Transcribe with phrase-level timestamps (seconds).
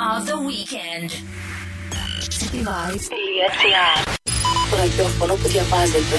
[0.00, 1.10] of the weekend.
[2.38, 3.98] Cityvibes.gr
[4.70, 6.16] Το ραδιόφωνο που διαβάζετε.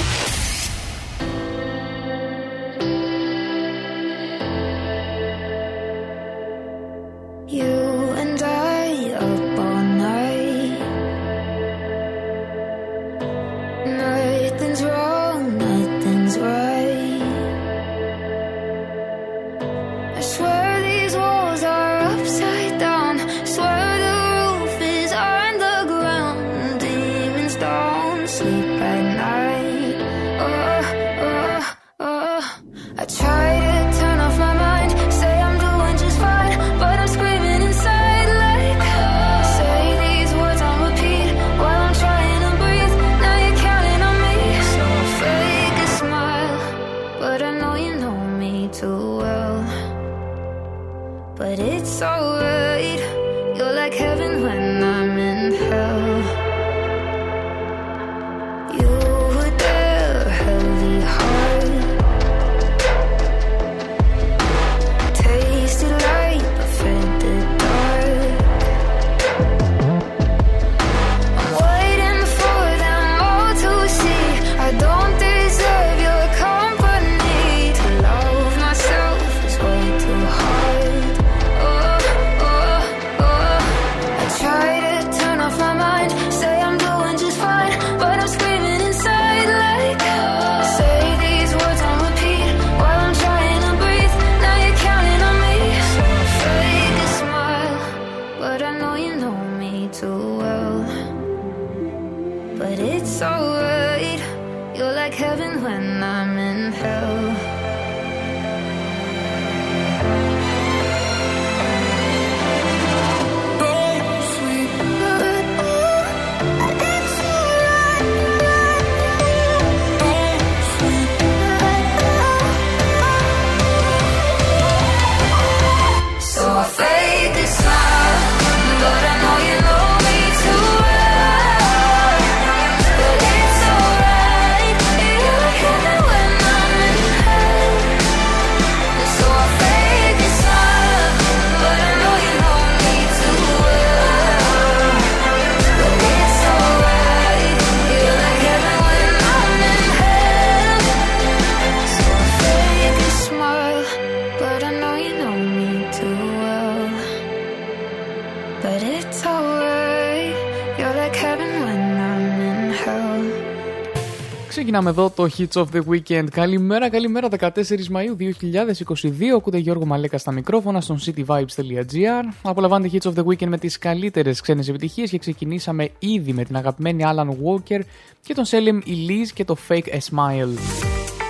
[164.83, 166.27] Ξεκινάμε εδώ το Hits of the Weekend.
[166.31, 167.27] Καλημέρα, καλημέρα.
[167.39, 167.49] 14
[167.91, 169.35] Μαΐου 2022.
[169.35, 172.33] Ακούτε Γιώργο Μαλέκα στα μικρόφωνα στον cityvibes.gr.
[172.41, 176.55] Απολαμβάνετε Hits of the Weekend με τις καλύτερες ξένες επιτυχίες και ξεκινήσαμε ήδη με την
[176.55, 177.79] αγαπημένη Alan Walker
[178.23, 180.57] και τον Selim Elise και το Fake a Smile.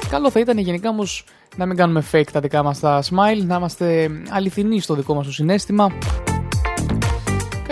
[0.10, 1.26] Καλό θα ήταν γενικά όμως
[1.56, 5.26] να μην κάνουμε fake τα δικά μας τα smile, να είμαστε αληθινοί στο δικό μας
[5.26, 5.92] το συνέστημα.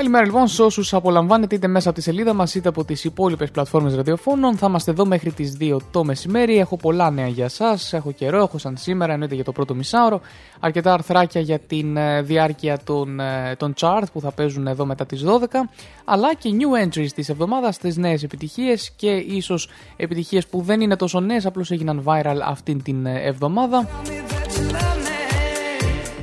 [0.01, 3.51] Καλημέρα λοιπόν σε όσους απολαμβάνετε είτε μέσα από τη σελίδα μας είτε από τις υπόλοιπες
[3.51, 4.57] πλατφόρμες ραδιοφώνων.
[4.57, 6.57] Θα είμαστε εδώ μέχρι τις 2 το μεσημέρι.
[6.57, 7.77] Έχω πολλά νέα για εσά.
[7.91, 10.21] Έχω καιρό, έχω σαν σήμερα, εννοείται για το πρώτο μισάωρο.
[10.59, 15.05] Αρκετά αρθράκια για τη ε, διάρκεια των, ε, των chart που θα παίζουν εδώ μετά
[15.05, 15.69] τις 12.
[16.05, 20.95] Αλλά και new entries της εβδομάδας, τις νέες επιτυχίες και ίσως επιτυχίες που δεν είναι
[20.95, 23.87] τόσο νέες, απλώς έγιναν viral αυτήν την ε, εβδομάδα.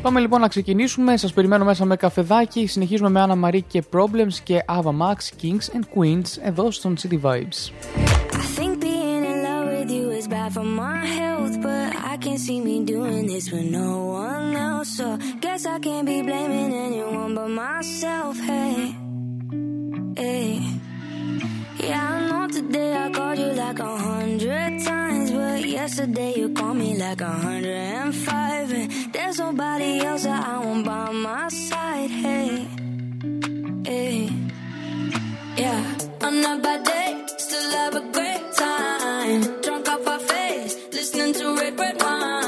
[0.09, 1.17] Πάμε λοιπόν να ξεκινήσουμε.
[1.17, 2.67] Σα περιμένω μέσα με καφεδάκι.
[2.67, 7.21] Συνεχίζουμε με Anna Marie και Problems και Ava Max, Kings and Queens εδώ στον City
[7.23, 7.71] Vibes.
[8.33, 12.43] I think being in love with you is bad for my health, but I can't
[12.47, 13.93] see me doing this with no
[14.25, 14.91] one else.
[14.99, 15.07] So
[15.45, 18.35] guess I can't be blaming anyone but myself.
[18.51, 18.75] Hey,
[20.23, 20.88] hey.
[21.81, 26.77] Yeah, I know today I called you like a hundred times, but yesterday you called
[26.77, 28.73] me like a hundred and five.
[28.73, 32.11] And there's nobody else that I want by my side.
[32.11, 32.67] Hey,
[33.87, 34.31] hey,
[35.57, 35.99] yeah.
[36.23, 39.61] On a bad day, still have a great time.
[39.63, 42.48] Drunk off our face, listening to red, red wine.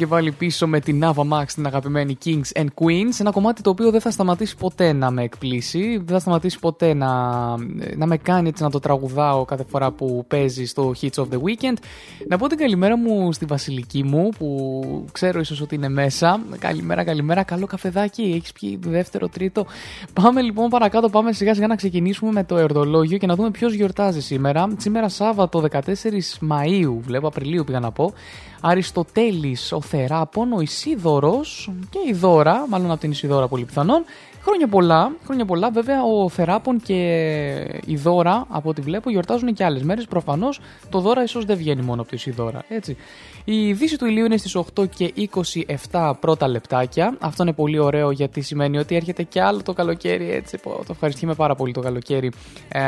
[0.00, 3.20] και βάλει πίσω με την Nava Max, την αγαπημένη Kings and Queens.
[3.20, 6.94] Ένα κομμάτι το οποίο δεν θα σταματήσει ποτέ να με εκπλήσει, δεν θα σταματήσει ποτέ
[6.94, 7.08] να,
[7.96, 11.36] να με κάνει έτσι να το τραγουδάω κάθε φορά που παίζει στο Hits of the
[11.36, 11.76] Weekend.
[12.28, 14.69] Να πω την καλημέρα μου στη Βασιλική μου που
[15.12, 16.40] ξέρω ίσως ότι είναι μέσα.
[16.58, 17.42] Καλημέρα, καλημέρα.
[17.42, 18.32] Καλό καφεδάκι.
[18.36, 19.66] Έχεις πιει δεύτερο, τρίτο.
[20.12, 21.08] Πάμε λοιπόν παρακάτω.
[21.08, 24.68] Πάμε σιγά σιγά να ξεκινήσουμε με το ερτόλόγιο και να δούμε ποιος γιορτάζει σήμερα.
[24.76, 25.80] Σήμερα Σάββατο 14
[26.40, 28.12] Μαου, βλέπω Απριλίου πήγα να πω.
[28.60, 34.04] Αριστοτέλης, ο Θεράπων, ο Ισίδωρος και η Δώρα, μάλλον από την Ισίδωρα πολύ πιθανόν
[34.50, 35.70] χρόνια πολλά, χρόνια πολλά.
[35.70, 37.00] Βέβαια, ο Θεράπων και
[37.86, 40.06] η Δώρα, από ό,τι βλέπω, γιορτάζουν και άλλες μέρες.
[40.06, 42.62] Προφανώς το Δώρα ίσως δεν βγαίνει μόνο από τη Σιδώρα.
[42.68, 42.96] Έτσι.
[43.44, 45.12] Η δύση του ηλίου είναι στις 8 και
[45.90, 47.16] 27 πρώτα λεπτάκια.
[47.20, 50.30] Αυτό είναι πολύ ωραίο γιατί σημαίνει ότι έρχεται και άλλο το καλοκαίρι.
[50.30, 52.32] Έτσι, το ευχαριστούμε πάρα πολύ το καλοκαίρι.
[52.68, 52.80] Ε,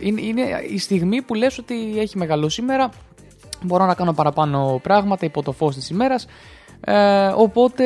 [0.00, 2.90] είναι, είναι η στιγμή που λες ότι έχει μεγάλο σήμερα.
[3.62, 6.26] Μπορώ να κάνω παραπάνω πράγματα υπό το φως της ημέρας.
[6.84, 7.84] Ε, οπότε,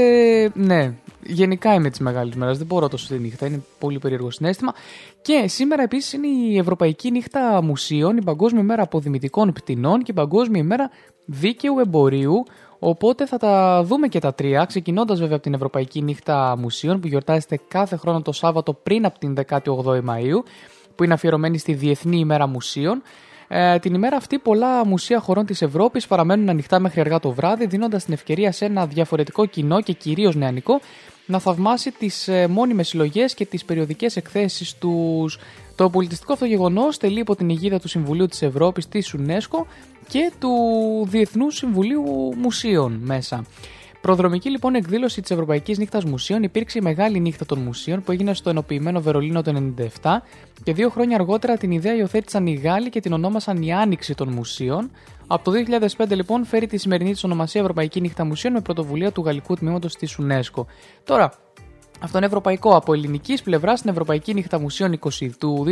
[0.55, 0.95] ναι,
[1.27, 2.59] γενικά είμαι της μεγάλης μέρας.
[2.59, 3.47] Δεν μπορώ τόσο τη νύχτα.
[3.47, 4.75] Είναι πολύ περίεργο συνέστημα.
[5.23, 10.15] Και σήμερα επίσης είναι η Ευρωπαϊκή Νύχτα Μουσείων, η Παγκόσμια ημέρα Αποδημητικών Πτηνών και η
[10.15, 10.91] Παγκόσμια ημέρα
[11.25, 12.45] Δίκαιου Εμπορίου.
[12.79, 17.07] Οπότε θα τα δούμε και τα τρία, ξεκινώντας βέβαια από την Ευρωπαϊκή Νύχτα Μουσείων που
[17.07, 20.45] γιορτάζεται κάθε χρόνο το Σάββατο πριν από την 18η Μαου,
[20.95, 23.03] που είναι αφιερωμένη στη Διεθνή ημέρα Μουσείων.
[23.49, 27.67] Ε, την ημέρα αυτή, πολλά μουσεία χωρών της Ευρώπης παραμένουν ανοιχτά μέχρι αργά το βράδυ,
[27.67, 30.81] δίνοντας την ευκαιρία σε ένα διαφορετικό κοινό και κυρίως νεανικό
[31.27, 35.39] να θαυμάσει τις ε, μόνιμες συλλογές και τις περιοδικές εκθέσεις τους.
[35.75, 39.65] Το πολιτιστικό αυτό γεγονός τελεί υπό την αιγίδα του Συμβουλίου της Ευρώπης, της UNESCO
[40.09, 40.51] και του
[41.09, 43.45] Διεθνούς Συμβουλίου Μουσείων μέσα.
[44.05, 48.35] Προδρομική λοιπόν εκδήλωση της Ευρωπαϊκής Νύχτας Μουσείων υπήρξε η Μεγάλη Νύχτα των Μουσείων που έγινε
[48.35, 50.11] στο ενοποιημένο Βερολίνο το 1997
[50.63, 54.29] και δύο χρόνια αργότερα την ιδέα υιοθέτησαν οι Γάλλοι και την ονόμασαν η Άνοιξη των
[54.29, 54.91] Μουσείων.
[55.27, 55.53] Από το
[55.97, 59.97] 2005 λοιπόν φέρει τη σημερινή της ονομασία Ευρωπαϊκή Νύχτα Μουσείων με πρωτοβουλία του Γαλλικού Τμήματος
[59.97, 60.65] της UNESCO.
[61.05, 61.33] Τώρα,
[62.01, 62.77] αυτό είναι ευρωπαϊκό.
[62.77, 65.65] Από ελληνικής πλευράς, στην Ευρωπαϊκή Νύχτα Μουσείων 20, του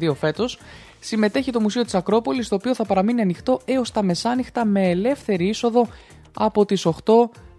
[0.00, 0.58] 2022 φέτος,
[1.00, 5.48] συμμετέχει το Μουσείο της Ακρόπολης, το οποίο θα παραμείνει ανοιχτό έως τα μεσάνυχτα με ελεύθερη
[5.48, 5.86] είσοδο
[6.36, 6.92] από τις 8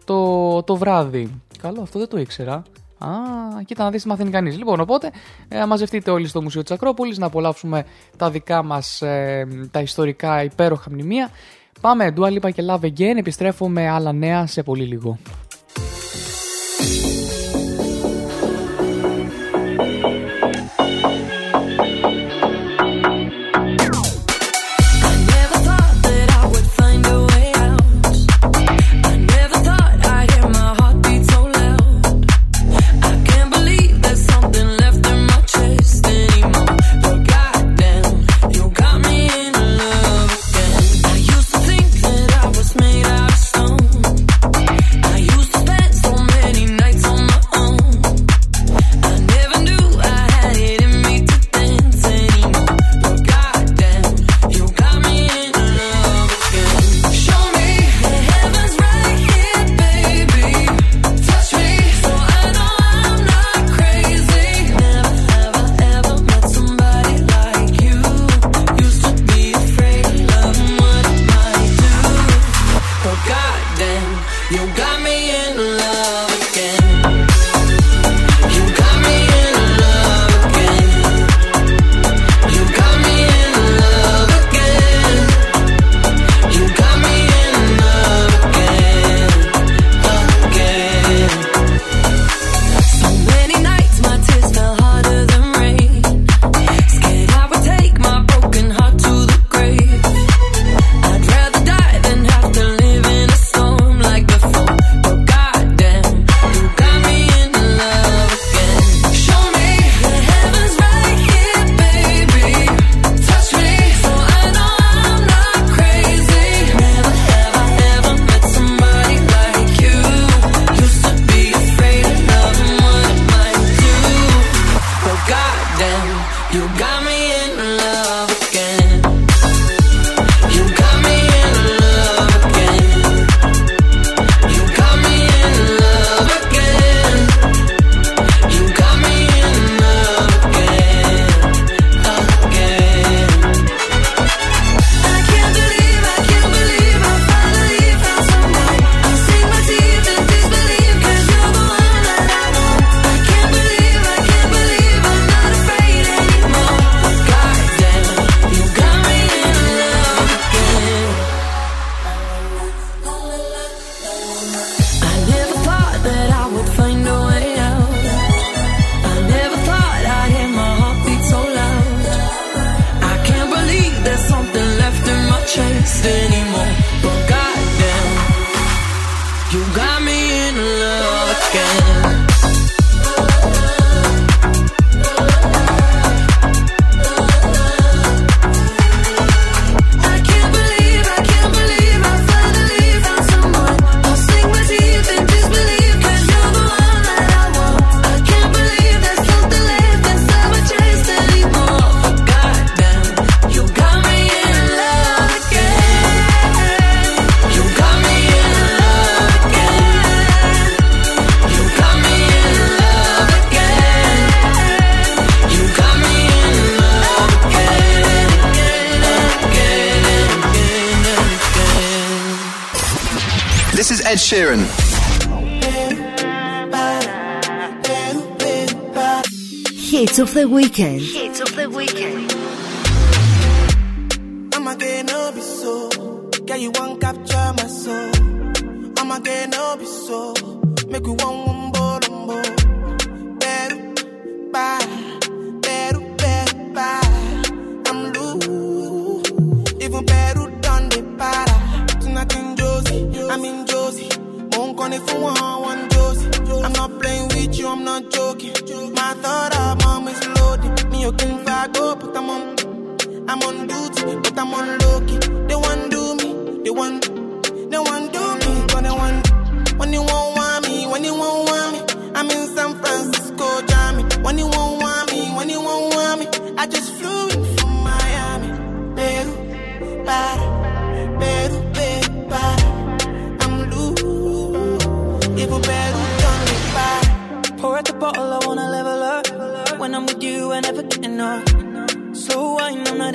[0.05, 1.41] το, το βράδυ.
[1.61, 2.63] Καλό, αυτό δεν το ήξερα.
[3.07, 4.57] Α, κοίτα να δεις τι μαθαίνει κανείς.
[4.57, 5.11] Λοιπόν, οπότε
[5.47, 7.85] ε, μαζευτείτε όλοι στο Μουσείο της Ακρόπολης να απολαύσουμε
[8.17, 11.29] τα δικά μας, ε, τα ιστορικά υπέροχα μνημεία.
[11.81, 15.17] Πάμε, Dua Lipa και Love Again, επιστρέφουμε άλλα νέα σε πολύ λίγο.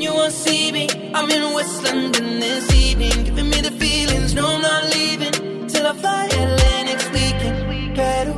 [0.00, 4.34] When you won't see me, I'm in West London this evening, giving me the feelings.
[4.34, 7.96] No, I'm not leaving till I fly Atlantic weekend.
[7.96, 8.34] Better,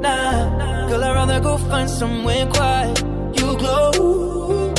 [0.00, 2.98] nah, girl, I'd rather go find somewhere quiet.
[3.38, 4.72] You glow,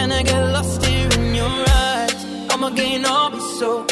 [0.00, 1.54] and I get lost here in your
[1.86, 2.24] eyes.
[2.50, 3.86] I'ma gain all be so,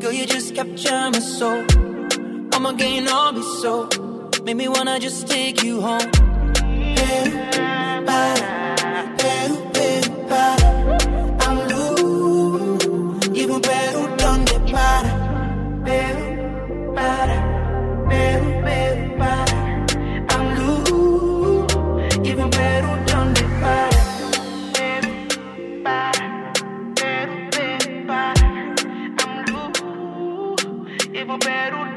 [0.00, 1.64] girl, you just capture my soul.
[2.52, 3.88] I'ma gain all be so,
[4.42, 6.10] make me wanna just take you home.
[6.96, 7.32] Peru,
[8.08, 9.71] para, Peru,
[13.42, 15.10] Perú donde para.
[15.84, 17.36] Perú, para.
[18.08, 19.56] Perú, Perú, para.
[20.30, 21.66] I'm blue.
[22.22, 22.88] Vivo en Perú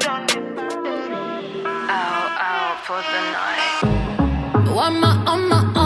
[0.08, 0.56] I'm blue.
[2.86, 3.82] For the night.
[4.68, 5.85] Oh, I'm on my own.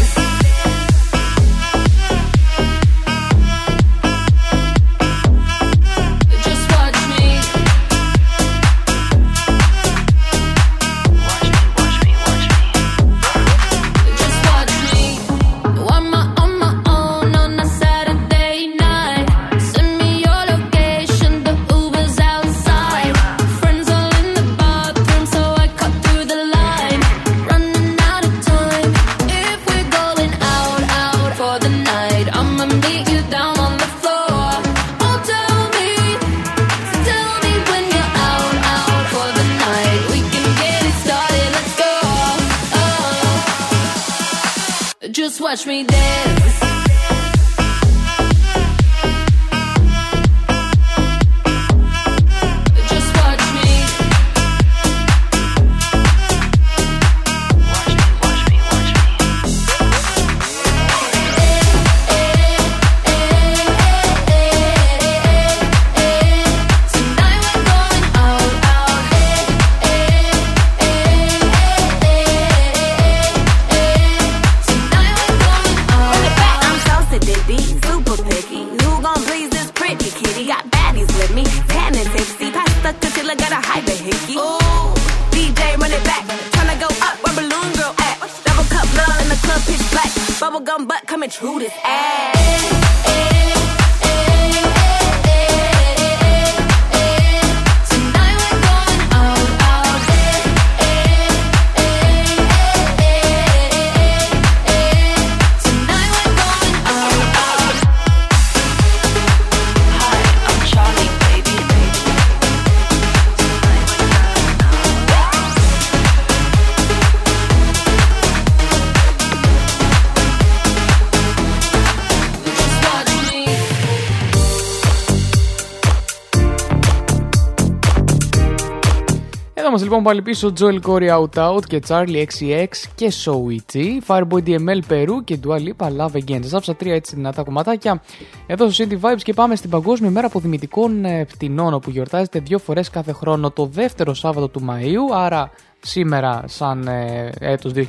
[130.03, 134.79] Είμαστε λοιπόν πάλι πίσω Joel Corey Out Out και Charlie XCX και Soichi, Fireboy DML
[134.89, 136.39] Peru και Dua Lipa Love Again.
[136.41, 138.01] Σας άφησα τρία έτσι δυνατά κομματάκια
[138.47, 142.59] εδώ στο City Vibes και πάμε στην Παγκόσμια Μέρα Αποδημητικών ε, Πτηνών όπου γιορτάζεται δύο
[142.59, 147.81] φορές κάθε χρόνο το δεύτερο Σάββατο του Μαΐου, άρα σήμερα σαν ε, έτος 2022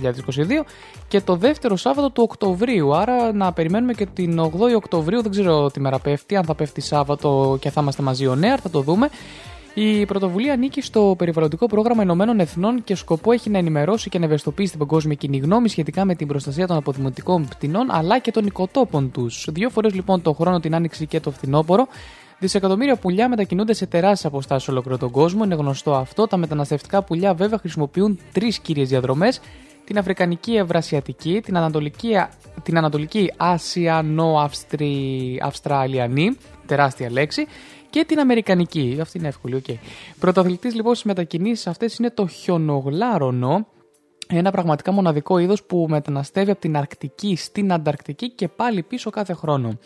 [1.09, 5.71] και το δεύτερο Σάββατο του Οκτωβρίου, άρα να περιμένουμε και την 8η Οκτωβρίου, δεν ξέρω
[5.71, 8.81] τι μέρα πέφτει, αν θα πέφτει Σάββατο και θα είμαστε μαζί ο Νέαρ, θα το
[8.81, 9.09] δούμε.
[9.75, 14.25] Η πρωτοβουλία ανήκει στο Περιβαλλοντικό Πρόγραμμα Ηνωμένων Εθνών και σκοπό έχει να ενημερώσει και να
[14.25, 18.47] ευαισθητοποιήσει την παγκόσμια κοινή γνώμη σχετικά με την προστασία των αποδημοτικών πτηνών αλλά και των
[18.47, 19.49] οικοτόπων τους.
[19.51, 21.87] Δύο φορές λοιπόν το χρόνο, την άνοιξη και το φθινόπωρο,
[22.43, 25.45] Δισεκατομμύρια πουλιά μετακινούνται σε τεράστιες αποστάσεις ολόκληρο τον κόσμο.
[25.45, 26.27] Είναι γνωστό αυτό.
[26.27, 29.41] Τα μεταναστευτικά πουλιά βέβαια χρησιμοποιούν τρεις κύριες διαδρομές.
[29.85, 32.17] Την Αφρικανική Ευρασιατική, την Ανατολική,
[32.63, 36.37] την Ανατολική Ασιανό-Αυστραλιανή,
[36.75, 37.47] τεράστια λέξη,
[37.91, 38.99] και την Αμερικανική.
[39.01, 39.65] Αυτή είναι εύκολη, OK.
[39.69, 39.77] Okay.
[40.19, 43.67] Πρωταθλητή λοιπόν στις μετακινήσεις αυτές είναι το χιονογλάρονο.
[44.29, 49.33] Ένα πραγματικά μοναδικό είδος που μεταναστεύει από την Αρκτική στην Ανταρκτική και πάλι πίσω κάθε
[49.33, 49.79] χρόνο.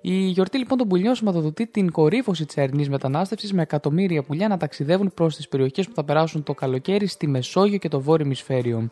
[0.00, 4.56] Η γιορτή λοιπόν των πουλιών σηματοδοτεί την κορύφωση της εαρινής μετανάστευσης με εκατομμύρια πουλιά να
[4.56, 8.88] ταξιδεύουν προς τις περιοχές που θα περάσουν το καλοκαίρι στη Μεσόγειο και το Βόρειο Ημισφαίριο.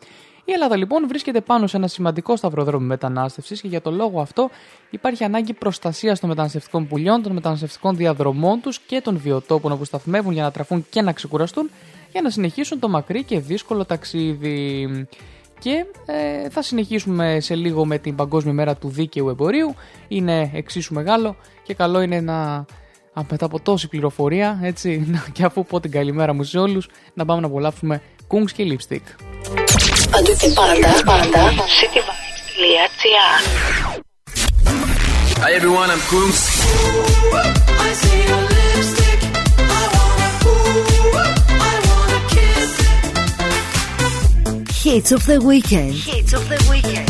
[0.49, 4.49] Η Ελλάδα λοιπόν βρίσκεται πάνω σε ένα σημαντικό σταυροδρόμι μετανάστευσης και για τον λόγο αυτό
[4.89, 10.33] υπάρχει ανάγκη προστασίας των μεταναστευτικών πουλιών, των μεταναστευτικών διαδρομών τους και των βιοτόπων όπου σταθμεύουν
[10.33, 11.69] για να τραφούν και να ξεκουραστούν
[12.11, 15.07] για να συνεχίσουν το μακρύ και δύσκολο ταξίδι.
[15.59, 19.75] Και ε, θα συνεχίσουμε σε λίγο με την Παγκόσμια Μέρα του Δίκαιου Εμπορίου.
[20.07, 22.65] Είναι εξίσου μεγάλο και καλό είναι να
[23.13, 26.89] α, μετά από τόση πληροφορία, έτσι, να, και αφού πω την καλημέρα μου σε όλους,
[27.13, 29.01] να πάμε να απολαύσουμε Kungs και Lipstick.
[30.11, 31.53] Παντού και πάντα, πάντα.
[31.77, 33.39] cityvibes.gr
[35.43, 36.39] Hi everyone, I'm Kungs.
[37.87, 39.19] I see your lipstick.
[39.79, 41.19] I wanna, ooh,
[41.71, 42.71] I wanna kiss
[44.51, 44.83] it.
[44.83, 45.93] Hits of the weekend.
[46.11, 47.09] Hits of the weekend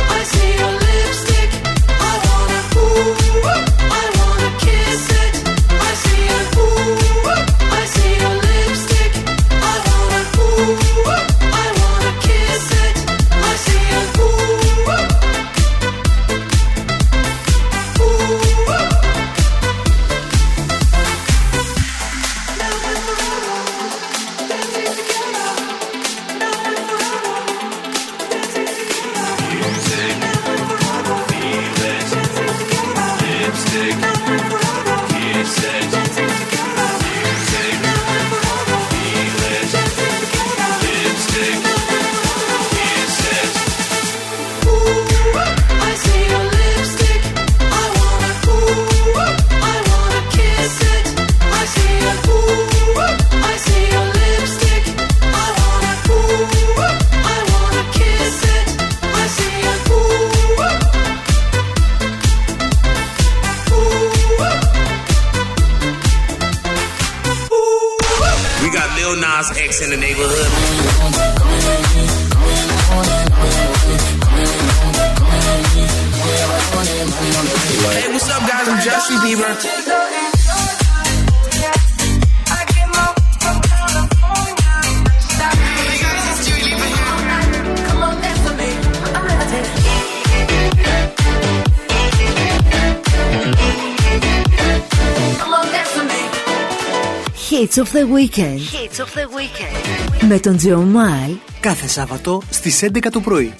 [97.71, 100.25] Hits of the Weekend Hits of the Weekend.
[100.27, 103.53] με τον Τζο Μάιλ Κάθε Σάββατο στις 11 το πρωί.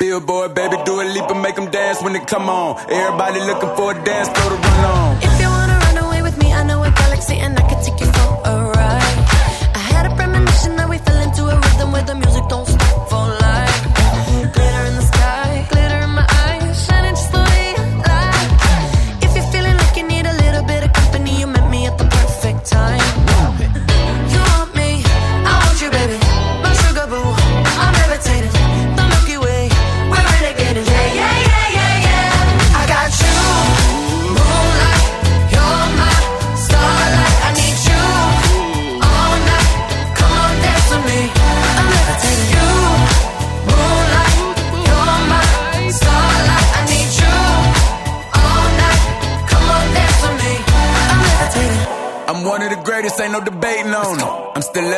[0.00, 2.70] Billboard, baby, do a leap and make them dance when they come on.
[3.00, 5.09] Everybody looking for a dance floor to run on.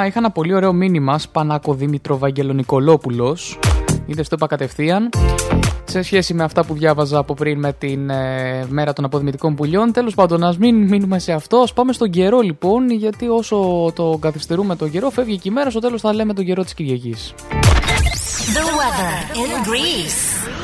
[0.00, 3.58] Ένα, είχα ένα πολύ ωραίο μήνυμα Σπανάκο Δήμητρο Βαγγελονικολόπουλος
[4.06, 5.08] Είδες το είπα κατευθείαν
[5.84, 9.92] σε σχέση με αυτά που διάβαζα από πριν με την ε, μέρα των αποδημητικών πουλιών.
[9.92, 11.56] Τέλος πάντων, ας μην μείνουμε σε αυτό.
[11.56, 15.70] Ας πάμε στον καιρό λοιπόν, γιατί όσο το καθυστερούμε τον καιρό, φεύγει και η μέρα.
[15.70, 17.34] Στο τέλος θα λέμε τον καιρό της Κυριακής.
[18.54, 20.59] The weather in Greece.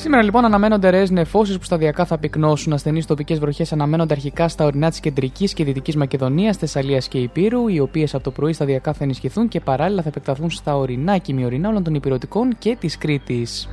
[0.00, 2.72] Σήμερα λοιπόν αναμένονται ρεέ νεφώσεις που σταδιακά θα πυκνώσουν.
[2.72, 7.68] Ασθενείς τοπικές βροχές αναμένονται αρχικά στα ορεινά της κεντρικής και δυτικής Μακεδονίας, Θεσσαλίας και Υπήρου,
[7.68, 11.32] οι οποίες από το πρωί σταδιακά θα ενισχυθούν και παράλληλα θα επεκταθούν στα ορεινά και
[11.32, 13.68] μειωρινά όλων των υπηρετικών και της Κρήτης.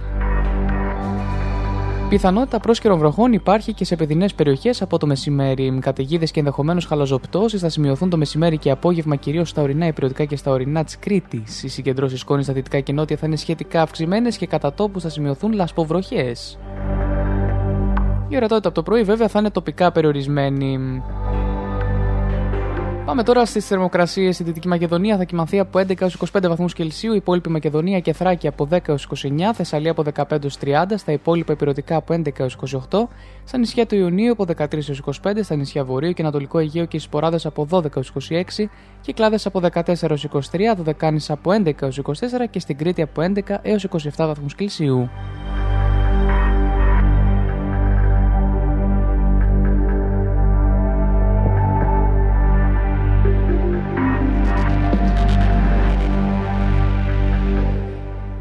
[2.09, 5.79] Πιθανότητα πρόσκαιρων βροχών υπάρχει και σε παιδινές περιοχές από το μεσημέρι.
[5.81, 10.35] Καταιγίδες και ενδεχομένως χαλαζοπτώσεις θα σημειωθούν το μεσημέρι και απόγευμα κυρίως στα ορεινά υπηρετικά και
[10.35, 11.63] στα ορεινά της Κρήτης.
[11.63, 15.09] Οι συγκεντρώσεις σκόνης στα δυτικά και νότια θα είναι σχετικά αυξημένες και κατά τόπου θα
[15.09, 16.59] σημειωθούν λασποβροχές.
[18.27, 21.01] Η ορατότητα από το πρωί βέβαια θα είναι τοπικά περιορισμένη.
[23.07, 24.39] Πάμε τώρα στις θερμοκρασίες.
[24.39, 28.13] Η Δυτική Μακεδονία θα κοιμανθεί από 11 έως 25 βαθμούς Κελσίου, η υπόλοιπη Μακεδονία και
[28.13, 32.39] Θράκη από 10 έως 29, Θεσσαλία από 15 έως 30, στα υπόλοιπα υπηρετικά από 11
[32.39, 32.57] έως
[32.89, 33.07] 28,
[33.43, 36.99] στα νησιά του Ιουνίου από 13 έως 25, στα νησιά Βορείου και Ανατολικό Αιγαίο και
[36.99, 38.65] στι Ποράδε από 12 έως 26,
[39.01, 40.39] Κυκλάδε από 14 έως 23,
[40.75, 42.11] Δωδεκάνης από 11 έως 24
[42.49, 45.09] και στην Κρήτη από 11 έως 27 βαθμούς Κελσίου.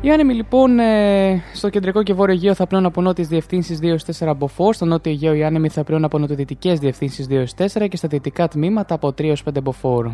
[0.07, 3.79] Οι άνεμοι λοιπόν ε, στο κεντρικό και βόρειο Αιγαίο θα πλέον από νότιε διευθύνσεις
[4.19, 8.09] 2-4 μποφόρ, στο νότιο Αιγαίο οι άνεμοι θα πλέον από νοτιοδυτικές διευθύνσεις 2-4 και στα
[8.09, 10.11] δυτικά τμήματα από 3-5 μποφόρ.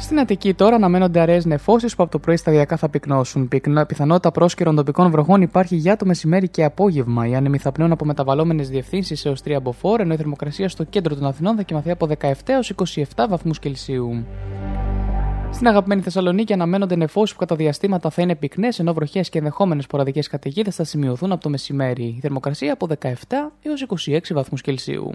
[0.00, 3.48] Στην Αττική τώρα αναμένονται αραιές νεφώσεις που από το πρωί σταδιακά θα πυκνώσουν.
[3.48, 7.26] Πυκνο- Πιθανότητα πρόσκαιρων τοπικών βροχών υπάρχει για το μεσημέρι και απόγευμα.
[7.26, 11.14] Οι άνεμοι θα πνέουν από μεταβαλλόμενες διευθύνσεις έως 3 μποφόρ, ενώ η θερμοκρασία στο κέντρο
[11.14, 14.24] των Αθηνών θα κοιμαθεί από 17 έως 27 βαθμούς Κελσίου.
[15.52, 19.86] Στην αγαπημένη Θεσσαλονίκη αναμένονται νεφώσεις που κατά διαστήματα θα είναι πυκνές, ενώ βροχές και ενδεχόμενες
[19.86, 22.04] ποραδικέ καταιγίδες θα σημειωθούν από το μεσημέρι.
[22.04, 25.14] Η θερμοκρασία από 17 έως 26 βαθμούς Κελσίου.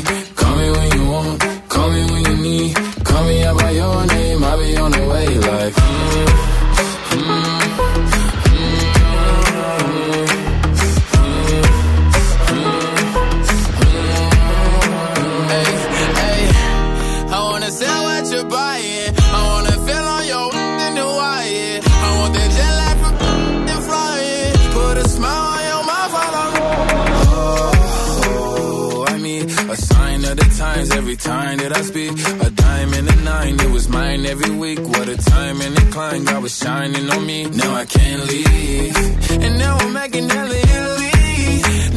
[34.11, 34.79] Mine every week.
[34.79, 37.45] What a time and a climb, God was shining on me.
[37.45, 38.95] Now I can't leave.
[39.43, 41.11] And now I'm making hella Italy.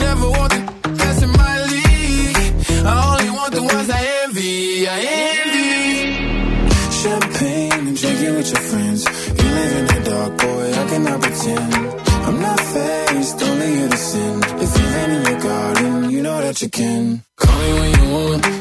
[0.06, 2.38] Never want the best in my league.
[2.90, 4.88] I only want the ones I envy.
[4.96, 4.98] I
[5.34, 5.64] envy.
[7.02, 9.00] Champagne and drinking with your friends.
[9.38, 11.74] You live in the dark, boy, I cannot pretend.
[12.26, 14.34] I'm not faced, only sin.
[14.64, 17.22] If you've in your garden, you know that you can.
[17.36, 18.53] Call me when you want,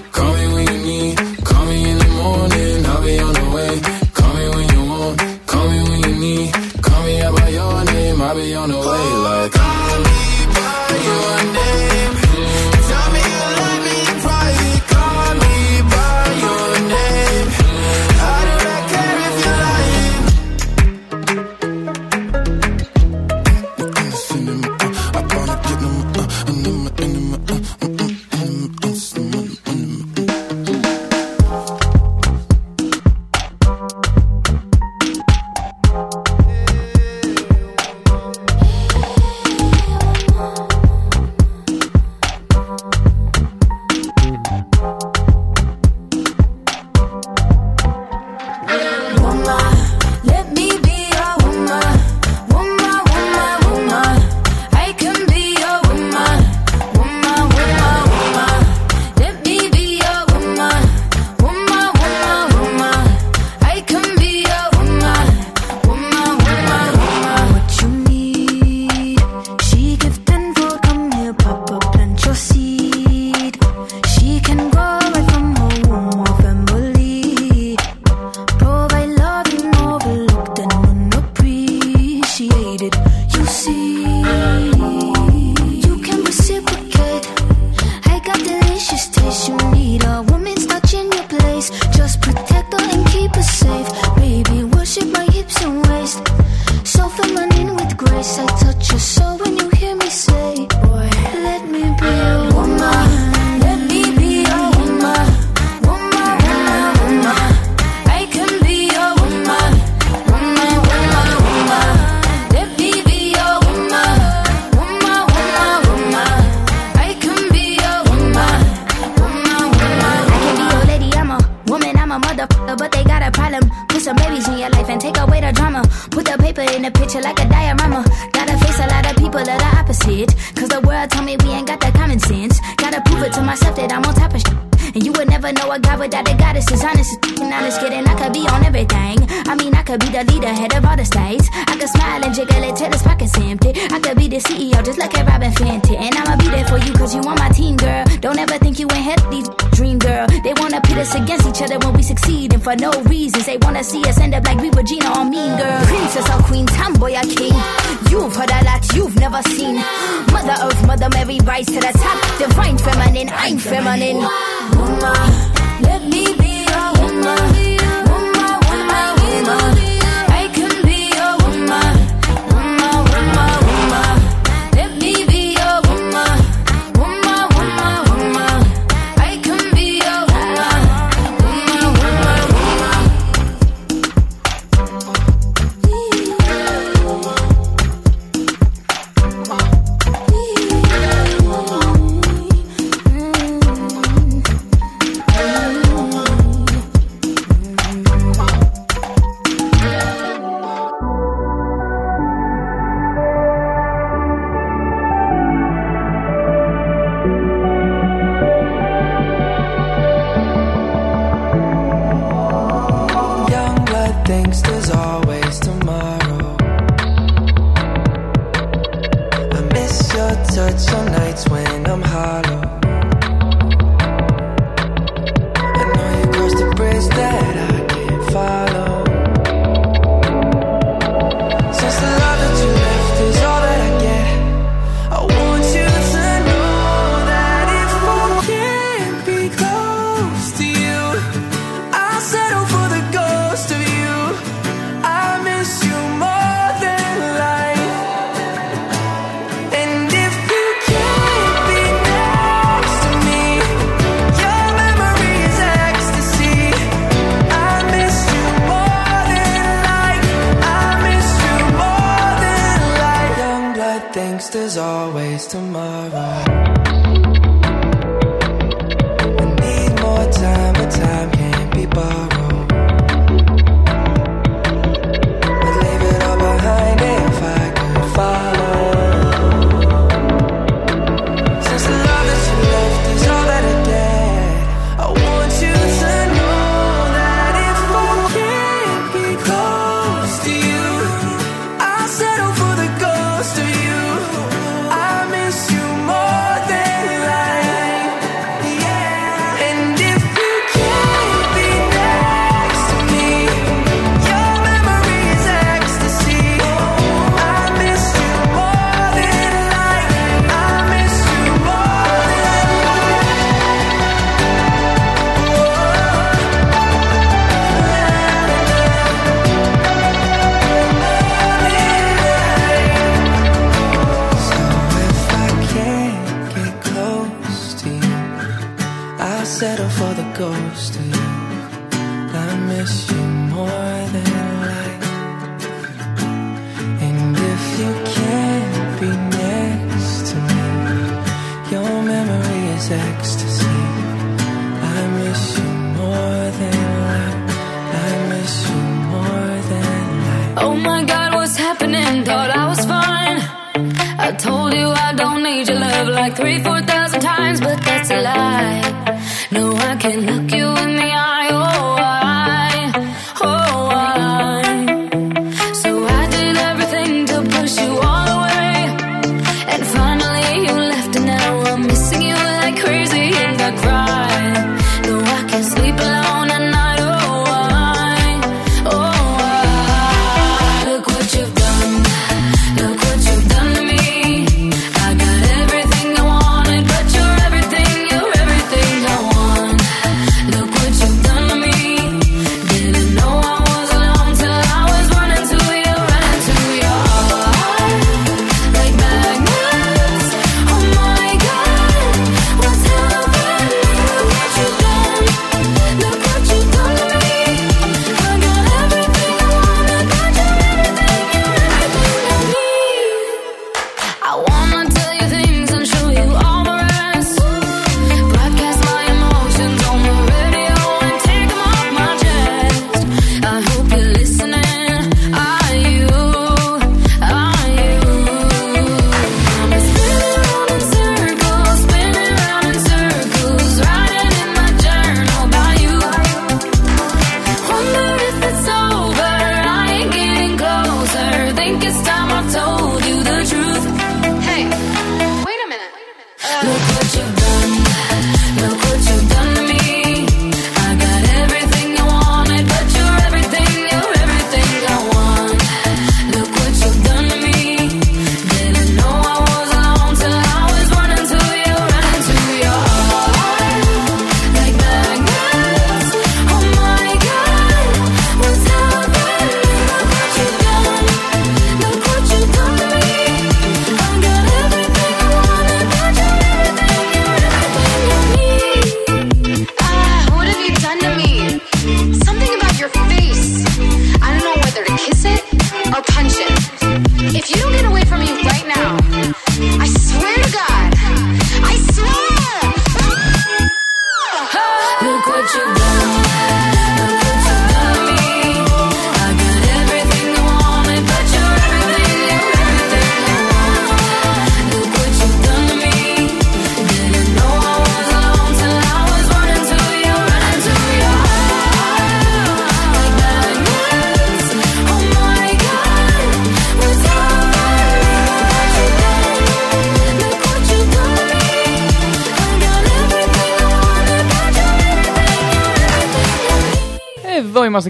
[264.78, 265.57] always to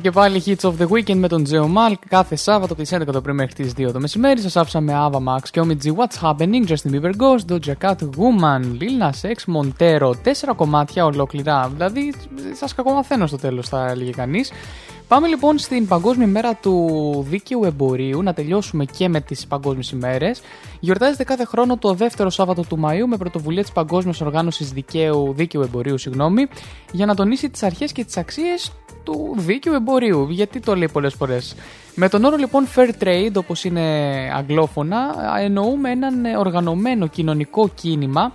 [0.04, 3.06] και πάλι Hits of the Weekend με τον Τζέο Μαλ κάθε Σάββατο από τις 11
[3.12, 4.42] το πρωί μέχρι τις 2 το μεσημέρι.
[4.42, 5.94] Σας άφησα με Ava Max και Omid G.
[5.96, 10.12] What's Happening, Justin Bieber Ghost, Doja Cat, Woman, Lil Nas X, Montero.
[10.24, 11.72] Τέσσερα κομμάτια ολόκληρα.
[11.74, 12.14] Δηλαδή,
[12.54, 14.52] σας κακομαθαίνω στο τέλος, θα έλεγε κανείς.
[15.08, 20.42] Πάμε λοιπόν στην Παγκόσμια ημέρα του Δίκαιου Εμπορίου, να τελειώσουμε και με τις Παγκόσμιες ημέρες.
[20.80, 25.62] Γιορτάζεται κάθε χρόνο το δεύτερο Σάββατο του Μαΐου με πρωτοβουλία της Παγκόσμιας Οργάνωσης Δικαίου, Δίκαιου
[25.62, 26.48] Εμπορίου, συγγνώμη,
[26.92, 28.72] για να τονίσει τις αρχές και τις αξίες
[29.04, 30.28] του δίκαιου εμπορίου.
[30.30, 31.56] Γιατί το λέει πολλές φορές.
[31.96, 33.82] Με τον όρο λοιπόν Fair Trade, όπως είναι
[34.36, 38.34] αγγλόφωνα, εννοούμε έναν οργανωμένο κοινωνικό κίνημα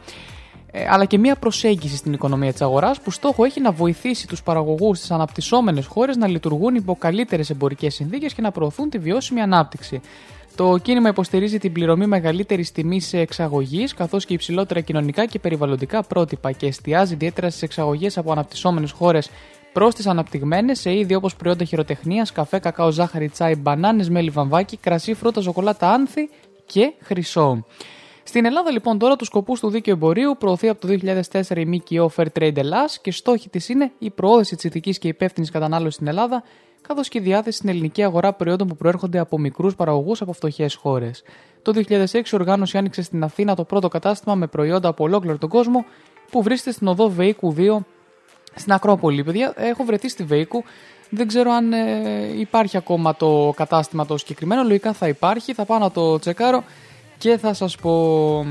[0.70, 4.42] ε, αλλά και μια προσέγγιση στην οικονομία της αγοράς που στόχο έχει να βοηθήσει τους
[4.42, 9.40] παραγωγούς στις αναπτυσσόμενες χώρες να λειτουργούν υπό καλύτερες εμπορικές συνθήκες και να προωθούν τη βιώσιμη
[9.40, 10.00] ανάπτυξη.
[10.56, 16.52] Το κίνημα υποστηρίζει την πληρωμή μεγαλύτερη τιμή εξαγωγή, καθώς και υψηλότερα κοινωνικά και περιβαλλοντικά πρότυπα
[16.52, 19.30] και εστιάζει ιδιαίτερα στις εξαγωγές από αναπτυσσόμενες χώρες
[19.72, 24.76] προς τις αναπτυγμένες σε είδη όπως προϊόντα χειροτεχνίας, καφέ, κακάο, ζάχαρη, τσάι, μπανάνες, μέλι, βαμβάκι,
[24.76, 26.30] κρασί, φρούτα, ζοκολάτα, άνθη
[26.66, 27.64] και χρυσό.
[28.22, 30.98] Στην Ελλάδα λοιπόν τώρα τους σκοπούς του δίκαιου εμπορίου προωθεί από το
[31.32, 35.08] 2004 η ΜΚΟ Fair Trade Ελλάς και στόχοι της είναι η προώθηση της ηθικής και
[35.08, 36.42] υπεύθυνης κατανάλωσης στην Ελλάδα,
[36.80, 40.74] καθώς και η διάθεση στην ελληνική αγορά προϊόντων που προέρχονται από μικρούς παραγωγούς από φτωχές
[40.74, 41.22] χώρες.
[41.62, 45.48] Το 2006 η οργάνωση άνοιξε στην Αθήνα το πρώτο κατάστημα με προϊόντα από ολόκληρο τον
[45.48, 45.84] κόσμο
[46.30, 47.78] που βρίσκεται στην οδό Βεϊκού 2
[48.58, 49.24] στην Ακρόπολη.
[49.24, 50.64] Παιδιά, έχω βρεθεί στη Βέικου.
[51.10, 54.62] Δεν ξέρω αν ε, υπάρχει ακόμα το κατάστημα το συγκεκριμένο.
[54.62, 55.54] Λογικά θα υπάρχει.
[55.54, 56.64] Θα πάω να το τσεκάρω
[57.18, 58.44] και θα σας πω...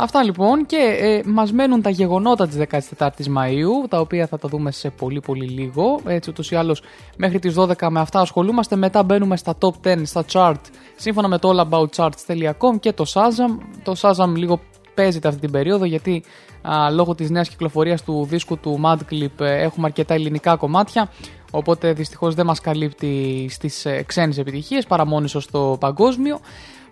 [0.00, 2.58] Αυτά λοιπόν και ε, μας μένουν τα γεγονότα της
[2.98, 6.82] 14ης Μαΐου τα οποία θα τα δούμε σε πολύ πολύ λίγο έτσι ούτως ή άλλως
[7.16, 10.60] μέχρι τις 12 με αυτά ασχολούμαστε μετά μπαίνουμε στα top 10 στα chart
[10.96, 14.60] σύμφωνα με το allaboutcharts.com και το Shazam το Shazam λίγο
[14.98, 16.22] παίζεται αυτή την περίοδο γιατί
[16.62, 21.10] α, λόγω της νέας κυκλοφορίας του δίσκου του Madclip ε, έχουμε αρκετά ελληνικά κομμάτια
[21.50, 26.40] οπότε δυστυχώς δεν μας καλύπτει στις ε, ξένες επιτυχίες παρά μόνο στο παγκόσμιο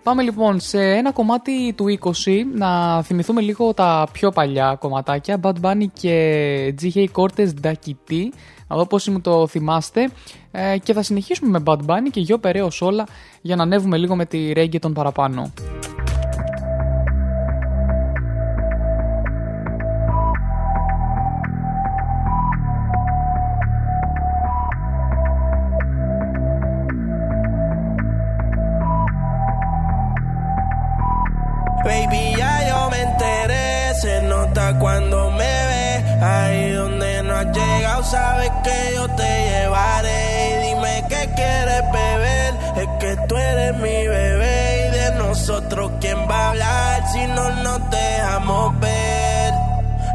[0.03, 2.09] Πάμε λοιπόν σε ένα κομμάτι του 20
[2.55, 8.23] να θυμηθούμε λίγο τα πιο παλιά κομματάκια Bad Bunny και GK Cortez Dakiti
[8.67, 10.09] να δω πώς μου το θυμάστε
[10.51, 13.05] ε, και θα συνεχίσουμε με Bad Bunny και Γιο Περαίος όλα
[13.41, 15.51] για να ανέβουμε λίγο με τη reggae των παραπάνω.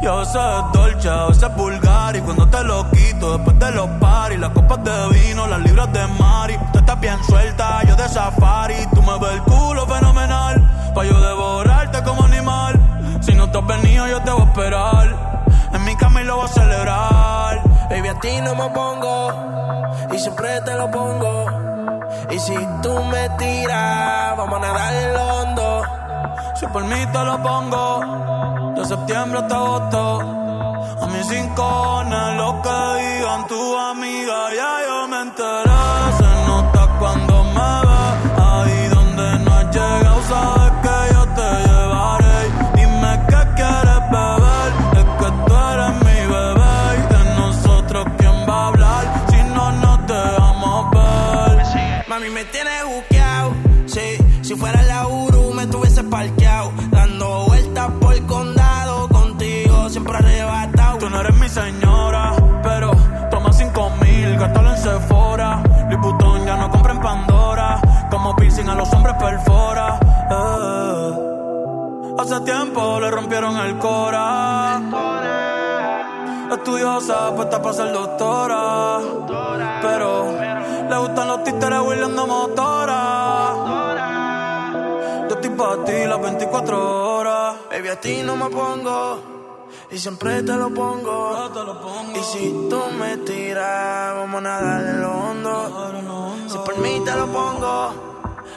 [0.02, 2.16] Yo sé es dolce, a veces vulgar.
[2.16, 5.92] Y cuando te lo quito después de los paris Las copas de vino, las libras
[5.92, 8.74] de mari Tú estás bien suelta, yo de safari.
[8.94, 12.78] Tú me ves el culo fenomenal Pa' yo devorarte como animal.
[13.20, 15.42] Si no te has venido yo te voy a esperar.
[15.72, 17.62] En mi cama lo voy a celebrar.
[17.88, 19.52] Baby, a ti no me pongo
[20.12, 21.46] y siempre te lo pongo.
[22.30, 25.61] Y si tú me tiras, vamos a nadar en lo hondo.
[26.54, 30.20] Si por mí te lo pongo De septiembre hasta agosto
[31.02, 35.71] A mis rincones Lo que digan tu amiga Ya yo me enteré
[70.32, 72.14] Eh.
[72.18, 74.80] Hace tiempo le rompieron el cora.
[76.52, 79.00] Estudiosa, puesta para ser doctora.
[79.82, 80.32] Pero
[80.88, 82.92] le gustan los títeres huirleando motora.
[85.28, 87.56] Yo estoy para ti las 24 horas.
[87.70, 89.18] Baby, a ti no me pongo.
[89.90, 91.50] Y siempre te lo pongo.
[92.14, 96.32] Y si tú me tiras, vamos a nadar en lo hondo.
[96.48, 97.94] Si por mí te lo pongo.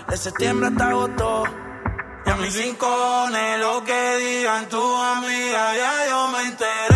[0.09, 1.43] De septiembre hasta agosto.
[2.25, 6.94] Y a mis rincones, lo que digan tu amiga, ya yo me enteré.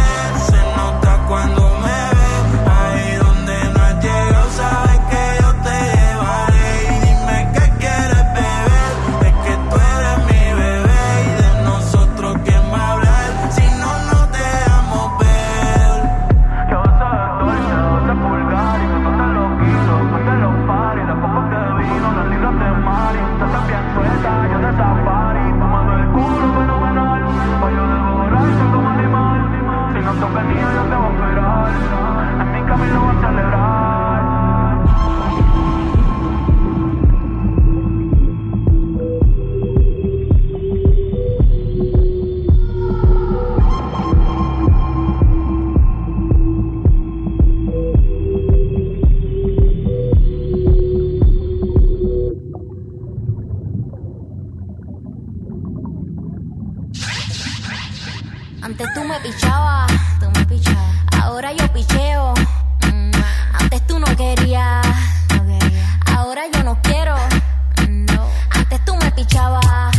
[58.82, 60.96] Antes tú me pichabas, tú me pichabas.
[61.22, 62.34] Ahora yo picheo.
[62.90, 63.12] Mm,
[63.60, 64.88] Antes tú no querías,
[66.06, 67.14] ahora yo no quiero.
[67.90, 68.30] No.
[68.52, 69.94] Antes tú me pichabas,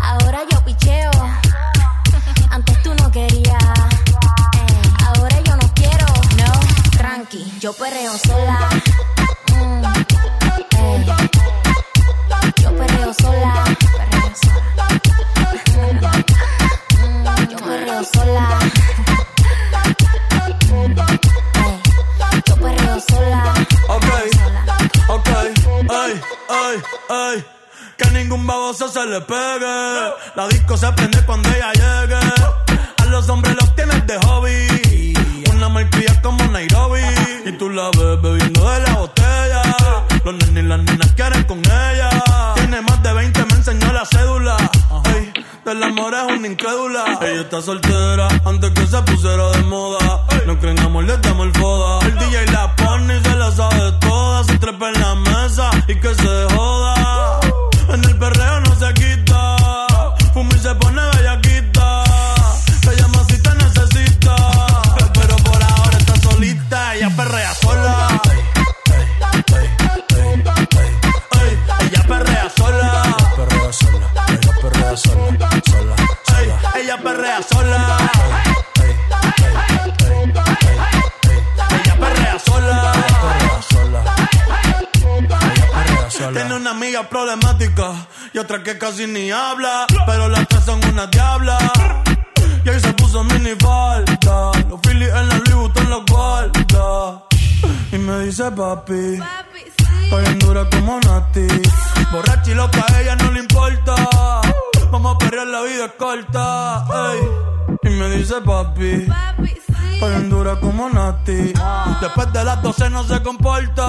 [0.00, 1.10] ahora yo picheo.
[2.50, 3.64] Antes tú no querías,
[5.04, 6.06] ahora yo no quiero.
[6.36, 6.52] No,
[6.96, 8.68] tranqui, yo perreo sola.
[9.56, 9.84] Mm,
[10.78, 11.06] ey.
[12.62, 13.64] Yo perreo sola,
[13.98, 16.31] perreo sola.
[18.02, 18.58] Perreo sola.
[22.46, 23.54] Yo perreo sola.
[23.88, 24.06] Ok,
[25.08, 25.28] ok,
[25.88, 27.44] ay, ay, ay.
[27.96, 30.12] Que ningún baboso se le pegue.
[30.34, 32.18] La disco se prende cuando ella llegue.
[32.98, 35.14] A los hombres los tienes de hobby.
[35.52, 37.02] Una malcria como Nairobi.
[37.46, 39.62] Y tú la ves bebiendo de la botella.
[40.24, 42.10] Los nenes y las nenas quieren con ella.
[42.56, 44.56] Tiene más de 20, me enseñó la cédula.
[45.72, 47.18] Del amor es una incrédula.
[47.22, 50.22] Ella está soltera antes que se pusiera de moda.
[50.46, 52.06] No creen amor, le damos el foda.
[52.06, 54.44] El DJ la pone y se la sabe toda.
[54.44, 57.40] Se trepa en la mesa y que se joda.
[57.88, 58.71] En el perreo no
[77.42, 77.98] perrea sola.
[81.70, 82.92] Ella perrea sola.
[86.32, 87.92] Tiene una amiga problemática
[88.32, 89.86] y otra que casi ni habla.
[90.06, 91.58] Pero las tres son una diabla.
[92.64, 94.52] Y ahí se puso mini falta.
[94.68, 97.22] Los Phillies en la Louis Vuitton los guarda.
[97.92, 99.18] Y me dice papi.
[100.04, 101.46] Estoy en dura como Nati.
[102.12, 103.94] Borracha y loca, a ella no le importa.
[104.92, 106.84] Vamos a perrear, la vida es corta.
[107.12, 107.90] ey.
[107.90, 109.08] Y me dice papi.
[109.94, 111.52] Estoy en dura como Nati.
[112.00, 113.84] Después de las 12 no se comporta.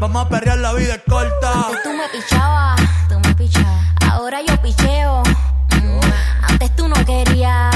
[0.00, 1.52] Vamos a perrear, la vida es corta.
[1.66, 3.86] Antes tú me pichabas, tú me pichabas.
[4.10, 5.22] Ahora yo picheo.
[5.80, 6.00] Mm,
[6.48, 7.71] Antes tú no querías,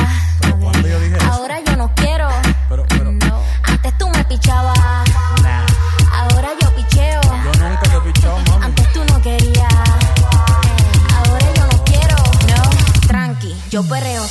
[13.76, 14.24] yo perreo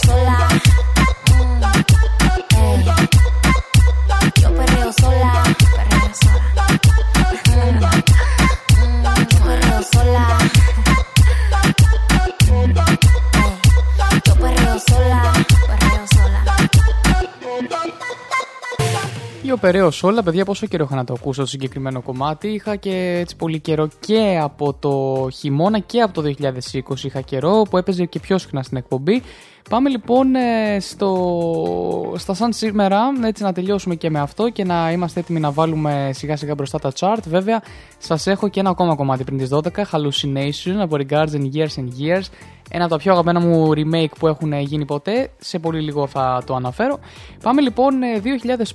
[19.48, 22.48] Yo περαίω όλα, παιδιά, πόσο καιρό είχα να το ακούσω το συγκεκριμένο κομμάτι.
[22.48, 27.62] Είχα και έτσι πολύ καιρό και από το χειμώνα και από το 2020 είχα καιρό
[27.70, 29.22] που έπαιζε και πιο συχνά στην εκπομπή.
[29.70, 34.92] Πάμε λοιπόν ε, στο, στα σαν σήμερα, έτσι να τελειώσουμε και με αυτό και να
[34.92, 37.24] είμαστε έτοιμοι να βάλουμε σιγά σιγά μπροστά τα chart.
[37.28, 37.62] Βέβαια,
[37.98, 41.90] σας έχω και ένα ακόμα κομμάτι πριν τις 12, Hallucination από Regards and Years and
[42.00, 42.24] Years.
[42.70, 45.32] Ένα από τα πιο αγαπημένα μου remake που έχουν γίνει ποτέ.
[45.38, 47.00] Σε πολύ λίγο θα το αναφέρω.
[47.44, 48.22] Πάμε λοιπόν ε,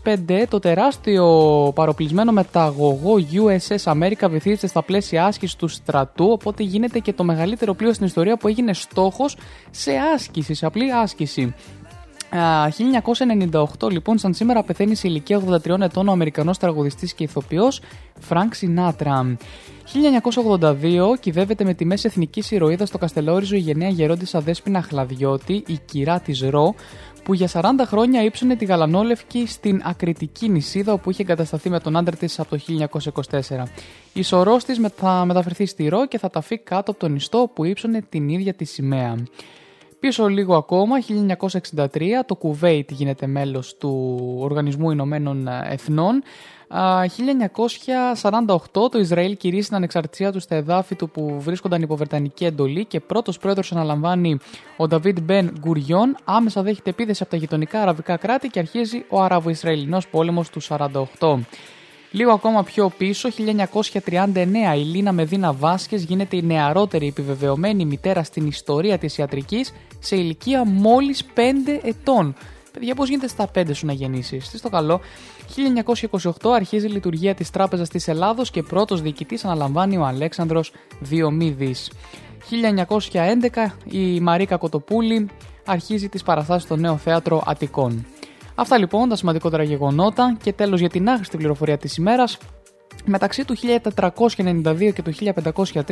[0.05, 0.45] 2005.
[0.49, 1.27] Το τεράστιο
[1.75, 6.31] παροπλισμένο μεταγωγό USS America βυθίζεται στα πλαίσια άσκησης του στρατού.
[6.31, 9.37] Οπότε γίνεται και το μεγαλύτερο πλοίο στην ιστορία που έγινε στόχος
[9.71, 11.55] σε άσκηση, σε απλή άσκηση.
[12.37, 12.69] Α,
[13.81, 17.81] 1998 λοιπόν, σαν σήμερα πεθαίνει σε ηλικία 83 ετών ο Αμερικανός τραγουδιστής και ηθοποιός
[18.29, 19.37] Frank Sinatra.
[19.93, 25.79] 1982 κυδεύεται με τη μέση εθνικής ηρωίδας στο Καστελόριζο η γενναία γερόντισσα Δέσποινα Χλαδιώτη, η
[25.85, 26.75] κυρά της Ρο,
[27.25, 31.97] που για 40 χρόνια ύψωνε τη γαλανόλευκη στην ακριτική νησίδα όπου είχε εγκατασταθεί με τον
[31.97, 32.63] άντρα της από το
[33.31, 33.63] 1924.
[34.13, 37.65] Η σωρός της θα μεταφερθεί στη Ρο και θα ταφεί κάτω από τον ιστό που
[37.65, 39.17] ύψωνε την ίδια τη σημαία.
[40.01, 40.97] Πίσω λίγο ακόμα,
[41.51, 41.87] 1963,
[42.27, 46.23] το Κουβέιτ γίνεται μέλος του Οργανισμού Ηνωμένων Εθνών.
[46.75, 47.05] Α,
[48.73, 52.85] 1948 το Ισραήλ κηρύσσει την ανεξαρτησία του στα εδάφη του που βρίσκονταν υπό Βρετανική εντολή
[52.85, 54.39] και πρώτος πρόεδρος αναλαμβάνει
[54.77, 56.17] ο Νταβίτ Μπεν Γκουριόν.
[56.25, 60.61] Άμεσα δέχεται επίθεση από τα γειτονικά αραβικά κράτη και αρχίζει ο Αραβο-Ισραηλινός πόλεμος του
[61.19, 61.39] 48.
[62.11, 68.47] Λίγο ακόμα πιο πίσω, 1939, η Λίνα Μεδίνα Βάσκες γίνεται η νεαρότερη επιβεβαιωμένη μητέρα στην
[68.47, 72.35] ιστορία της ιατρικής σε ηλικία μόλις 5 ετών.
[72.73, 75.01] Παιδιά, πώς γίνεται στα 5 σου να γεννήσεις; Τι στο καλό.
[75.57, 81.91] 1928 αρχίζει η λειτουργία της Τράπεζας της Ελλάδος και πρώτος διοικητής αναλαμβάνει ο Αλέξανδρος Διομήδης.
[82.51, 85.29] 1911 η Μαρίκα Κοτοπούλη
[85.67, 88.07] αρχίζει τις παραστάσεις στο νέο θέατρο Αττικών.
[88.55, 92.39] Αυτά λοιπόν τα σημαντικότερα γεγονότα και τέλος για την άχρηστη πληροφορία της ημέρας.
[93.05, 95.83] Μεταξύ του 1492 και του 1503,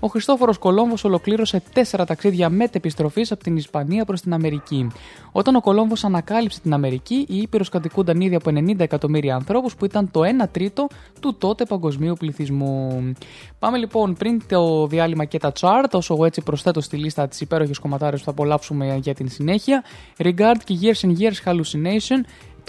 [0.00, 4.86] ο Χριστόφορος Κολόμβος ολοκλήρωσε τέσσερα ταξίδια μετεπιστροφής από την Ισπανία προς την Αμερική.
[5.32, 9.84] Όταν ο Κολόμβος ανακάλυψε την Αμερική, η Ήπειρος κατοικούνταν ήδη από 90 εκατομμύρια ανθρώπους που
[9.84, 10.86] ήταν το 1 τρίτο
[11.20, 13.12] του τότε παγκοσμίου πληθυσμού.
[13.58, 17.40] Πάμε λοιπόν πριν το διάλειμμα και τα chart, όσο εγώ έτσι προσθέτω στη λίστα τις
[17.40, 19.84] υπέροχες κομματάρες που θα απολαύσουμε για την συνέχεια.
[20.16, 22.20] Regard και Years and Years Hallucination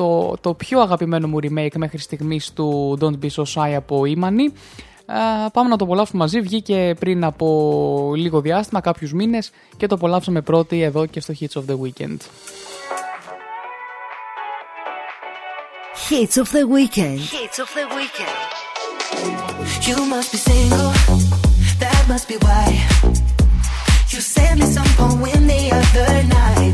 [0.01, 4.53] το, το πιο αγαπημένο μου remake μέχρι στιγμής του Don't Be So Shy από Imani.
[5.05, 6.41] Ε, πάμε να το απολαύσουμε μαζί.
[6.41, 11.61] Βγήκε πριν από λίγο διάστημα, κάποιους μήνες και το απολαύσαμε πρώτοι εδώ και στο Hits
[11.61, 12.17] of the Weekend.
[16.09, 17.19] Hits of the Weekend.
[17.35, 18.39] Hits of the weekend.
[19.87, 20.91] You must be single,
[21.81, 22.65] that must be why.
[24.11, 26.73] You sent me some poem the other night.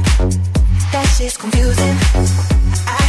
[0.94, 1.98] That shit's confusing,
[3.02, 3.07] I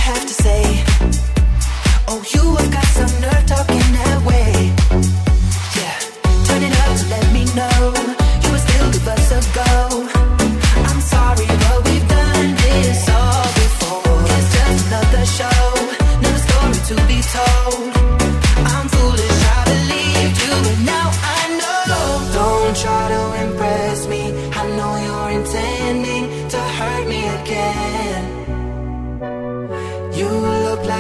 [7.59, 8.18] know.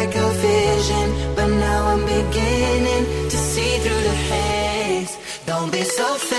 [0.08, 5.18] Like a vision, but now I'm beginning to see through the haze.
[5.46, 6.37] Don't be so fake.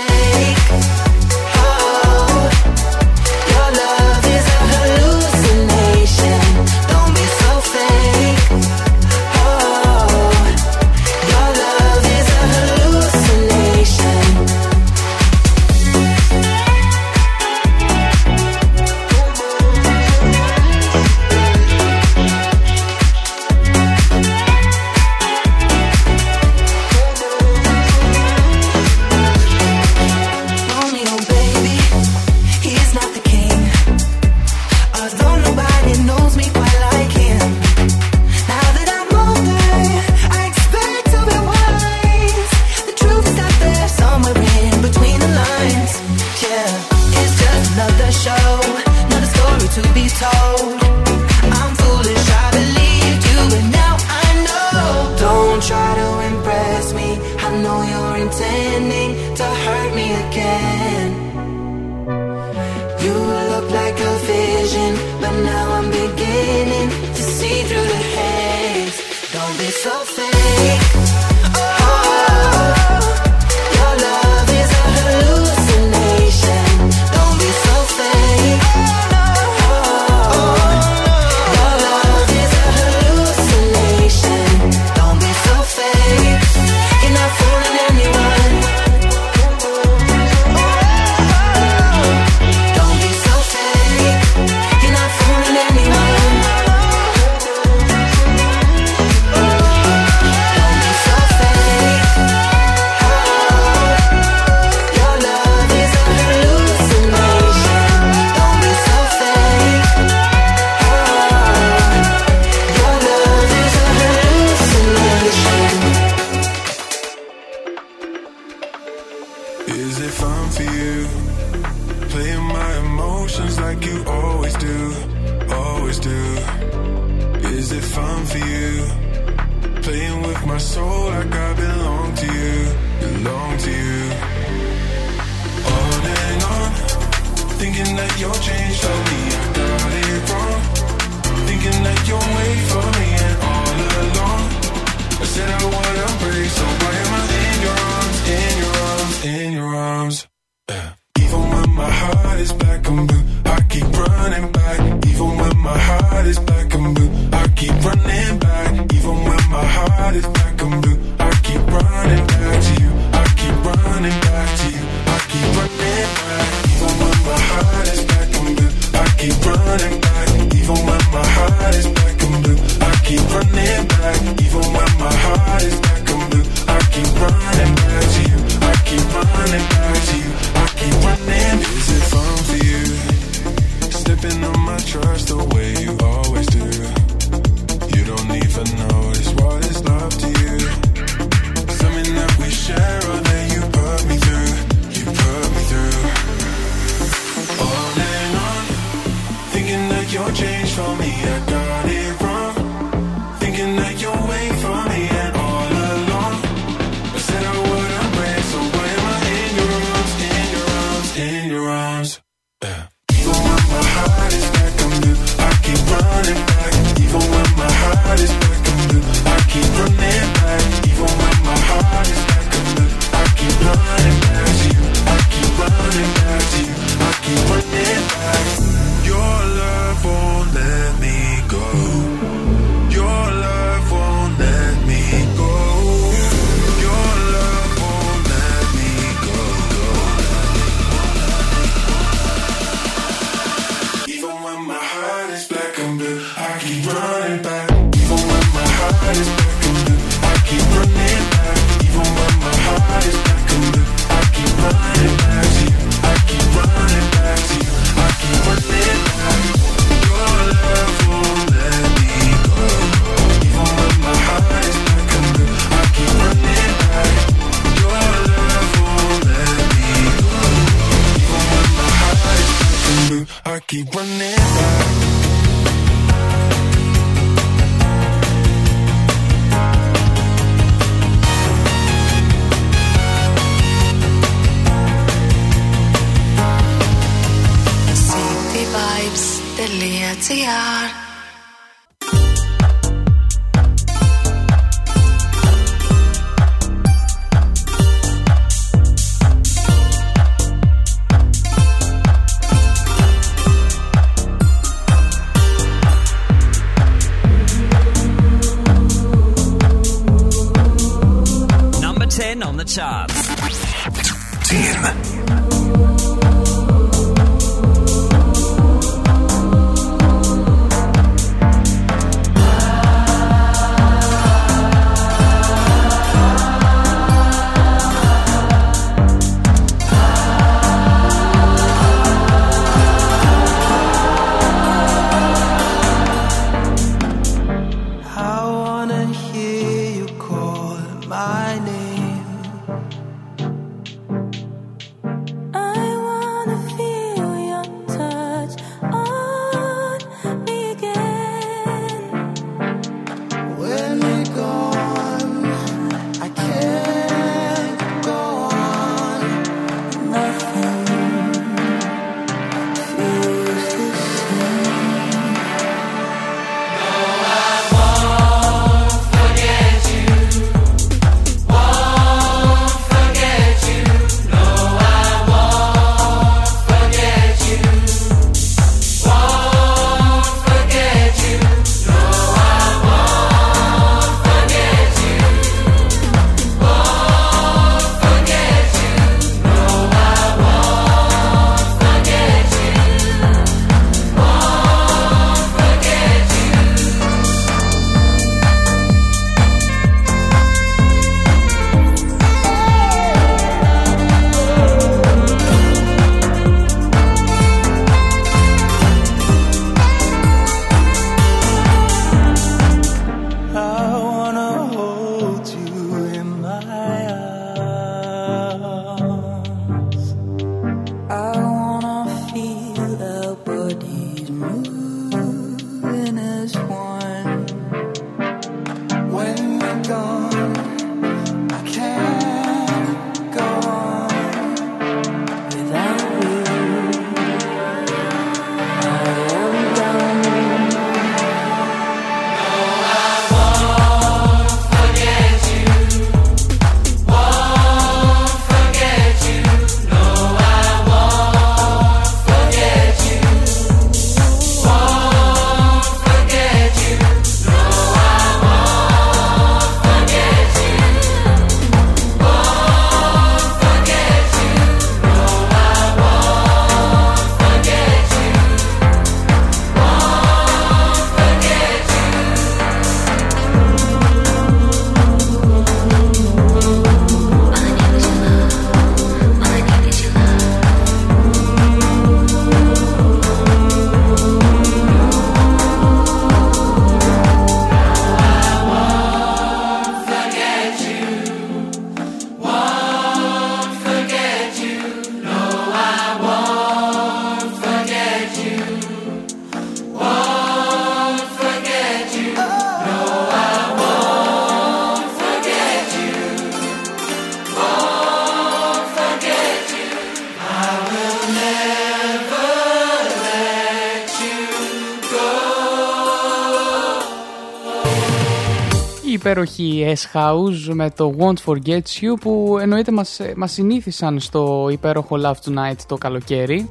[519.40, 525.16] Η υπέροχη S-House με το Won't Forget You που εννοείται μας, μας συνήθισαν στο υπέροχο
[525.22, 526.68] Love Tonight το καλοκαίρι.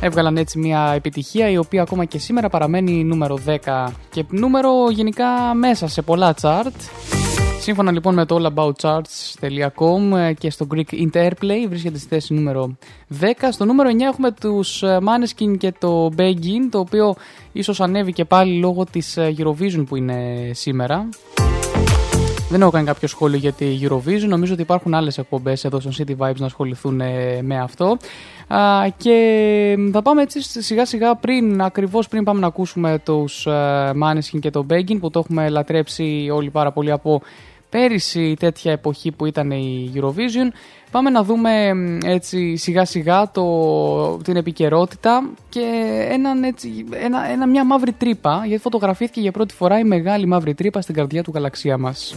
[0.00, 5.54] Έβγαλαν έτσι μια επιτυχία η οποία ακόμα και σήμερα παραμένει νούμερο 10 και νούμερο γενικά
[5.54, 6.72] μέσα σε πολλά chart.
[7.60, 12.76] Σύμφωνα λοιπόν με το allaboutcharts.com και στο Greek Interplay βρίσκεται στη θέση νούμερο
[13.20, 13.24] 10.
[13.50, 17.14] Στο νούμερο 9 έχουμε τους ε, Maneskin και το Begin το οποίο
[17.52, 21.08] ίσως ανέβηκε πάλι λόγω της ε, Eurovision που είναι σήμερα.
[22.48, 24.28] Δεν έχω κάνει κάποιο σχόλιο για τη Eurovision.
[24.28, 27.96] Νομίζω ότι υπάρχουν άλλες εκπομπές εδώ στο City Vibes να ασχοληθούν ε, με αυτό.
[28.48, 33.46] Α, και θα πάμε έτσι σιγά σιγά πριν, ακριβώς πριν πάμε να ακούσουμε τους
[34.02, 37.22] Maneskin και τον Beggin που το έχουμε λατρέψει όλοι πάρα πολύ από
[37.70, 40.52] πέρυσι τέτοια εποχή που ήταν η Eurovision.
[40.90, 45.62] Πάμε να δούμε μ, έτσι σιγά σιγά το, την επικαιρότητα και
[46.10, 50.54] έναν, έτσι, ένα, ένα, μια μαύρη τρύπα γιατί φωτογραφήθηκε για πρώτη φορά η μεγάλη μαύρη
[50.54, 52.16] τρύπα στην καρδιά του γαλαξία μας.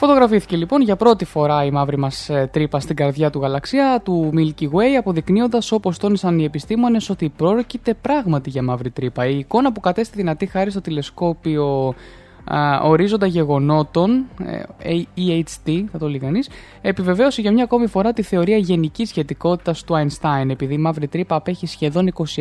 [0.00, 4.32] Φωτογραφήθηκε λοιπόν για πρώτη φορά η μαύρη μας ε, τρύπα στην καρδιά του γαλαξία του
[4.34, 9.26] Milky Way, αποδεικνύοντας όπως τόνισαν οι επιστήμονες ότι πρόκειται πράγματι για μαύρη τρύπα.
[9.26, 11.94] Η εικόνα που κατέστη δυνατή χάρη στο τηλεσκόπιο
[12.44, 14.26] α, ορίζοντα γεγονότων,
[14.78, 16.48] ε, EHT θα το λέει κανείς,
[16.80, 20.48] επιβεβαίωσε για μια ακόμη φορά τη θεωρία γενικής σχετικότητας του Einstein.
[20.48, 22.34] Επειδή η μαύρη τρύπα απέχει σχεδόν 27.000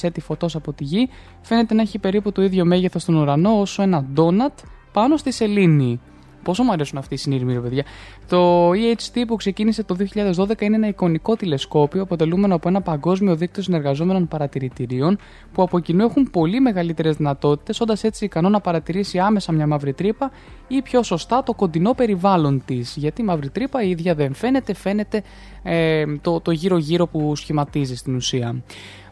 [0.00, 1.08] έτη φωτός από τη γη,
[1.40, 4.58] φαίνεται να έχει περίπου το ίδιο μέγεθος στον ουρανό όσο ένα ντόνατ
[4.92, 6.00] πάνω στη σελήνη.
[6.48, 7.84] Πόσο μου αρέσουν αυτοί οι συνειρμοί, ρε παιδιά.
[8.28, 9.96] Το EHT που ξεκίνησε το
[10.36, 15.18] 2012 είναι ένα εικονικό τηλεσκόπιο αποτελούμενο από ένα παγκόσμιο δίκτυο συνεργαζόμενων παρατηρητηρίων
[15.52, 19.92] που από κοινού έχουν πολύ μεγαλύτερες δυνατότητες, όντας έτσι ικανό να παρατηρήσει άμεσα μια μαύρη
[19.92, 20.30] τρύπα
[20.68, 22.96] ή πιο σωστά το κοντινό περιβάλλον της.
[22.96, 25.22] Γιατί η μαύρη τρύπα η ίδια δεν φαίνεται, φαίνεται
[25.62, 28.62] ε, το, το γύρω-γύρω που σχηματίζει στην ουσία.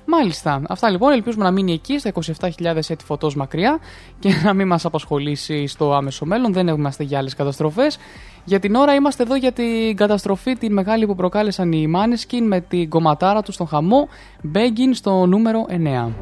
[0.07, 0.63] Μάλιστα.
[0.69, 1.13] Αυτά λοιπόν.
[1.13, 3.79] Ελπίζουμε να μείνει εκεί στα 27.000 έτη φωτός μακριά
[4.19, 6.53] και να μην μας απασχολήσει στο άμεσο μέλλον.
[6.53, 7.99] Δεν είμαστε για άλλες καταστροφές.
[8.45, 12.61] Για την ώρα είμαστε εδώ για την καταστροφή την μεγάλη που προκάλεσαν οι Maneskin με
[12.61, 14.09] την κομματάρα τους στον χαμό.
[14.55, 16.13] Begging στο νούμερο 9.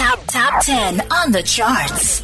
[0.00, 2.22] Top, top 10 on the charts.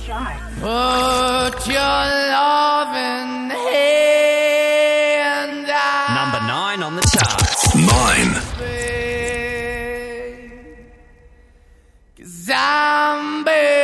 [0.61, 2.03] Put your
[2.37, 4.34] loving hand
[12.75, 13.84] Tam Bê.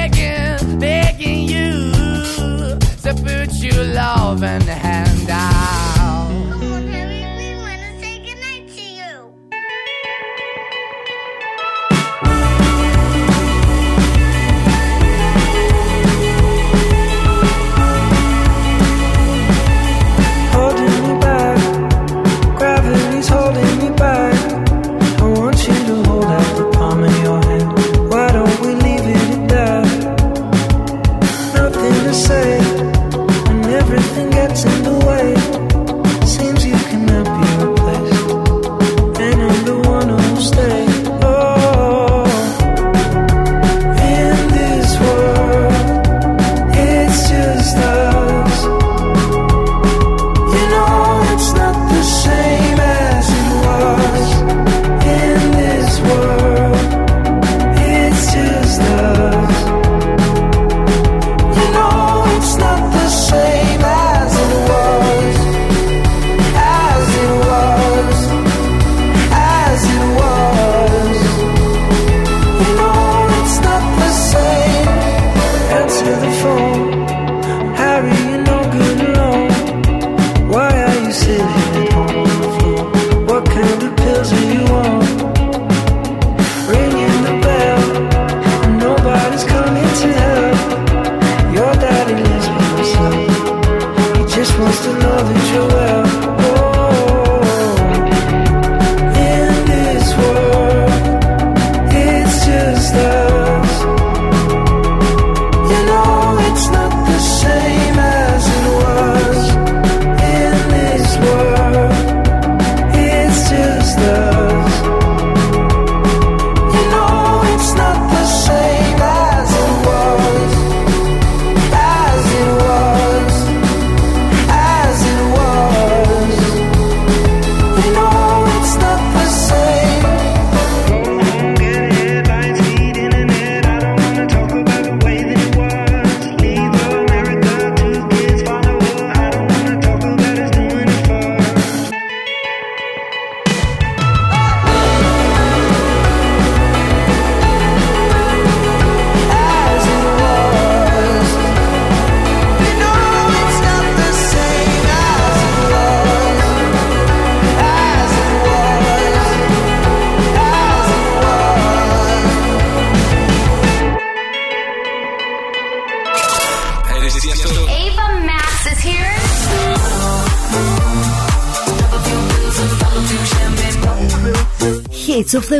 [3.63, 5.50] you love and hand out.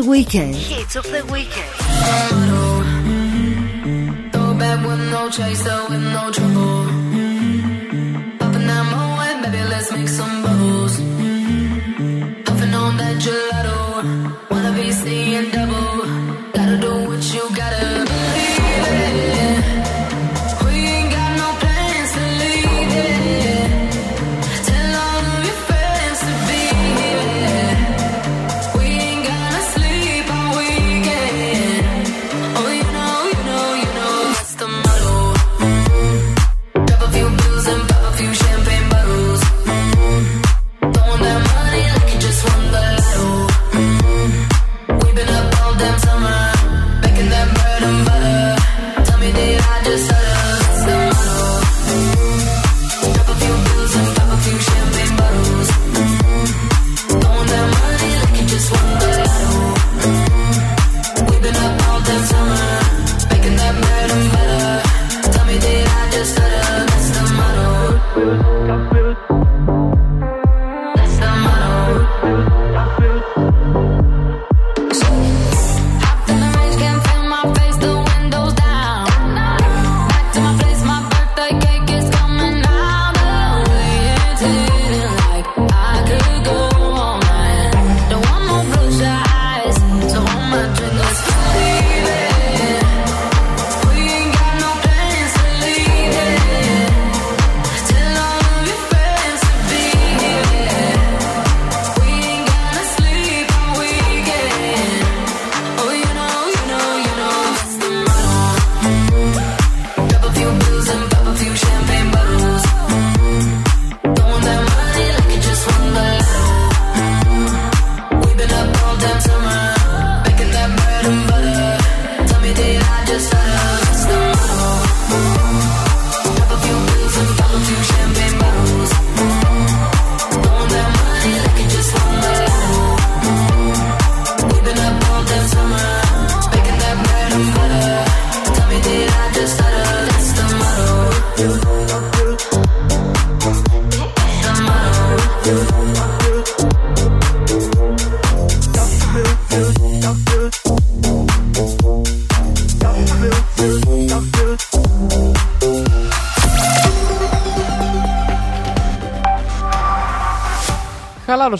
[0.01, 0.55] weekend.
[0.55, 1.70] Hits of the weekend.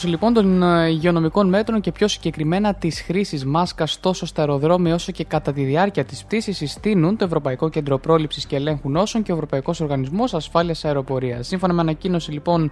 [0.02, 4.94] Χαλάρωση λοιπόν των ε, υγειονομικών μέτρων και πιο συγκεκριμένα της χρήσης μάσκας τόσο στα αεροδρόμια
[4.94, 9.24] όσο και κατά τη διάρκεια της πτήσης συστήνουν το Ευρωπαϊκό Κέντρο Πρόληψης και Ελέγχου Νόσων
[9.24, 11.48] και ο Ευρωπαϊκός Οργανισμός Ασφάλειας Αεροπορίας.
[11.48, 12.72] Σύμφωνα με ανακοίνωση λοιπόν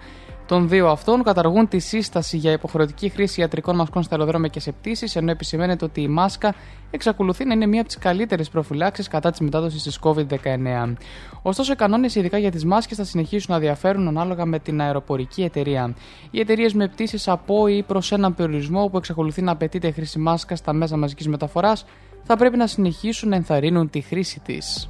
[0.50, 4.72] των δύο αυτών, καταργούν τη σύσταση για υποχρεωτική χρήση ιατρικών μασκών στα αεροδρόμια και σε
[4.72, 6.56] πτήσεις, ενώ επισημαίνεται ότι η μάσκα
[6.92, 10.94] εξακολουθεί να είναι μία από τις καλύτερες προφυλάξεις κατά της μετάδοσης της COVID-19.
[11.42, 15.44] Ωστόσο, οι κανόνες, ειδικά για τις μάσκες, θα συνεχίσουν να διαφέρουν ανάλογα με την αεροπορική
[15.44, 15.96] εταιρεία.
[16.32, 20.56] Οι εταιρείες με πτήσεις από ή προς έναν περιορισμό που εξακολουθεί να απαιτείται χρήση μάσκα
[20.56, 21.86] στα μέσα μαζικής μεταφοράς
[22.24, 24.90] θα πρέπει να συνεχίσουν να ενθαρρύνουν τη χρήση της.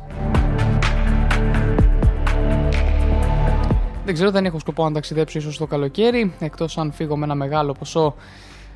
[4.09, 7.35] Δεν ξέρω, δεν έχω σκοπό να ταξιδέψω ίσως το καλοκαίρι, εκτός αν φύγω με ένα
[7.35, 8.15] μεγάλο ποσό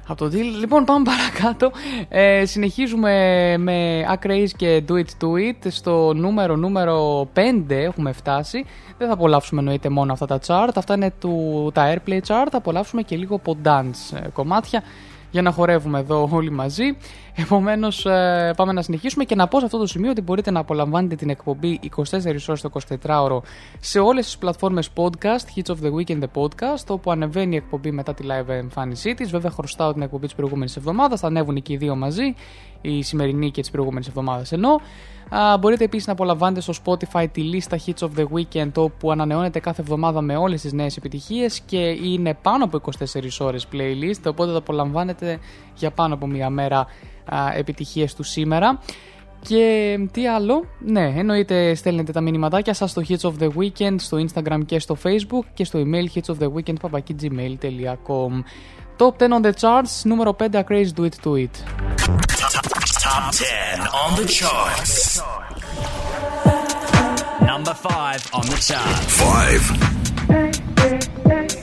[0.08, 0.60] από το deal.
[0.60, 1.72] Λοιπόν, πάμε παρακάτω.
[2.10, 3.12] Ε, συνεχίζουμε
[3.58, 5.68] με Acraze και Do It To It.
[5.68, 8.66] Στο νούμερο νούμερο 5 έχουμε φτάσει.
[8.98, 10.72] Δεν θα απολαύσουμε εννοείται μόνο αυτά τα chart.
[10.76, 12.48] Αυτά είναι του, τα Airplay chart.
[12.52, 14.84] Θα απολαύσουμε και λίγο από dance ε, κομμάτια
[15.34, 16.84] για να χορεύουμε εδώ όλοι μαζί.
[17.36, 18.02] Επομένως,
[18.56, 21.30] πάμε να συνεχίσουμε και να πω σε αυτό το σημείο ότι μπορείτε να απολαμβάνετε την
[21.30, 22.02] εκπομπή 24
[22.48, 22.70] ώρες το
[23.04, 23.40] 24ωρο
[23.80, 27.92] σε όλες τις πλατφόρμες podcast, Hits of the Weekend the podcast, όπου ανεβαίνει η εκπομπή
[27.92, 29.32] μετά τη live εμφάνισή της.
[29.32, 32.36] Βέβαια, χρωστάω την εκπομπή της προηγούμενης εβδομάδας, θα ανέβουν και οι δύο μαζί,
[32.82, 34.82] η σημερινή και τη προηγούμενη εβδομάδα ενώ.
[35.36, 39.60] Α, μπορείτε επίσης να απολαμβάνετε στο Spotify τη λίστα Hits of the Weekend όπου ανανεώνεται
[39.60, 42.80] κάθε εβδομάδα με όλες τις νέες επιτυχίες και είναι πάνω από
[43.14, 45.40] 24 ώρες playlist οπότε θα απολαμβάνετε
[45.76, 46.88] για πάνω από μία μέρα
[47.56, 48.80] επιτυχίες του σήμερα.
[49.48, 54.18] Και τι άλλο, ναι, εννοείται στέλνετε τα μηνυματάκια σας στο Hits of the Weekend, στο
[54.18, 58.44] Instagram και στο Facebook και στο email hitsoftheweekend papakigmail.com
[58.98, 61.54] Top 10 on the charts, νούμερο 5 Crazy Do It To It.
[63.04, 65.20] Top 10 on the charts.
[67.46, 69.04] Number 5 on the chart.
[71.50, 71.63] 5.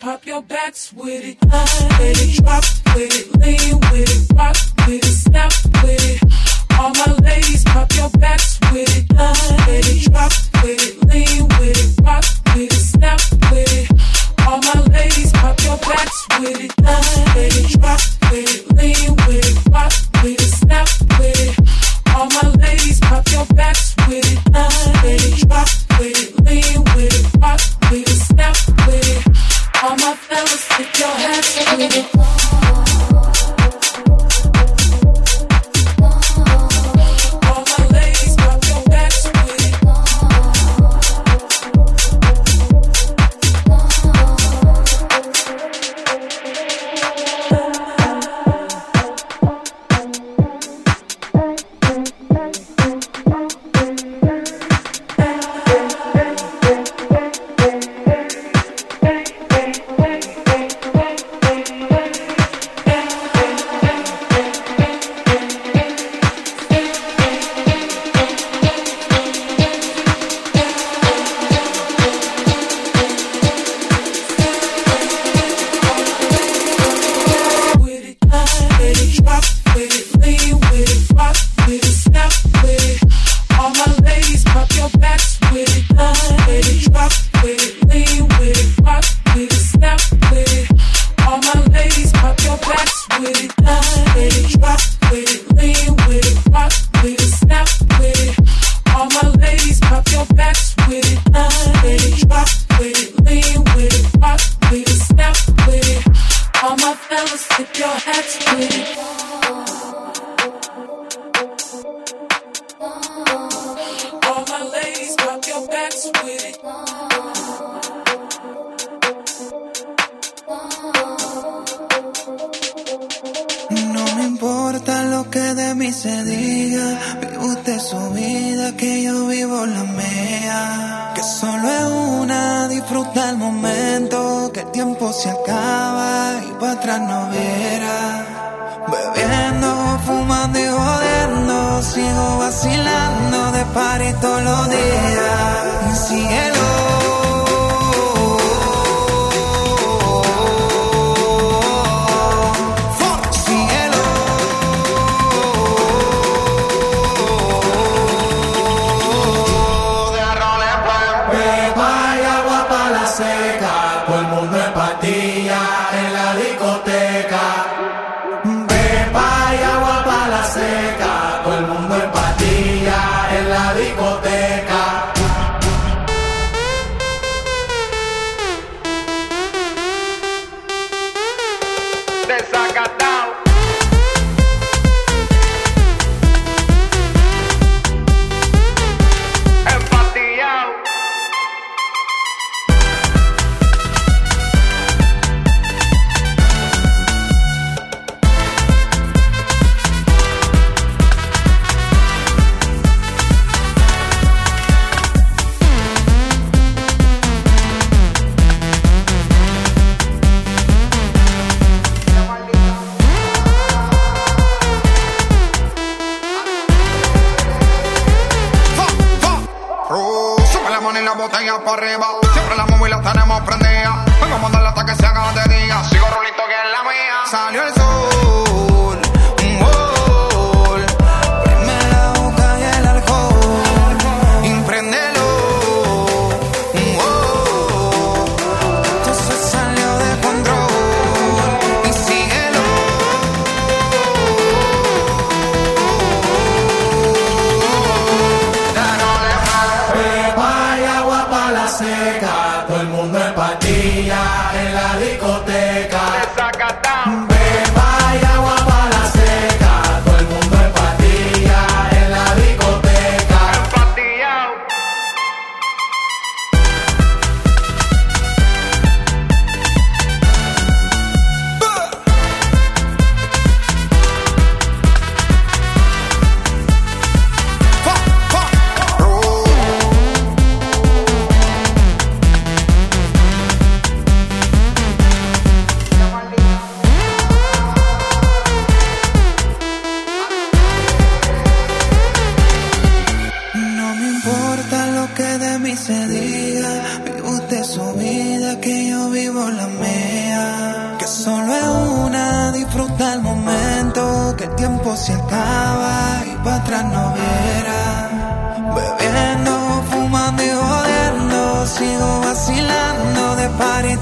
[0.00, 1.38] Pop your backs with it.
[1.42, 2.64] With it, drop
[2.94, 4.07] with it, lean with it,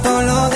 [0.02, 0.55] todo lo de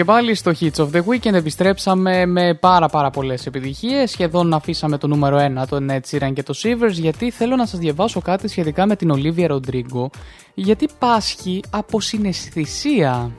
[0.00, 1.32] και πάλι στο Hits of the Weekend.
[1.32, 4.10] Επιστρέψαμε με πάρα πάρα πολλές επιτυχίες.
[4.10, 7.78] Σχεδόν αφήσαμε το νούμερο 1, τον Ed Sheeran και το Shivers, γιατί θέλω να σας
[7.78, 10.06] διαβάσω κάτι σχετικά με την Olivia Rodrigo.
[10.54, 13.30] Γιατί πάσχει από συναισθησία.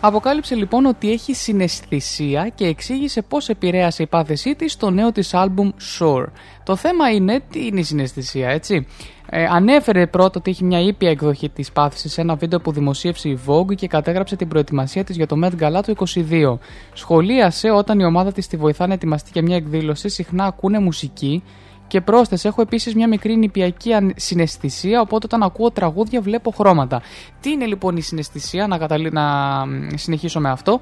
[0.00, 5.34] Αποκάλυψε λοιπόν ότι έχει συναισθησία και εξήγησε πώς επηρέασε η πάθησή της στο νέο της
[5.34, 6.26] άλμπουμ Shore.
[6.64, 8.86] Το θέμα είναι τι είναι η συναισθησία, έτσι.
[9.36, 13.28] Ε, ανέφερε πρώτα ότι έχει μια ήπια εκδοχή της πάθησης σε ένα βίντεο που δημοσίευσε
[13.28, 15.96] η Vogue και κατέγραψε την προετοιμασία της για το Met Gala του
[16.30, 16.58] 22.
[16.92, 21.42] Σχολίασε όταν η ομάδα της τη βοηθά να ετοιμαστεί για μια εκδήλωση, συχνά ακούνε μουσική
[21.86, 27.02] και πρόσθεσε, έχω επίσης μια μικρή νηπιακή αν- συναισθησία, οπότε όταν ακούω τραγούδια βλέπω χρώματα.
[27.40, 29.10] Τι είναι λοιπόν η συναισθησία, να, καταλή...
[29.10, 29.22] να
[29.66, 30.80] μ, συνεχίσω με αυτό.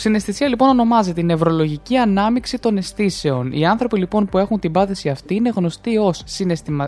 [0.00, 3.52] Συναισθησία λοιπόν ονομάζεται η νευρολογική ανάμειξη των αισθήσεων.
[3.52, 6.22] Οι άνθρωποι λοιπόν που έχουν την πάθηση αυτή είναι γνωστοί ως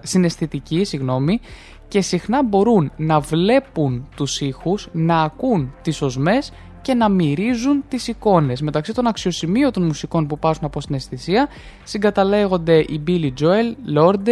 [0.02, 1.40] συναισθητικοί συγγνώμη,
[1.88, 8.08] και συχνά μπορούν να βλέπουν τους ήχους, να ακούν τις οσμές και να μυρίζουν τις
[8.08, 8.60] εικόνες.
[8.60, 11.48] Μεταξύ των αξιοσημείωτων μουσικών που πάσουν από συναισθησία
[11.84, 14.28] συγκαταλέγονται η Billy Joel, Lord,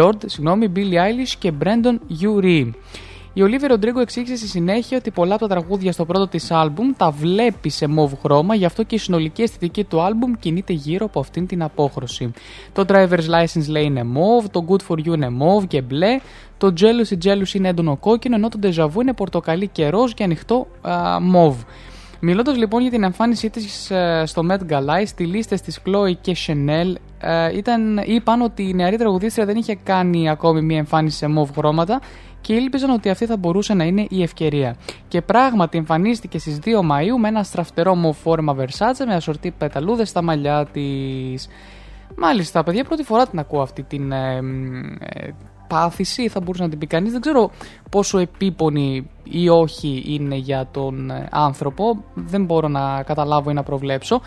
[0.00, 2.70] Lord συγγνώμη, Billie Eilish και Brandon Urie.
[3.38, 6.92] Η Olivia Rodrigo εξήγησε στη συνέχεια ότι πολλά από τα τραγούδια στο πρώτο της άλμπουμ
[6.96, 11.06] τα βλέπει σε μοβ χρώμα, γι' αυτό και η συνολική αισθητική του άλμπουμ κινείται γύρω
[11.06, 12.32] από αυτήν την απόχρωση.
[12.72, 16.18] Το Driver's License λέει είναι μοβ, το Good For You είναι μοβ και μπλε,
[16.58, 20.24] το Jealousy Jealous είναι έντονο κόκκινο, ενώ το Deja Vu είναι πορτοκαλί και ροζ και
[20.24, 21.56] ανοιχτό α, μοβ.
[22.20, 23.92] Μιλώντας λοιπόν για την εμφάνισή της
[24.24, 28.96] στο Met Gala, οι στυλίστε της Chloe και Chanel ε, ήταν, είπαν ότι η νεαρή
[28.96, 32.00] τραγουδίστρια δεν είχε κάνει ακόμη μία εμφάνιση σε μοβ χρώματα
[32.48, 34.76] και ήλπιζαν ότι αυτή θα μπορούσε να είναι η ευκαιρία.
[35.08, 40.08] Και πράγματι εμφανίστηκε στις 2 Μαου με ένα στραφτερό μοβ φόρμα Versace με ασορτή πεταλούδες
[40.08, 41.48] στα μαλλιά της.
[42.16, 45.34] Μάλιστα, παιδιά, πρώτη φορά την ακούω αυτή την ε, μ, ε,
[45.68, 47.12] πάθηση, θα μπορούσε να την πει κανείς.
[47.12, 47.50] Δεν ξέρω
[47.90, 52.04] πόσο επίπονη ή όχι είναι για τον ε, άνθρωπο.
[52.14, 54.20] Δεν μπορώ να καταλάβω ή να προβλέψω.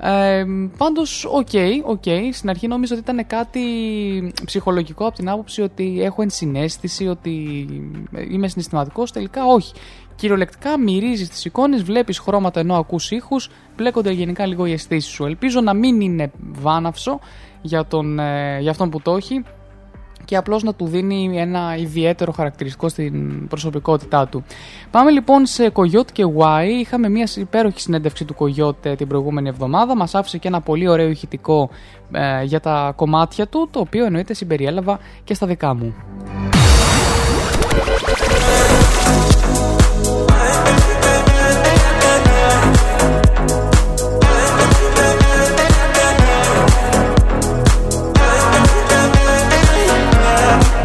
[0.00, 0.44] Ε,
[0.76, 1.48] πάντως, OK,
[1.84, 2.04] OK.
[2.32, 3.62] Στην αρχή νόμιζα ότι ήταν κάτι
[4.44, 7.30] ψυχολογικό από την άποψη ότι έχω ενσυναίσθηση, ότι
[8.30, 9.12] είμαι συναισθηματικός.
[9.12, 9.72] Τελικά όχι.
[10.14, 15.24] Κυριολεκτικά μυρίζεις τις εικόνες, βλέπεις χρώματα ενώ ακούς ήχους, μπλέκονται γενικά λίγο οι αισθήσεις σου.
[15.24, 17.20] Ελπίζω να μην είναι βάναυσο
[17.62, 19.44] για, τον, ε, για αυτόν που το έχει
[20.28, 24.44] και απλώς να του δίνει ένα ιδιαίτερο χαρακτηριστικό στην προσωπικότητά του.
[24.90, 26.64] Πάμε λοιπόν σε Coyote και Y.
[26.80, 29.96] Είχαμε μια υπέροχη συνέντευξη του Coyote την προηγούμενη εβδομάδα.
[29.96, 31.70] Μας άφησε και ένα πολύ ωραίο ηχητικό
[32.12, 35.94] ε, για τα κομμάτια του, το οποίο εννοείται συμπεριέλαβα και στα δικά μου.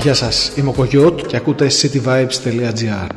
[0.03, 3.07] Γεια σας, είμαι ο Κογιώτ και ακούτε cityvibes.gr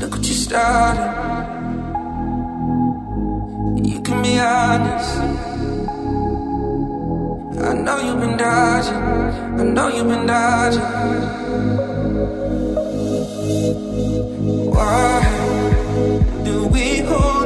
[0.00, 1.12] Look what you started.
[3.90, 5.37] You can be honest.
[7.60, 8.94] I know you've been dodging.
[9.60, 10.80] I know you've been dodging.
[14.74, 15.20] Why
[16.44, 17.37] do we hold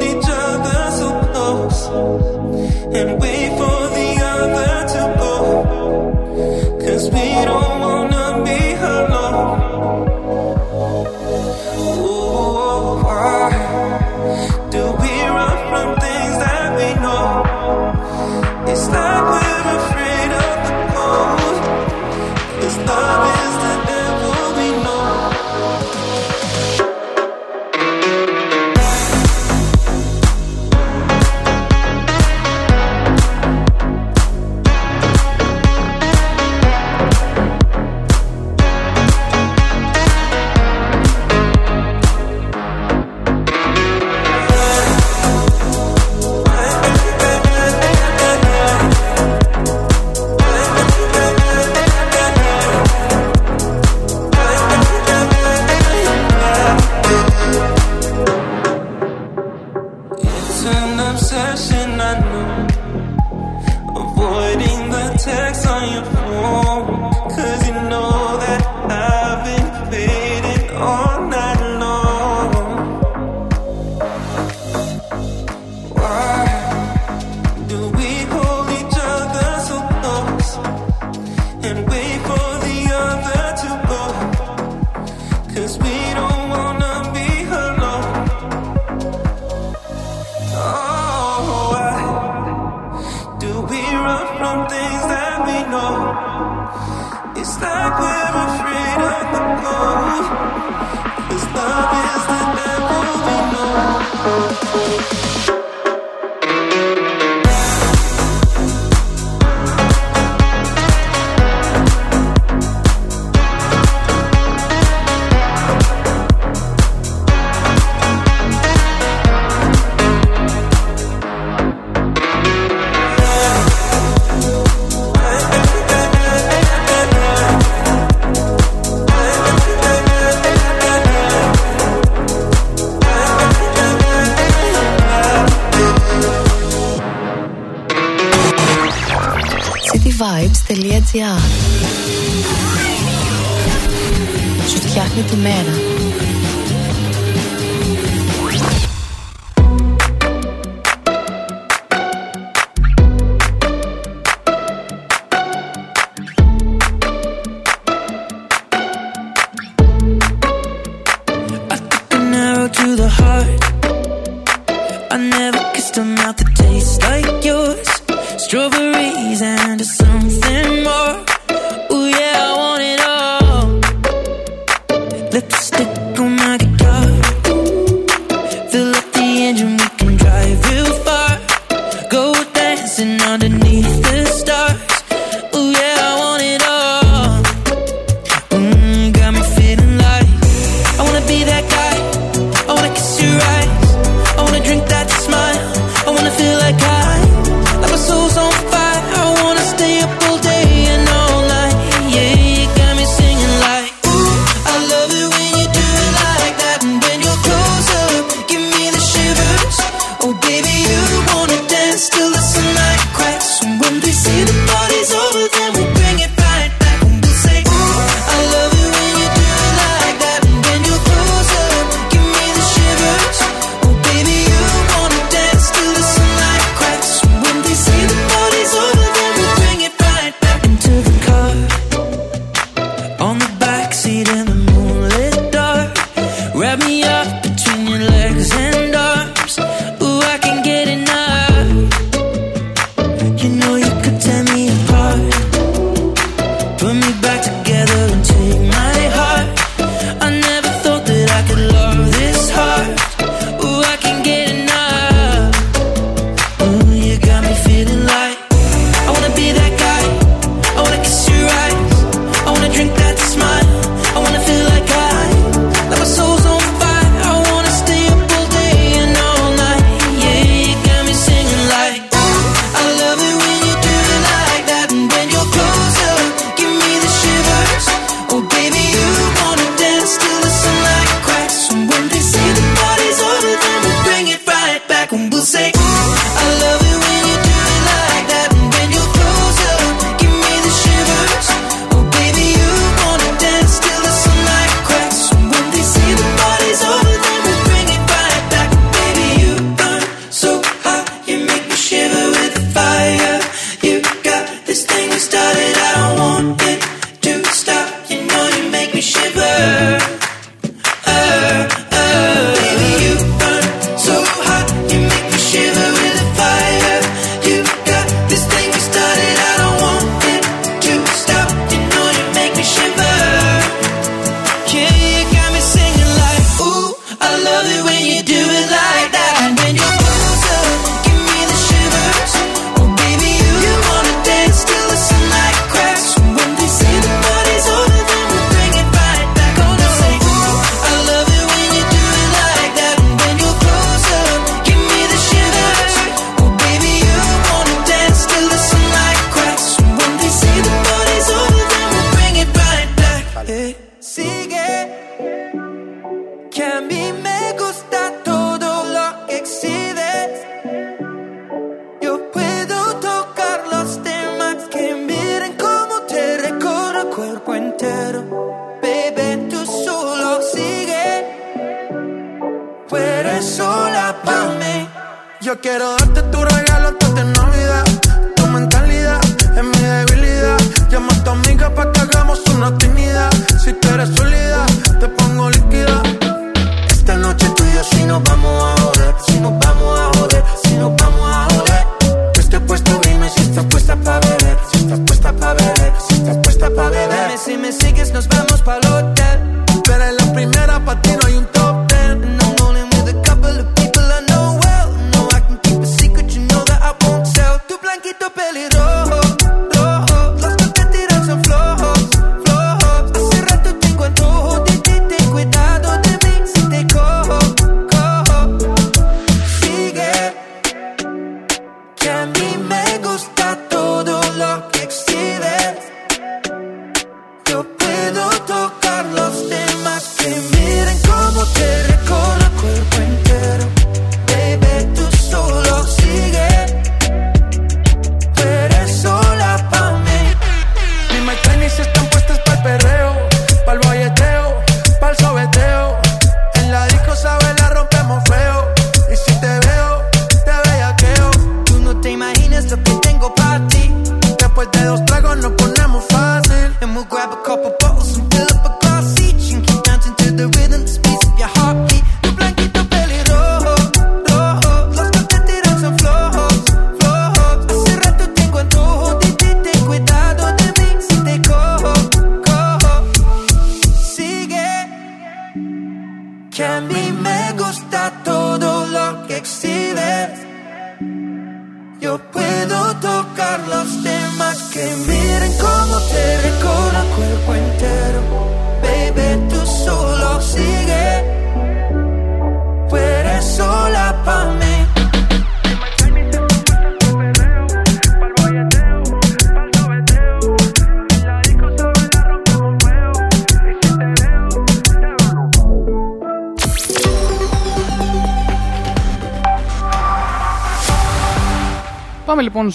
[141.39, 141.62] Star.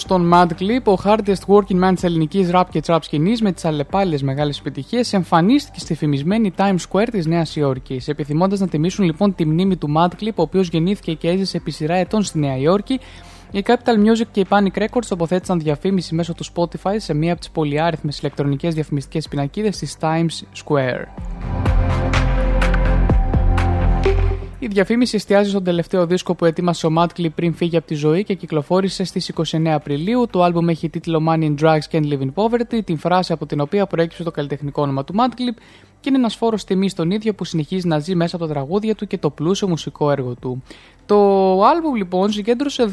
[0.08, 0.94] Στον Mad Clip.
[0.94, 5.12] Ο hardest working man της ελληνικής rap και trap σκηνής με τις αλλεπάλληλες μεγάλες επιτυχίες
[5.12, 8.08] εμφανίστηκε στη φημισμένη Times Square της Νέας Υόρκης.
[8.08, 11.70] Επιθυμώντας να τιμήσουν λοιπόν τη μνήμη του Mad Clip, ο οποίος γεννήθηκε και έζησε επί
[11.70, 13.00] σειρά ετών στη Νέα Υόρκη,
[13.50, 17.40] η Capital Music και η Panic Records τοποθέτησαν διαφήμιση μέσω του Spotify σε μία από
[17.40, 21.04] τις πολυάριθμες ηλεκτρονικές διαφημιστικές πινακίδες της Times Square.
[24.60, 28.24] Η διαφήμιση εστιάζει στον τελευταίο δίσκο που ετοίμασε ο Madclip πριν φύγει από τη ζωή
[28.24, 30.26] και κυκλοφόρησε στις 29 Απριλίου.
[30.30, 33.60] Το άλμπουμ έχει τίτλο Money in Drugs Can't Live in Poverty, την φράση από την
[33.60, 35.54] οποία προέκυψε το καλλιτεχνικό όνομα του Madclip
[36.00, 38.94] και είναι ένας φόρος τιμής στον ίδιο που συνεχίζει να ζει μέσα από τα τραγούδια
[38.94, 40.62] του και το πλούσιο μουσικό έργο του.
[41.06, 41.16] Το
[41.62, 42.84] άλμπουμ λοιπόν συγκέντρωσε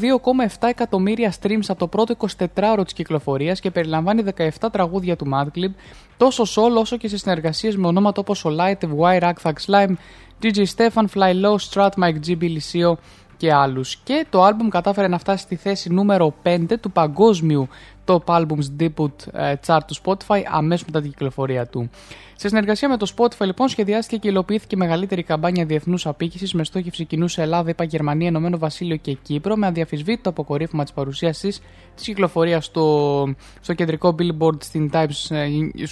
[0.58, 5.70] 2,7 εκατομμύρια streams από το πρώτο 24ωρο της κυκλοφορίας και περιλαμβάνει 17 τραγούδια του Madclip,
[6.16, 9.94] τόσο solo όσο και σε συνεργασίες με ονόματα όπως ο Light, Wire, Ragthag Slime,
[10.42, 12.94] DJ Stefan, Fly Low, Strat, Mike G, Billy Seo
[13.36, 13.96] και άλλους.
[13.96, 17.68] Και το άλμπουμ κατάφερε να φτάσει στη θέση νούμερο 5 του παγκόσμιου
[18.04, 21.90] Top Albums Debut ε, Chart του Spotify αμέσως μετά την κυκλοφορία του.
[22.38, 27.04] Σε συνεργασία με το Spotify λοιπόν σχεδιάστηκε και υλοποιήθηκε μεγαλύτερη καμπάνια διεθνούς απήχησης με στόχευση
[27.04, 31.60] κοινούς σε Ελλάδα, ΙΠΑ, Γερμανία, Ενωμένο Βασίλειο και Κύπρο με αδιαφυσβήτητο αποκορύφωμα της παρουσίασης
[31.94, 35.46] της κυκλοφορίας στο, στο κεντρικό billboard στην Times ε,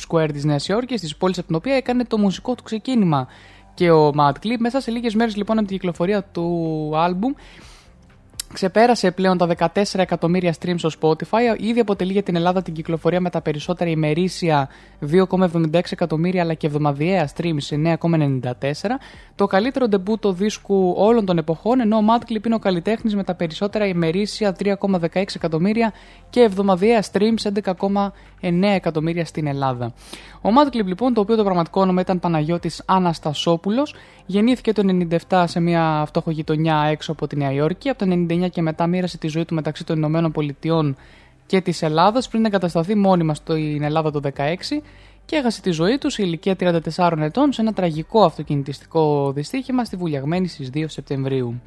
[0.09, 3.29] Square της Νέας Υόρκης, της πόλης από την οποία έκανε το μουσικό του ξεκίνημα
[3.75, 4.57] και ο Mad Clip.
[4.59, 7.33] Μέσα σε λίγες μέρες λοιπόν από την κυκλοφορία του άλμπουμ
[8.55, 11.61] Ξεπέρασε πλέον τα 14 εκατομμύρια streams στο Spotify.
[11.61, 14.69] Ήδη αποτελεί για την Ελλάδα την κυκλοφορία με τα περισσότερα ημερήσια
[15.13, 18.51] 2,76 εκατομμύρια αλλά και εβδομαδιαία streams σε 9,94.
[19.35, 23.35] Το καλύτερο ντεμπούτο δίσκου όλων των εποχών, ενώ ο Madclip είναι ο καλλιτέχνης με τα
[23.35, 25.93] περισσότερα ημερήσια 3,16 εκατομμύρια
[26.31, 28.09] και εβδομαδιαία streams 11,9
[28.63, 29.93] εκατομμύρια στην Ελλάδα.
[30.43, 33.95] Ο Madclip λοιπόν, το οποίο το πραγματικό όνομα ήταν Παναγιώτης Αναστασόπουλος,
[34.27, 34.83] γεννήθηκε το
[35.29, 37.89] 97 σε μια φτωχογειτονιά έξω από τη Νέα Υόρκη.
[37.89, 40.97] Από το 99 και μετά μοίρασε τη ζωή του μεταξύ των Ηνωμένων Πολιτειών
[41.47, 44.31] και της Ελλάδας πριν εγκατασταθεί μόνιμα στην Ελλάδα το 16
[45.25, 46.57] και έχασε τη ζωή του σε ηλικία
[46.97, 51.61] 34 ετών σε ένα τραγικό αυτοκινητιστικό δυστύχημα στη Βουλιαγμένη στις 2 Σεπτεμβρίου.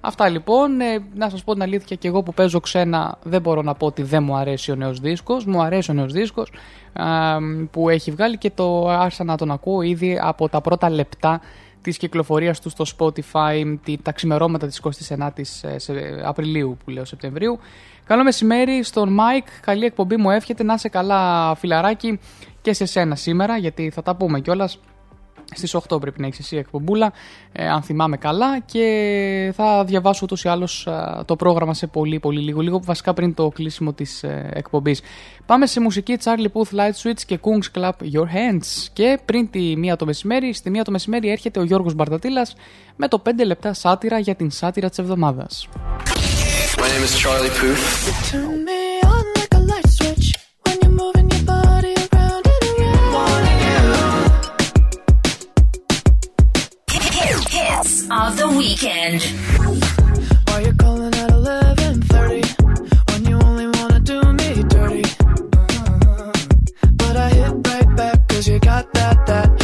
[0.00, 3.62] Αυτά λοιπόν, ε, να σας πω την αλήθεια και εγώ που παίζω ξένα δεν μπορώ
[3.62, 6.52] να πω ότι δεν μου αρέσει ο νέος δίσκος, μου αρέσει ο νέος δίσκος
[6.92, 7.36] α,
[7.70, 11.40] που έχει βγάλει και το άρχισα να τον ακούω ήδη από τα πρώτα λεπτά
[11.82, 17.04] της κυκλοφορίας του στο Spotify τη- τα ξημερώματα της 29ης ε, σε- Απριλίου που λέω
[17.04, 17.58] Σεπτεμβρίου.
[18.06, 20.30] Καλό μεσημέρι στον Μάικ, καλή εκπομπή μου.
[20.30, 22.18] Εύχεται, να είσαι καλά φιλαράκι
[22.62, 24.78] και σε σένα σήμερα γιατί θα τα πούμε κιόλας
[25.54, 27.12] Στις 8 πρέπει να έχεις εσύ εκπομπούλα,
[27.52, 30.88] ε, αν θυμάμαι καλά, και θα διαβάσω ούτως ή άλλως
[31.24, 35.00] το πρόγραμμα σε πολύ πολύ λίγο, λίγο βασικά πριν το κλείσιμο της ε, εκπομπής.
[35.46, 38.88] Πάμε σε μουσική Charlie Puth Light Switch και Kungs Clap Your Hands.
[38.92, 42.54] Και πριν τη μία το μεσημέρι, στη μία το μεσημέρι έρχεται ο Γιώργος Μπαρτατήλας
[42.96, 45.68] με το 5 λεπτά σάτιρα για την σάτιρα της εβδομάδας.
[46.76, 48.79] My name is Charlie Puth.
[58.10, 59.22] Of the weekend.
[60.48, 62.42] Why you calling at 11:30
[63.10, 65.02] when you only wanna do me dirty?
[65.02, 66.30] Mm-hmm.
[66.96, 69.59] But I hit right back 'cause you got that that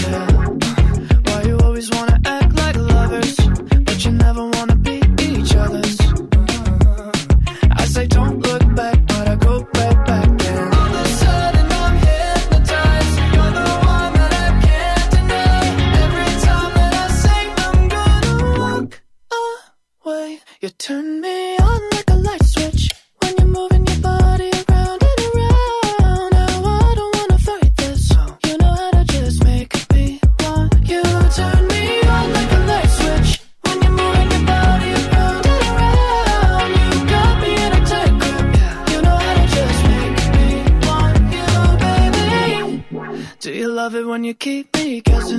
[20.67, 22.91] you turn me on like a light switch
[23.21, 26.31] when you're moving your body around and around.
[26.33, 28.11] Now I don't wanna fight this.
[28.47, 31.05] You know how to just make me want you.
[31.39, 31.85] Turn me
[32.15, 33.31] on like a light switch
[33.63, 36.71] when you're moving your body around and around.
[36.83, 38.47] You got me in a tight grip.
[38.91, 40.49] You know how to just make me
[40.89, 41.49] want you,
[41.85, 43.23] baby.
[43.39, 45.39] Do you love it when you keep me guessing?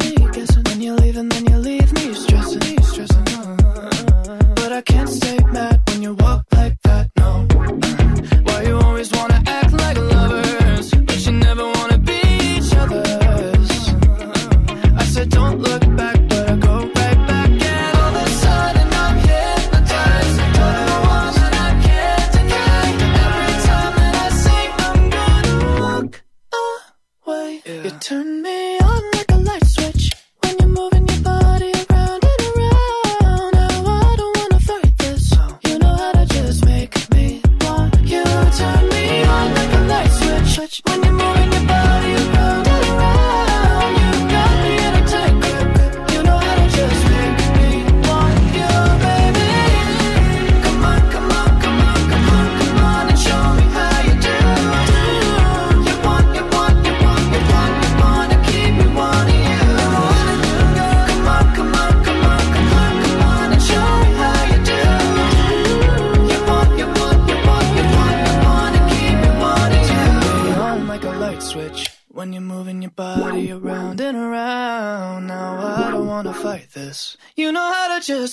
[0.70, 2.67] When you leave and then you leave me stressing.
[4.78, 7.10] I can't stay mad when you walk like that.
[7.18, 7.48] No.
[8.44, 9.37] Why you always wanna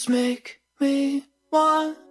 [0.09, 2.04] make me want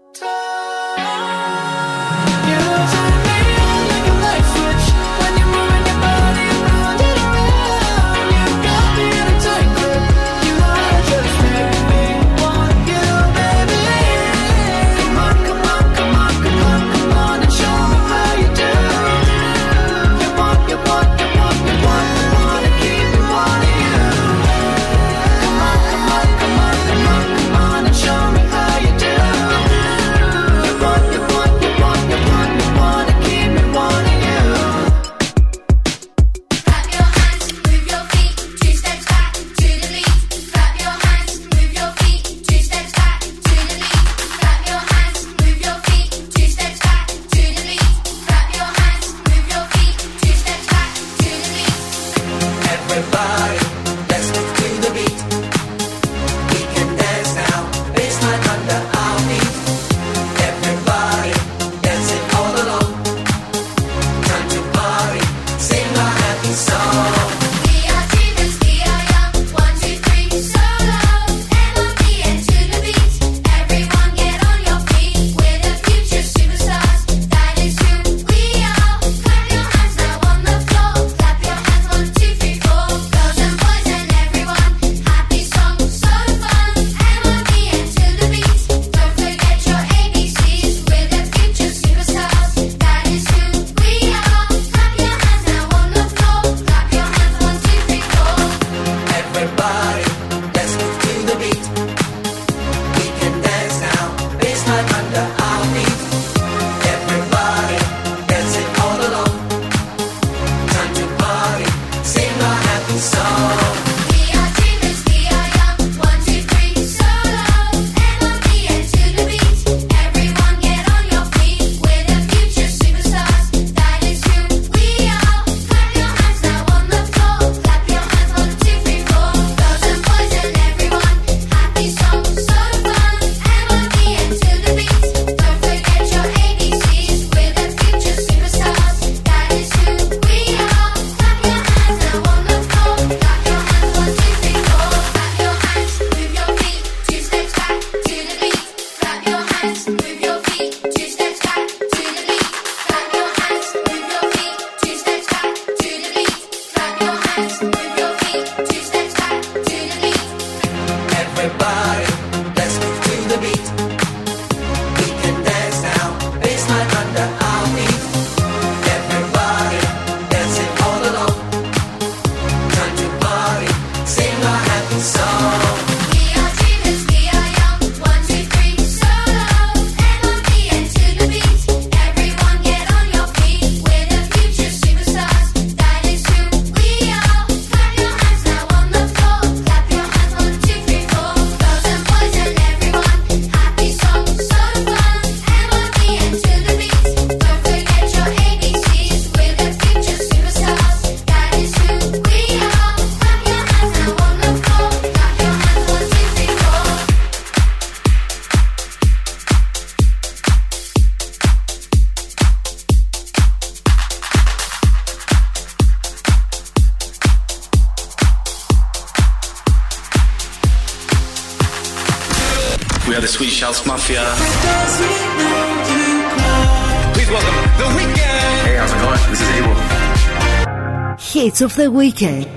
[231.63, 232.52] of the weekend.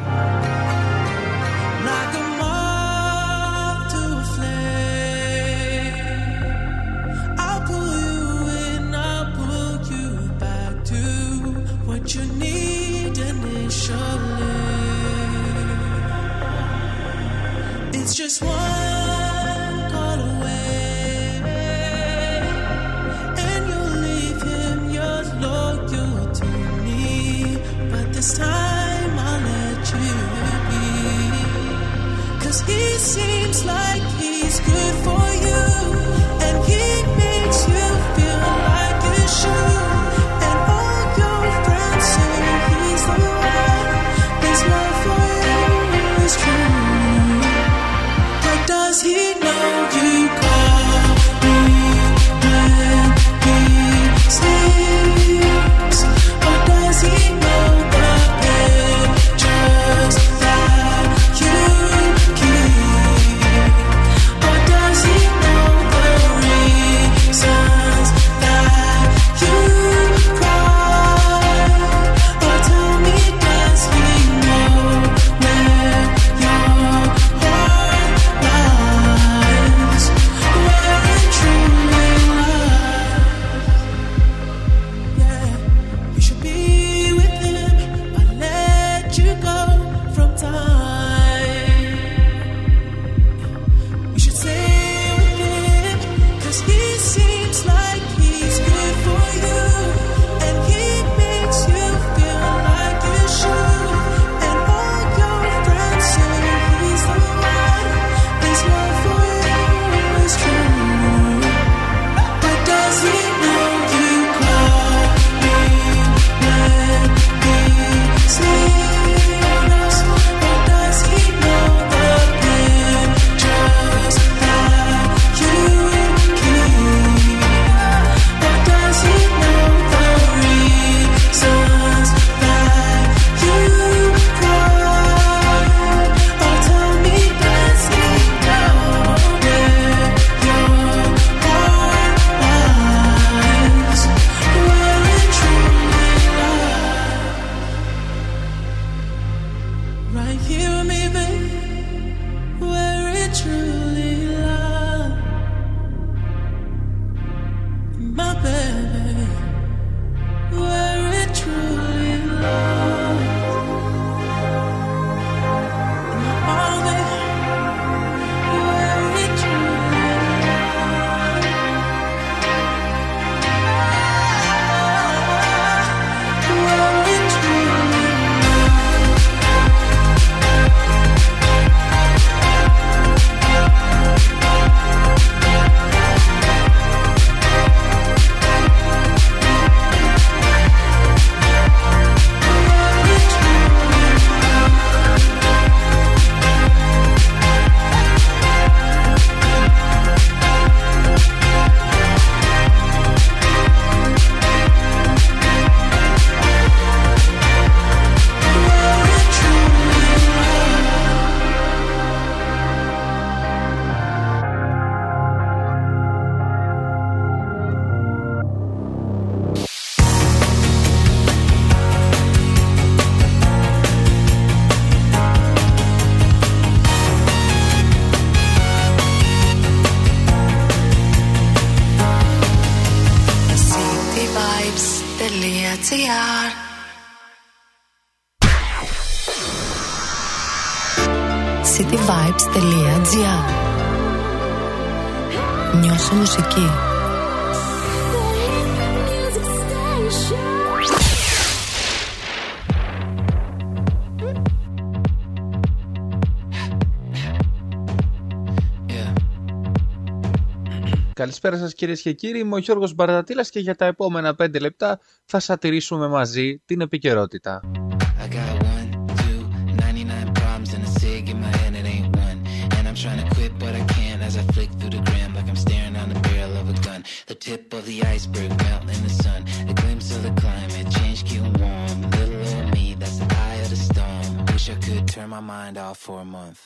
[261.47, 262.39] Καλησπέρα σας, κυρίες και κύριοι.
[262.39, 266.81] Είμαι ο Γιώργος Μπαρδατήλας και για τα επόμενα 5 λεπτά θα σα τηρήσουμε μαζί την
[266.81, 267.61] επικαιρότητα.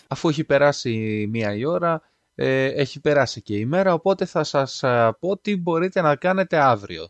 [0.09, 2.10] Αφού έχει περάσει μία ώρα
[2.43, 6.57] ε, έχει περάσει και η μέρα, οπότε θα σας α, πω τι μπορείτε να κάνετε
[6.59, 7.09] αύριο.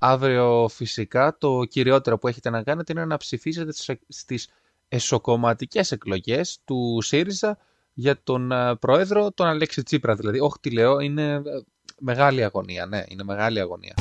[0.00, 4.48] Αύριο φυσικά το κυριότερο που έχετε να κάνετε είναι να ψηφίσετε στις- στις
[4.88, 7.58] εσωκομματικές εκλογές του ΣΥΡΙΖΑ
[7.94, 10.40] για τον α, πρόεδρο, τον Αλέξη Τσίπρα δηλαδή.
[10.40, 11.40] Όχι τι λέω, είναι ε,
[12.00, 13.94] μεγάλη αγωνία, ναι, είναι μεγάλη αγωνία.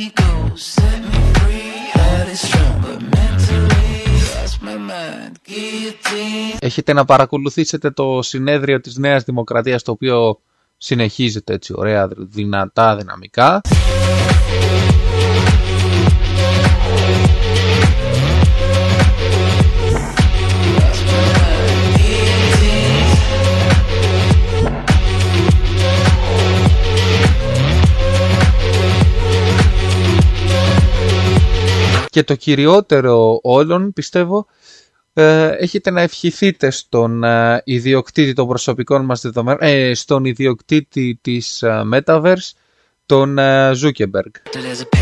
[0.00, 1.90] Let me go, set me free.
[1.92, 3.98] Heart is strong, but mentally
[4.34, 5.32] lost my mind.
[5.46, 6.56] Guillotine.
[6.58, 10.40] Έχετε να παρακολουθήσετε το συνέδριο της Νέας Δημοκρατίας το οποίο
[10.76, 13.60] συνεχίζεται έτσι ωραία, δυνατά, δυναμικά.
[32.10, 34.46] Και το κυριότερο όλων, πιστεύω,
[35.12, 41.62] ε, έχετε να ευχηθείτε στον ε, ιδιοκτήτη των προσωπικών μας δεδομένων, ε, στον ιδιοκτήτη της
[41.62, 42.50] ε, Metaverse,
[43.06, 44.99] τον ε, Zuckerberg.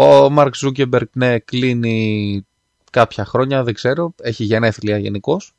[0.00, 2.46] Ο Mark Zuckerberg, ναι, κλείνει
[2.90, 5.54] κάποια χρόνια, δεν ξέρω, έχει γενέθλια γενικώς.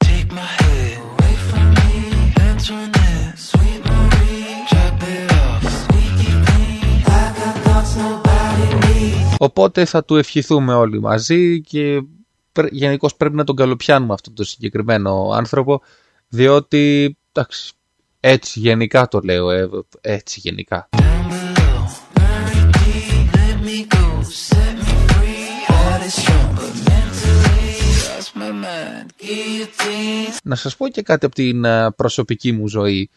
[2.35, 5.63] Antoinette, sweet Marie, drop it off.
[5.81, 7.03] Squeaky clean.
[7.05, 9.35] I got thoughts nobody needs.
[9.37, 12.01] Οπότε θα του ευχηθούμε όλοι μαζί και
[12.69, 15.81] γενικώς πρέπει να τον καλοπιάνουμε αυτόν τον συγκεκριμένο άνθρωπο,
[16.27, 17.73] διότι, εντάξει,
[18.19, 19.69] έτσι γενικά το λέω, ε,
[20.01, 20.89] έτσι γενικά.
[30.43, 33.09] Να σας πω και κάτι από την ε, προσωπική μου ζωή.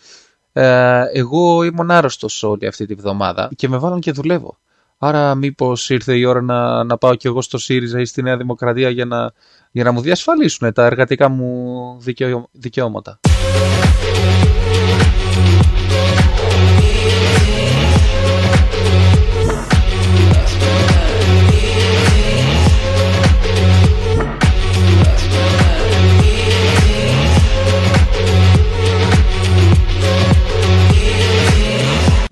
[0.53, 4.59] Ε, εγώ ήμουν άρρωστος όλη αυτή τη βδομάδα και με βάλαν και δουλεύω.
[4.99, 8.37] Άρα μήπως ήρθε η ώρα να, να πάω κι εγώ στο ΣΥΡΙΖΑ ή στη Νέα
[8.37, 9.33] Δημοκρατία για να,
[9.71, 13.21] για να μου διασφαλίσουν τα εργατικά μου δικαιω- δικαιώματα.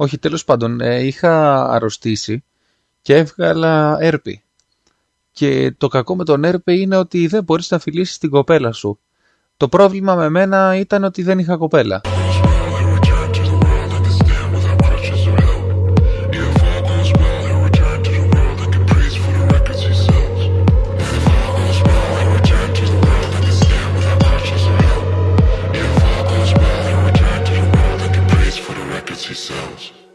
[0.03, 2.45] Όχι, τέλος πάντων, ε, είχα αρρωστήσει
[3.03, 4.43] και έβγαλα έρπη.
[5.33, 8.99] Και το κακό με τον έρπη είναι ότι δεν μπορείς να φιλήσεις την κοπέλα σου.
[9.57, 12.01] Το πρόβλημα με μένα ήταν ότι δεν είχα κοπέλα.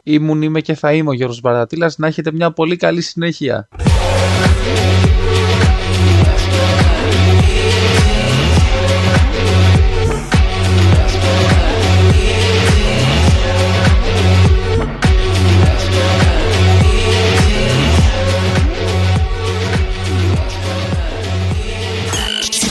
[0.09, 1.97] Ήμουν, είμαι και θα είμαι ο Γιώργος Μπαρτατήλας.
[1.97, 3.67] Να έχετε μια πολύ καλή συνέχεια.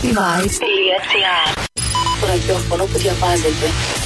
[0.07, 1.67] cityvibes.gr
[2.21, 4.06] Το ραδιόφωνο που διαβάζετε.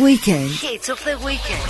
[0.00, 0.50] Weekend.
[0.50, 1.69] Hits of the weekend.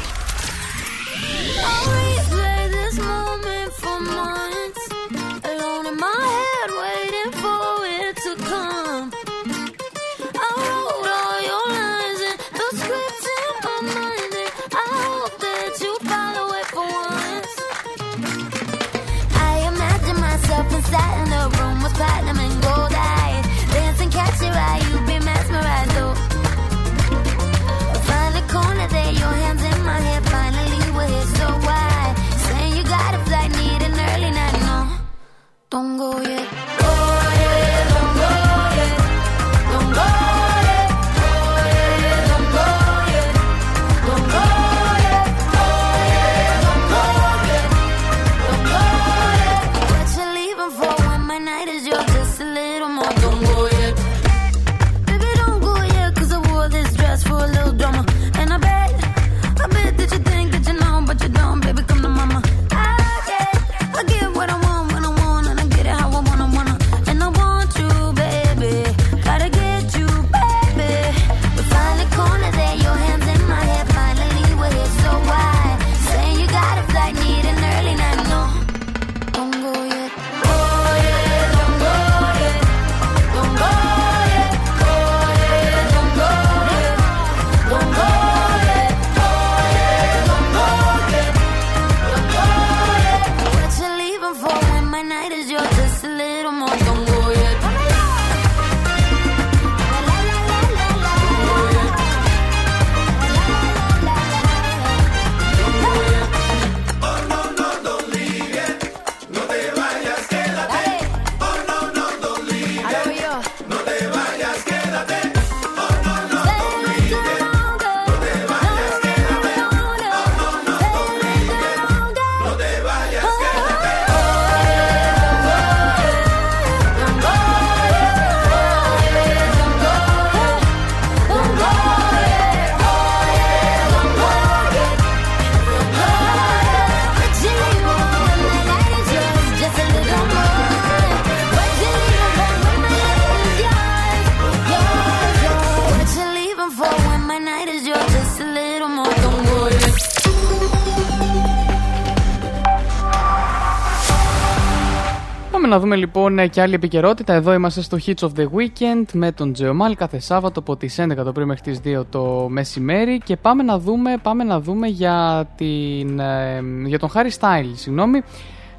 [155.71, 157.33] Να δούμε λοιπόν ε, και άλλη επικαιρότητα.
[157.33, 161.15] Εδώ είμαστε στο Hits of the Weekend με τον Τζεωμάλ κάθε Σάββατο από τις 11
[161.25, 165.49] το πρωί μέχρι τις 2 το μεσημέρι και πάμε να δούμε, πάμε να δούμε για,
[165.57, 168.23] την, ε, για τον Harry Styles, συγγνώμη,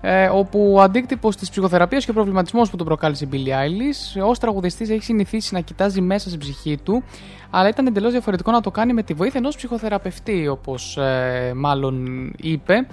[0.02, 4.28] ε, όπου ο αντίκτυπος της ψυχοθεραπείας και ο προβληματισμός που τον προκάλεσε η Billie Eilish,
[4.28, 7.04] ως τραγουδιστής έχει συνηθίσει να κοιτάζει μέσα στην ψυχή του,
[7.50, 12.06] αλλά ήταν εντελώς διαφορετικό να το κάνει με τη βοήθεια ενός ψυχοθεραπευτή, όπως ε, μάλλον
[12.38, 12.88] είπε.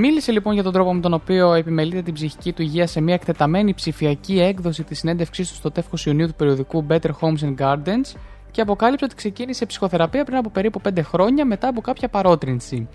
[0.00, 3.14] Μίλησε λοιπόν για τον τρόπο με τον οποίο επιμελείται την ψυχική του υγεία σε μια
[3.14, 8.16] εκτεταμένη ψηφιακή έκδοση της συνέντευξής του στο τεύχος Ιουνίου του περιοδικού Better Homes and Gardens
[8.50, 12.88] και αποκάλυψε ότι ξεκίνησε ψυχοθεραπεία πριν από περίπου 5 χρόνια μετά από κάποια παρότρινση.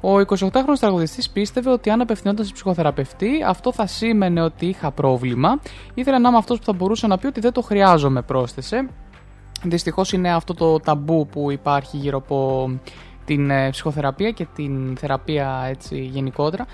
[0.00, 5.60] Ο 28χρονο τραγουδιστής πίστευε ότι αν απευθυνόταν σε ψυχοθεραπευτή, αυτό θα σήμαινε ότι είχα πρόβλημα.
[5.94, 8.88] Ήθελα να είμαι αυτός που θα μπορούσε να πει ότι δεν το χρειάζομαι, πρόσθεσε.
[9.62, 12.68] Δυστυχώς είναι αυτό το ταμπού που υπάρχει γύρω από
[13.26, 16.66] την ε, ψυχοθεραπεία και την θεραπεία έτσι γενικότερα.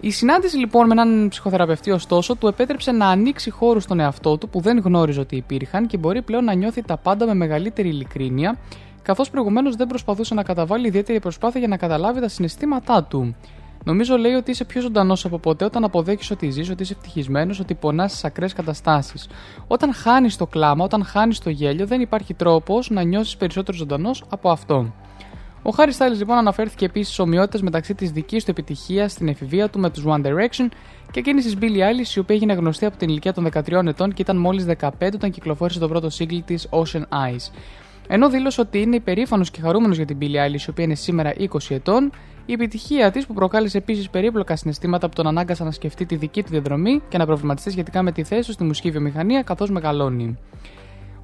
[0.00, 4.48] Η συνάντηση λοιπόν με έναν ψυχοθεραπευτή, ωστόσο, του επέτρεψε να ανοίξει χώρους στον εαυτό του
[4.48, 8.58] που δεν γνώριζε ότι υπήρχαν και μπορεί πλέον να νιώθει τα πάντα με μεγαλύτερη ειλικρίνεια,
[9.02, 13.36] καθώς προηγουμένως δεν προσπαθούσε να καταβάλει ιδιαίτερη προσπάθεια για να καταλάβει τα συναισθήματά του.
[13.84, 17.60] Νομίζω λέει ότι είσαι πιο ζωντανός από ποτέ όταν αποδέχεις ότι ζεις, ότι είσαι ευτυχισμένος,
[17.60, 19.28] ότι πονάς στις ακραίες καταστάσεις.
[19.66, 24.24] Όταν χάνεις το κλάμα, όταν χάνεις το γέλιο, δεν υπάρχει τρόπος να νιώσεις περισσότερο ζωντανός
[24.28, 24.92] από αυτό.
[25.68, 29.68] Ο Χάρι Styles λοιπόν αναφέρθηκε επίσης στις ομοιότητες μεταξύ της δικής του επιτυχίας στην εφηβεία
[29.68, 30.68] του με τους One Direction
[31.10, 34.12] και εκείνης της Billie Eilish, η οποία έγινε γνωστή από την ηλικία των 13 ετών
[34.12, 37.52] και ήταν μόλις 15 όταν κυκλοφόρησε το πρώτο σύγκλι της Ocean Eyes.
[38.08, 41.32] Ενώ δήλωσε ότι είναι υπερήφανος και χαρούμενος για την Billie Eilish, η οποία είναι σήμερα
[41.38, 42.12] 20 ετών,
[42.46, 46.42] η επιτυχία της, που προκάλεσε επίσης περίπλοκα συναισθήματα που τον ανάγκασαν να σκεφτεί τη δική
[46.42, 50.38] του διαδρομή και να προβληματιστεί σχετικά με τη θέση του στη μουσική βιομηχανία καθώς μεγαλώνει.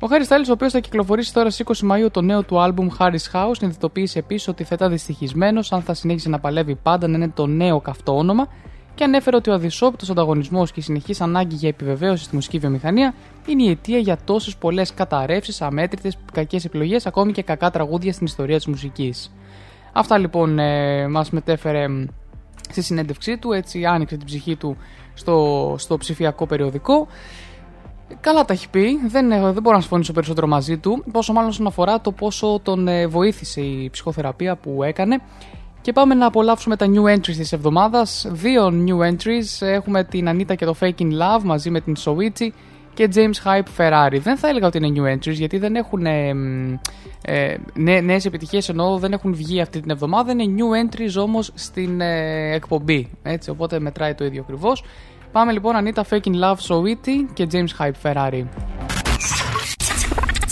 [0.05, 2.89] Ο Χάρις Στάιλ, ο οποίος θα κυκλοφορήσει τώρα στις 20 Μαου το νέο του άλμπουμ
[2.99, 7.17] Harry's House, συνειδητοποίησε επίσης ότι θα ήταν δυστυχισμένος αν θα συνέχισε να παλεύει πάντα να
[7.17, 8.49] είναι το νέο καυτό όνομα
[8.95, 13.15] και ανέφερε ότι ο αδυσόπιτος ανταγωνισμός και η συνεχής ανάγκη για επιβεβαίωση στη μουσική βιομηχανία
[13.47, 18.27] είναι η αιτία για τόσες πολλές καταρρεύσεις, αμέτρητες, κακές επιλογές, ακόμη και κακά τραγούδια στην
[18.27, 19.33] ιστορία της μουσικής.
[19.93, 21.87] Αυτά λοιπόν ε, μας μετέφερε
[22.71, 24.77] στη συνέντευξή του, έτσι άνοιξε την ψυχή του
[25.15, 27.07] στο, στο ψηφιακό περιοδικό.
[28.21, 31.51] Καλά τα έχει πει, δεν, ε, δεν μπορώ να συμφωνήσω περισσότερο μαζί του, πόσο μάλλον
[31.51, 35.21] όσον αφορά το πόσο τον ε, βοήθησε η ψυχοθεραπεία που έκανε.
[35.81, 38.27] Και πάμε να απολαύσουμε τα new entries της εβδομάδας.
[38.31, 42.49] Δύο new entries, έχουμε την Anita και το Fake in Love μαζί με την Soichi
[42.95, 44.19] και James Hype Ferrari.
[44.21, 46.29] Δεν θα έλεγα ότι είναι new entries γιατί δεν έχουν ε,
[47.25, 50.33] ε, νέ, νέες επιτυχίες ενώ δεν έχουν βγει αυτή την εβδομάδα.
[50.33, 54.85] Είναι new entries όμως στην ε, εκπομπή, έτσι, οπότε μετράει το ίδιο ακριβώς.
[55.33, 58.45] Πάμε λοιπόν Anita Fake in Love Soichi και James Hype Ferrari.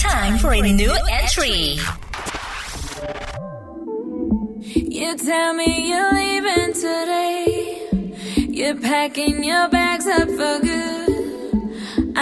[0.08, 1.60] Time for a new entry.
[4.98, 7.44] You tell me you're leaving today.
[8.58, 11.10] You're packing your bags up for good.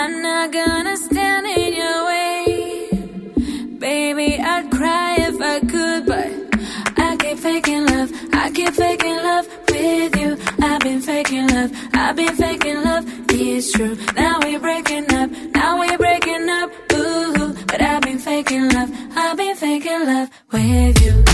[0.00, 2.36] I'm not gonna stand in your way.
[3.88, 6.30] Baby, I'd cry if I could, but
[7.06, 7.87] I keep faking love.
[8.40, 10.38] I keep faking love with you.
[10.60, 11.70] I've been faking love.
[11.92, 13.04] I've been faking love.
[13.30, 13.96] It's true.
[14.14, 15.30] Now we're breaking up.
[15.54, 16.70] Now we're breaking up.
[16.92, 18.90] Ooh, but I've been faking love.
[19.16, 21.24] I've been faking love with you.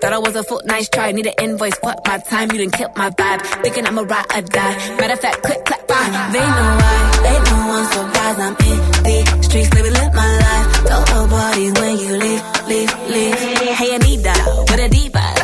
[0.00, 1.12] Thought I was a foot, nice try.
[1.12, 3.42] Need an invoice, fuck my time, you done kill my vibe.
[3.62, 4.96] Thinking I'm a ride or die.
[4.98, 6.30] Matter of fact, click, clap, bye.
[6.32, 8.40] They know why, they know I'm surprised.
[8.40, 10.84] I'm in the streets, baby, live my life.
[10.86, 13.38] Don't parties when you leave, leave, leave.
[13.78, 14.34] Hey, Anita,
[14.68, 15.35] with a diva.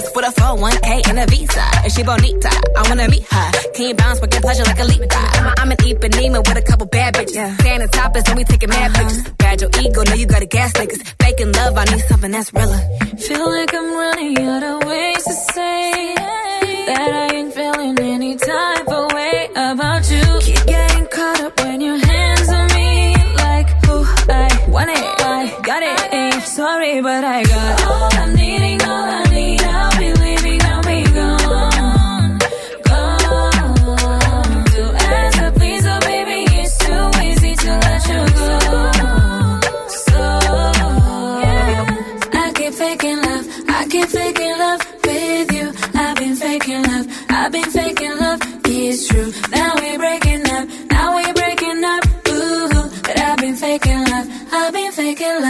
[0.52, 1.86] That's what a phone, 1K and a visa.
[1.86, 2.50] Is she bonita?
[2.76, 3.50] I wanna meet her.
[3.74, 5.00] Can you bounce with your pleasure like a leap?
[5.10, 7.34] I'm, I'm an Ipanema with a couple bad bitches.
[7.34, 7.56] Yeah.
[7.56, 9.18] Standing topless and we taking mad pictures.
[9.18, 9.34] Uh-huh.
[9.38, 11.02] Bad your ego, know you got a gas niggas.
[11.22, 12.80] Faking love, I need something that's realer.
[13.18, 18.88] Feel like I'm running out of ways to say that I ain't feeling any type
[18.88, 20.24] of way about you.
[20.40, 25.60] Keep getting caught up when your hands on me, like who I want it, I
[25.62, 26.12] got it.
[26.12, 29.31] Ain't sorry, but I got all I'm needing, all I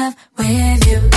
[0.02, 1.11] time with you.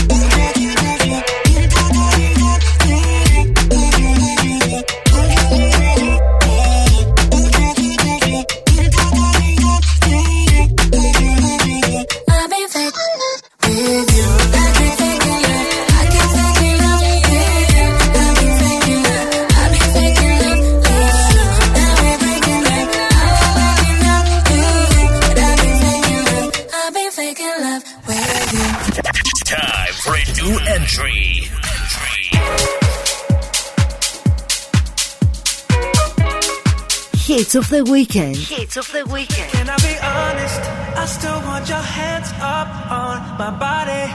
[37.56, 38.36] Hits of the Weekend.
[38.36, 39.50] Hits of the Weekend.
[39.54, 40.60] Can I be honest?
[41.00, 44.06] I still want your hands up on my body.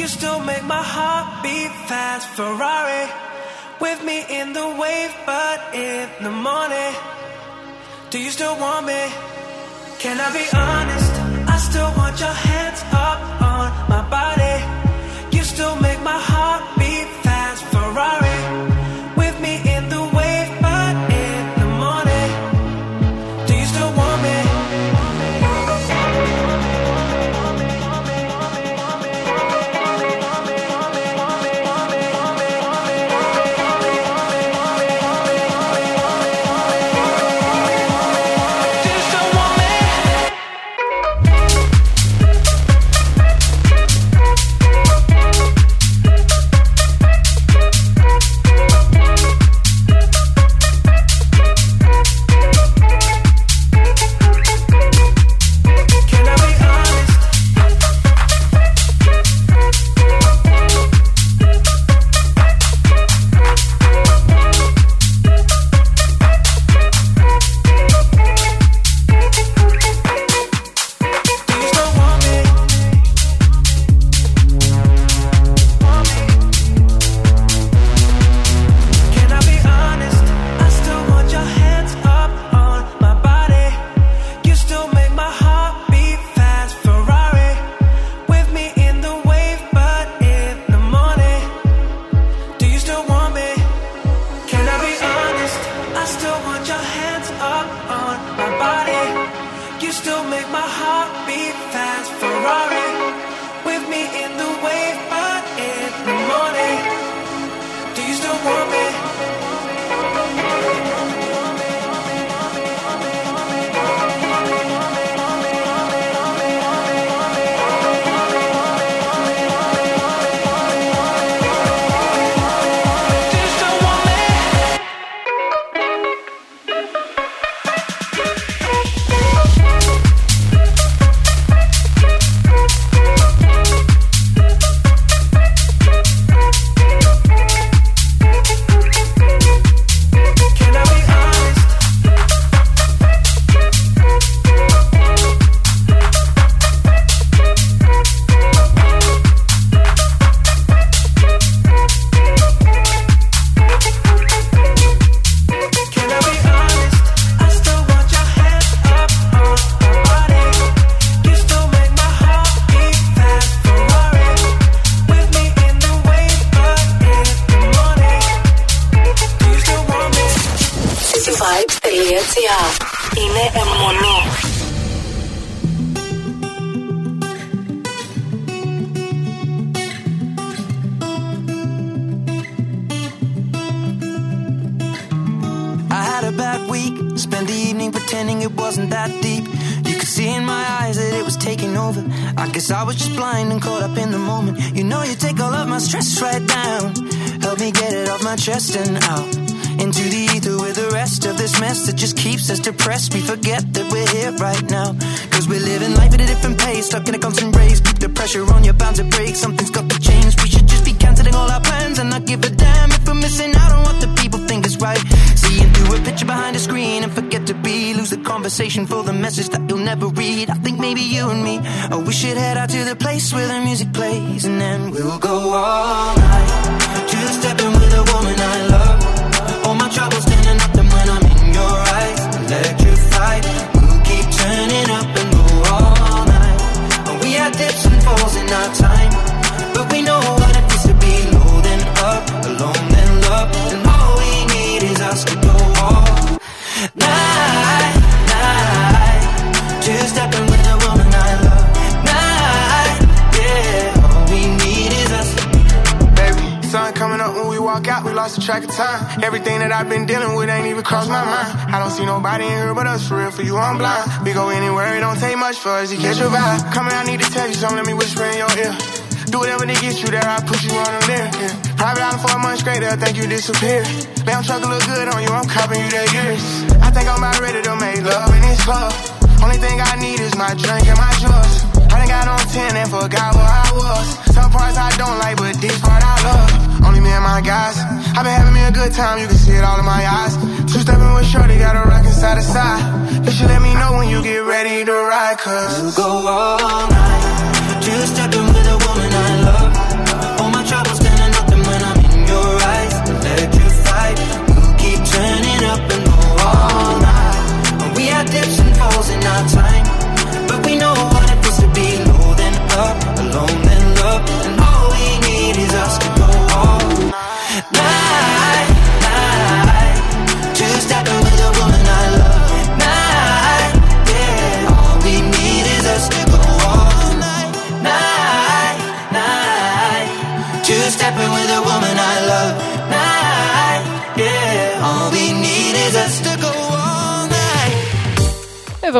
[0.00, 2.28] You still make my heart beat fast.
[2.28, 3.10] Ferrari
[3.80, 6.94] with me in the wave, but in the morning.
[8.10, 9.02] Do you still want me?
[9.98, 11.12] Can I be honest?
[11.50, 14.39] I still want your hands up on my body.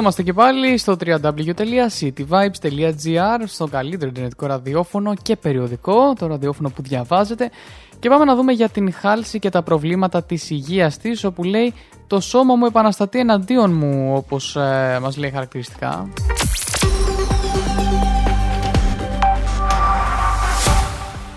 [0.01, 7.51] Είμαστε και πάλι στο www.cityvibes.gr στο καλύτερο ιντερνετικό ραδιόφωνο και περιοδικό, το ραδιόφωνο που διαβάζετε.
[7.99, 11.75] Και πάμε να δούμε για την χάλση και τα προβλήματα της υγείας της, όπου λέει
[12.07, 16.09] «Το σώμα μου επαναστατεί εναντίον μου», όπως ε, μας λέει χαρακτηριστικά.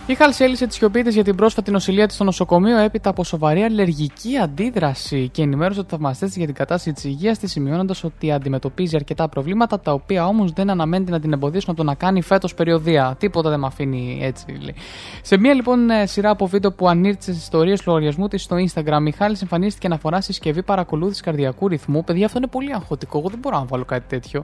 [0.07, 3.23] Η Χάλση έλυσε τι σιωπή της για την πρόσφατη νοσηλεία της στο νοσοκομείο έπειτα από
[3.23, 8.03] σοβαρή αλλεργική αντίδραση και ενημέρωσε τους θαυμαστές τη για την κατάσταση της υγείας της, σημειώνοντας
[8.03, 11.95] ότι αντιμετωπίζει αρκετά προβλήματα, τα οποία όμως δεν αναμένεται να την εμποδίσουν από το να
[11.95, 13.15] κάνει φέτος περιοδία.
[13.19, 14.75] Τίποτα δεν με αφήνει έτσι, λέει.
[15.22, 18.56] Σε μία λοιπόν ε, σειρά από βίντεο που ανήρτησε στις ιστορίες του λογαριασμού της στο
[18.56, 22.03] Instagram, η Χάλη εμφανίστηκε να φορά συσκευή παρακολούθησης καρδιακού ρυθμού.
[22.03, 23.17] Παιδιά, αυτό είναι πολύ αγχωτικό.
[23.17, 24.43] Εγώ δεν μπορώ να βάλω κάτι τέτοιο.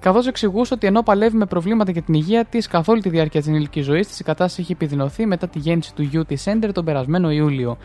[0.00, 3.40] Καθώς εξηγούσε ότι ενώ παλεύει με προβλήματα για την υγεία της καθ' όλη τη διάρκεια
[3.40, 6.72] της ενήλικης ζωής της, η κατάσταση έχει επιδεινωθεί μετά τη γέννηση του γιού της Έντερ
[6.72, 7.76] τον περασμένο Ιούλιο.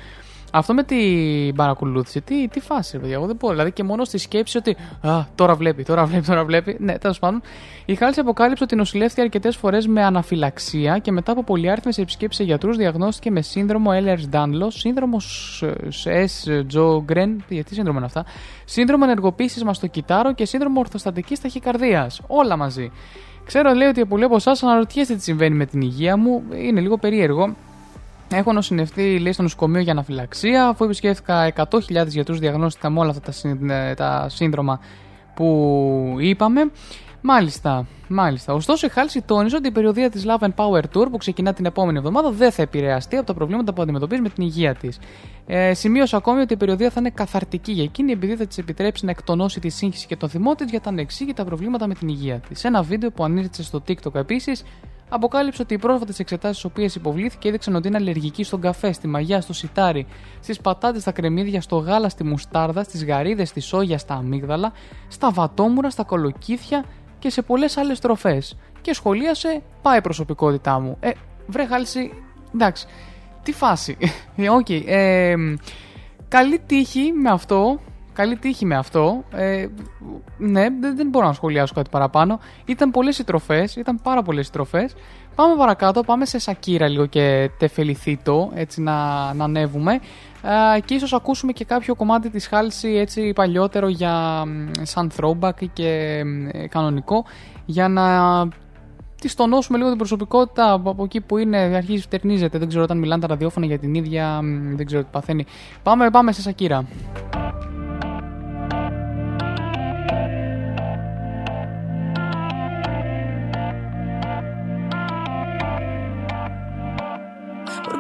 [0.55, 3.53] Αυτό με την παρακολούθηση, τι, τι φάση, ρε παιδιά, εγώ δεν μπορώ.
[3.53, 6.77] Δηλαδή και μόνο στη σκέψη ότι Α, τώρα βλέπει, τώρα βλέπει, τώρα βλέπει.
[6.79, 7.41] Ναι, τέλος πάντων.
[7.85, 12.43] Η Χάλση αποκάλυψε ότι νοσηλεύτηκε αρκετές φορές με αναφυλαξία και μετά από πολυάριθμες επισκέψεις σε
[12.43, 15.17] γιατρούς διαγνώστηκε με σύνδρομο Ehlers Danlos, σύνδρομο
[16.03, 16.49] S.
[16.73, 18.25] Jogren, γιατί σύνδρομο είναι αυτά,
[18.65, 22.21] σύνδρομο ενεργοποίησης μαστοκυτάρου και σύνδρομο ορθοστατικής ταχυκαρδίας.
[22.27, 22.91] Όλα μαζί.
[23.45, 26.43] Ξέρω, λέει ότι πολλοί από εσάς αναρωτιέστε τι συμβαίνει με την υγεία μου.
[26.55, 27.55] Είναι λίγο περίεργο.
[28.33, 33.21] Έχω νοσηλευτεί, λέει, στο νοσοκομείο για αναφυλαξία, αφού επισκέφθηκα 100.000 γιατρούς, διαγνώστηκα με όλα αυτά
[33.21, 34.79] τα, συν- ε, τα σύνδρομα
[35.33, 36.71] που είπαμε.
[37.27, 38.53] Μάλιστα, μάλιστα.
[38.53, 41.65] Ωστόσο, η Χάλση τόνισε ότι η περιοδία της Love and Power Tour που ξεκινά την
[41.65, 44.99] επόμενη εβδομάδα δεν θα επηρεαστεί από τα προβλήματα που αντιμετωπίζει με την υγεία της.
[45.45, 49.05] Ε, σημείωσε ακόμη ότι η περιοδία θα είναι καθαρτική για εκείνη επειδή θα της επιτρέψει
[49.05, 52.39] να εκτονώσει τη σύγχυση και τον θυμό της για τα ανεξήγητα προβλήματα με την υγεία
[52.47, 52.59] της.
[52.59, 54.63] Σε ένα βίντεο που ανήρτησε στο TikTok επίσης,
[55.09, 59.07] αποκάλυψε ότι οι πρόσφατες εξετάσεις στις οποίες υποβλήθηκε έδειξαν ότι είναι αλλεργική στον καφέ, στη
[59.07, 60.07] μαγιά, στο σιτάρι,
[60.39, 64.71] στις πατάτες, στα κρεμμύδια, στο γάλα, στη μουστάρδα, στις γαρίδες, στη σόγια, στα αμύγδαλα,
[65.07, 66.85] στα βατόμουρα, στα κολοκύθια
[67.19, 68.57] και σε πολλές άλλες τροφές.
[68.81, 70.97] Και σχολίασε, πάει η προσωπικότητά μου.
[70.99, 71.11] Ε,
[71.47, 72.11] βρε χάλιση,
[72.53, 72.87] εντάξει.
[73.43, 73.97] Τι φάση.
[74.35, 74.69] Ε, Οκ.
[74.69, 75.35] ε,
[76.27, 77.79] καλή τύχη με αυτό.
[78.13, 79.23] Καλή τύχη με αυτό.
[79.33, 79.67] Ε,
[80.37, 82.39] ναι, δεν, δεν μπορώ να σχολιάσω κάτι παραπάνω.
[82.65, 84.95] Ήταν πολλές οι τροφές, ήταν πάρα πολλές οι τροφές.
[85.35, 89.99] Πάμε παρακάτω, πάμε σε Σακύρα λίγο και Te Felicito, έτσι να, να ανέβουμε.
[90.47, 95.69] Ε, και ίσως ακούσουμε και κάποιο κομμάτι της Χάλσης έτσι παλιότερο για μ, σαν throwback
[95.73, 97.25] και μ, ε, κανονικό
[97.65, 98.03] για να
[99.21, 102.57] τη τονώσουμε λίγο την προσωπικότητα από, από εκεί που είναι, αρχίζει φτερνίζεται.
[102.57, 105.45] Δεν ξέρω όταν μιλάνε τα ραδιόφωνα για την ίδια, μ, δεν ξέρω τι παθαίνει.
[105.83, 106.85] Πάμε, πάμε σε Σακύρα.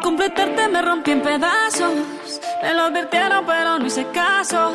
[0.05, 1.95] Completarte me rompí en pedazos.
[2.61, 4.71] Me lo advirtieron, pero no hice caso.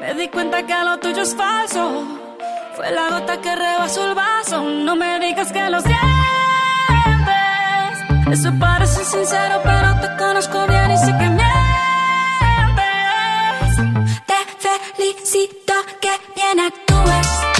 [0.00, 2.04] Me di cuenta que lo tuyo es falso.
[2.74, 4.62] Fue la gota que rebasó el vaso.
[4.62, 6.00] No me digas que lo sientes.
[8.32, 11.50] Eso parece sincero, pero te conozco bien y sé que mientes.
[14.30, 14.34] Te
[14.66, 17.59] felicito que bien actúes.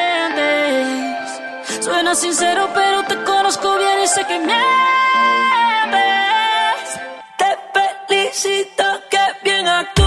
[2.15, 4.59] sincero, pero te conozco bien y sé que mientes.
[7.37, 7.57] Te
[8.07, 10.00] felicito, que bien aquí.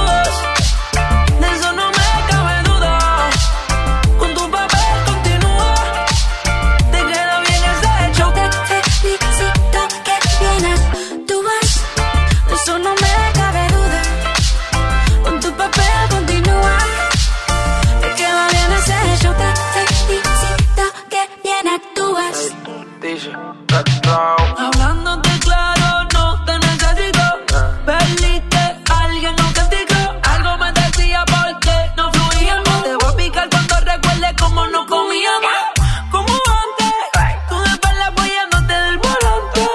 [24.15, 24.37] pasado.
[24.59, 27.23] Hablándote claro, no te necesito.
[27.85, 28.59] Perdiste
[28.91, 30.03] alguien no castigó.
[30.23, 32.83] Algo me decía porque no fluíamos.
[32.83, 35.59] Te voy a picar cuando recuerde cómo no comíamos.
[36.11, 36.95] Como antes,
[37.49, 39.69] tú de espalda apoyándote del volante.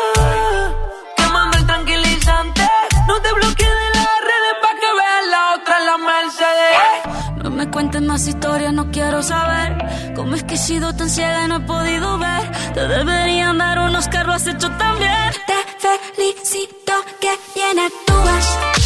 [1.18, 2.69] Quemando el tranquilizante.
[3.08, 7.28] No te bloquees de las redes para que veas la otra en la Mercedes.
[7.43, 11.45] No me cuentes más historias, no quiero saber cómo es que he sido tan ciega
[11.45, 12.51] y no he podido ver.
[12.74, 15.34] Te deberían dar unos carros has hecho tan bien.
[15.48, 18.78] Te felicito que bien actúas.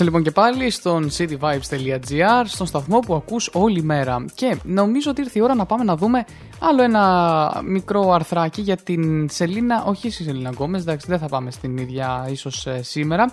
[0.00, 4.24] Είμαστε λοιπόν και πάλι στον cityvibes.gr, στον σταθμό που ακούς όλη μέρα.
[4.34, 6.24] Και νομίζω ότι ήρθε η ώρα να πάμε να δούμε
[6.60, 11.50] άλλο ένα μικρό αρθράκι για την Σελίνα, όχι η Σελίνα Γκόμες, εντάξει δεν θα πάμε
[11.50, 13.32] στην ίδια ίσως ε, σήμερα.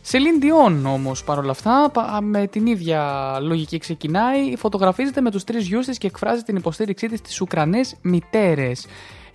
[0.00, 3.02] Σελίν Διόν όμως παρόλα αυτά, πα- με την ίδια
[3.40, 7.94] λογική ξεκινάει, φωτογραφίζεται με τους τρεις γιους της και εκφράζει την υποστήριξή της στις Ουκρανές
[8.02, 8.86] μητέρες.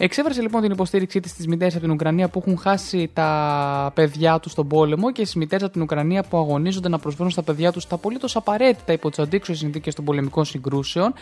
[0.04, 4.40] Εξέφρασε λοιπόν την υποστήριξή της στις μητέρες από την Ουκρανία που έχουν χάσει τα παιδιά
[4.40, 7.72] τους στον πόλεμο και στις μητέρες από την Ουκρανία που αγωνίζονται να προσφέρουν στα παιδιά
[7.72, 11.14] τους τα απολύτως απαραίτητα υπό τις αντίξοες συνθήκες των πολεμικών συγκρούσεων.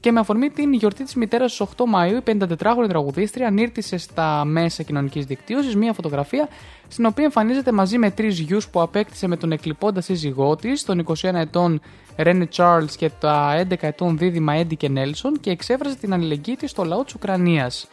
[0.00, 4.44] Και με αφορμή την γιορτή της μητέρας στις 8 Μαου, η 54χρονη τραγουδίστρια ανήρτησε στα
[4.44, 6.48] μέσα κοινωνικής δικτύωσης μία φωτογραφία
[6.88, 11.04] στην οποία εμφανίζεται μαζί με τρεις γιους που απέκτησε με τον εκλειπώντα σύζυγό της, τον
[11.22, 11.80] 21 ετών
[12.16, 16.70] Ρένε Charles και τα 11 ετών δίδυμα Έντι και Νέλσον και εξέφρασε την αλληλεγγύη της
[16.70, 17.88] στο λαό της Ουκρανίας.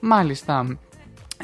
[0.00, 0.78] Μάλιστα.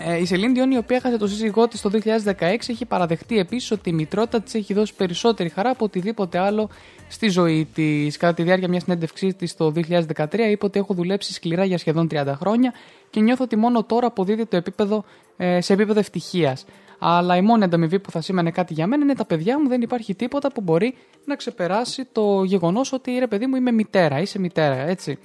[0.03, 3.71] Ε, η Σελήν Διόν, η οποία έχασε το σύζυγό της το 2016, έχει παραδεχτεί επίσης
[3.71, 6.69] ότι η μητρότητα της έχει δώσει περισσότερη χαρά από οτιδήποτε άλλο
[7.09, 8.17] στη ζωή της.
[8.17, 12.09] Κατά τη διάρκεια μιας συνέντευξής της το 2013, είπε ότι έχω δουλέψει σκληρά για σχεδόν
[12.11, 12.73] 30 χρόνια
[13.11, 15.05] και νιώθω ότι μόνο τώρα αποδίδει το επίπεδο,
[15.37, 16.65] ε, σε επίπεδο ευτυχίας.
[16.99, 19.69] Αλλά η μόνη ανταμοιβή που θα σήμαινε κάτι για μένα είναι τα παιδιά μου.
[19.69, 24.21] Δεν υπάρχει τίποτα που μπορεί να ξεπεράσει το γεγονός ότι ρε παιδί μου είμαι μητέρα,
[24.21, 25.19] είσαι μητέρα, έτσι.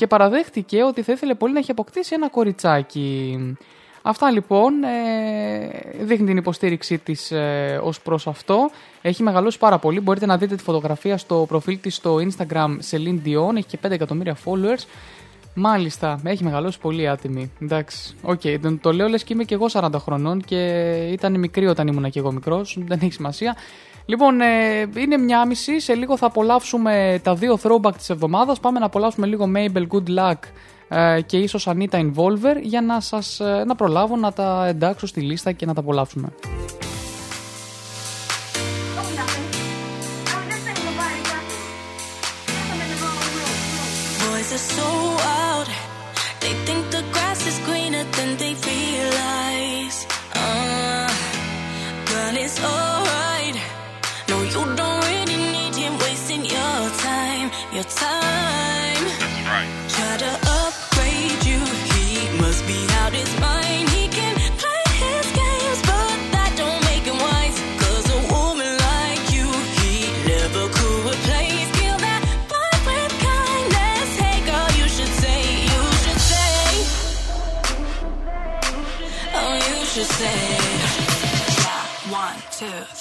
[0.00, 3.38] Και παραδέχτηκε ότι θα ήθελε πολύ να έχει αποκτήσει ένα κοριτσάκι.
[4.02, 8.70] Αυτά λοιπόν ε, δείχνει την υποστήριξή της ε, ως προς αυτό.
[9.02, 10.00] Έχει μεγαλώσει πάρα πολύ.
[10.00, 13.56] Μπορείτε να δείτε τη φωτογραφία στο προφίλ της στο Instagram Celine Dion.
[13.56, 14.84] Έχει και 5 εκατομμύρια followers.
[15.54, 17.52] Μάλιστα, έχει μεγαλώσει πολύ άτιμη.
[17.60, 20.66] Εντάξει, οκ, το, το λέω λες και είμαι και εγώ 40 χρονών και
[21.12, 23.56] ήταν μικρή όταν ήμουν και εγώ μικρός, δεν έχει σημασία.
[24.04, 28.60] Λοιπόν, ε, είναι μια μισή, σε λίγο θα απολαύσουμε τα δύο throwback της εβδομάδας.
[28.60, 30.38] Πάμε να απολαύσουμε λίγο Mabel Good Luck
[30.88, 35.20] ε, και ίσως Anitta Envolver για να σας ε, να προλάβω να τα εντάξω στη
[35.20, 36.28] λίστα και να τα απολαύσουμε.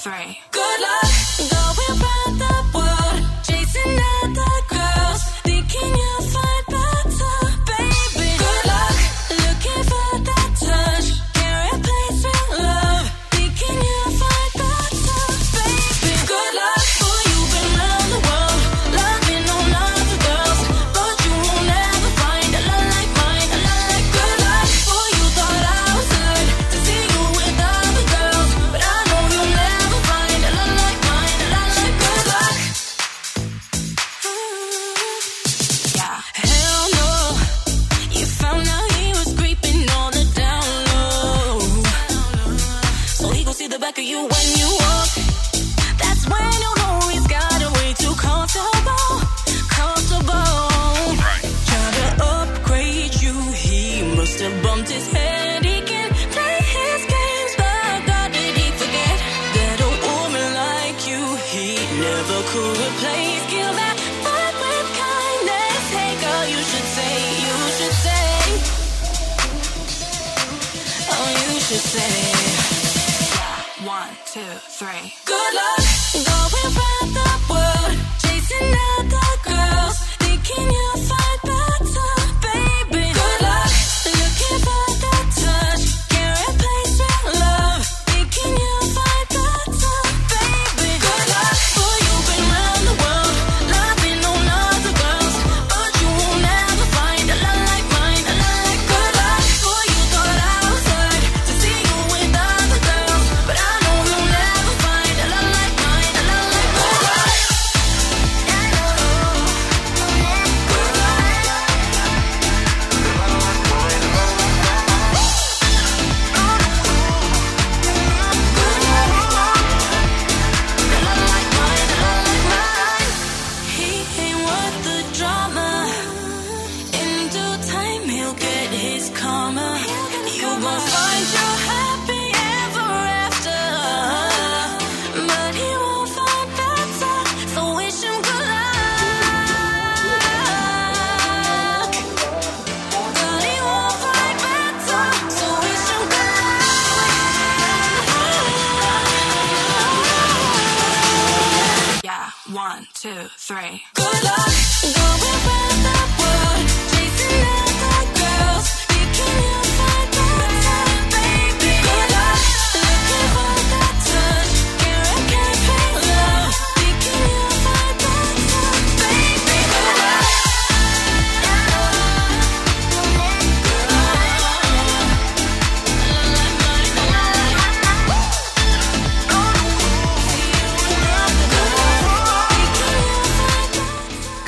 [0.10, 1.04] Good luck.
[1.38, 1.59] Good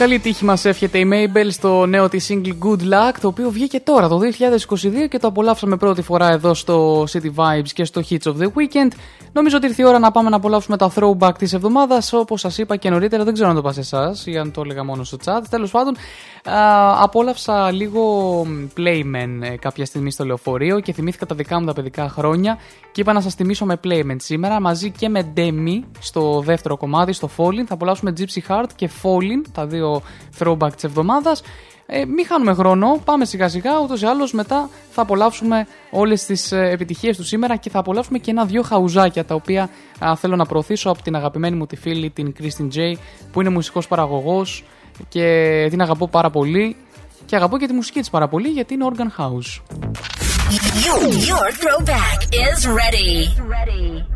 [0.01, 3.79] Καλή τύχη μας εύχεται η Mabel στο νέο της single Good Luck, το οποίο βγήκε
[3.79, 4.19] τώρα το
[4.71, 8.45] 2022 και το απολαύσαμε πρώτη φορά εδώ στο City Vibes και στο Hits of the
[8.45, 8.91] Weekend.
[9.33, 12.57] Νομίζω ότι ήρθε η ώρα να πάμε να απολαύσουμε τα throwback της εβδομάδας, όπως σας
[12.57, 15.03] είπα και νωρίτερα, δεν ξέρω αν το είπα σε εσάς ή αν το έλεγα μόνο
[15.03, 15.41] στο chat.
[15.49, 15.95] Τέλος πάντων,
[16.43, 18.41] α, απόλαυσα λίγο
[18.77, 22.57] Playmen ε, κάποια στιγμή στο λεωφορείο και θυμήθηκα τα δικά μου τα παιδικά χρόνια
[22.91, 27.13] και είπα να σας τιμήσω με Playmen σήμερα μαζί και με Demi στο δεύτερο κομμάτι,
[27.13, 27.65] στο Falling.
[27.67, 29.90] Θα απολαύσουμε Gypsy Heart και Falling, τα δύο
[30.39, 31.41] throwback της εβδομάδας.
[31.85, 33.79] Ε, μην χάνουμε χρόνο, πάμε σιγά σιγά.
[33.79, 38.31] Ούτως ή άλλως μετά θα απολαύσουμε όλες τις επιτυχίες του σήμερα και θα απολαύσουμε και
[38.31, 42.33] ένα-δυο χαουζάκια τα οποία α, θέλω να προωθήσω από την αγαπημένη μου τη φίλη, την
[42.39, 42.93] Christine J,
[43.31, 44.63] που είναι μουσικός παραγωγός
[45.09, 46.75] και την αγαπώ πάρα πολύ.
[47.25, 49.61] Και αγαπώ και τη μουσική της πάρα πολύ γιατί είναι organ house.
[50.85, 53.11] Your, your throwback is ready.
[53.71, 54.10] Travel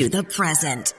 [0.00, 0.94] to the present.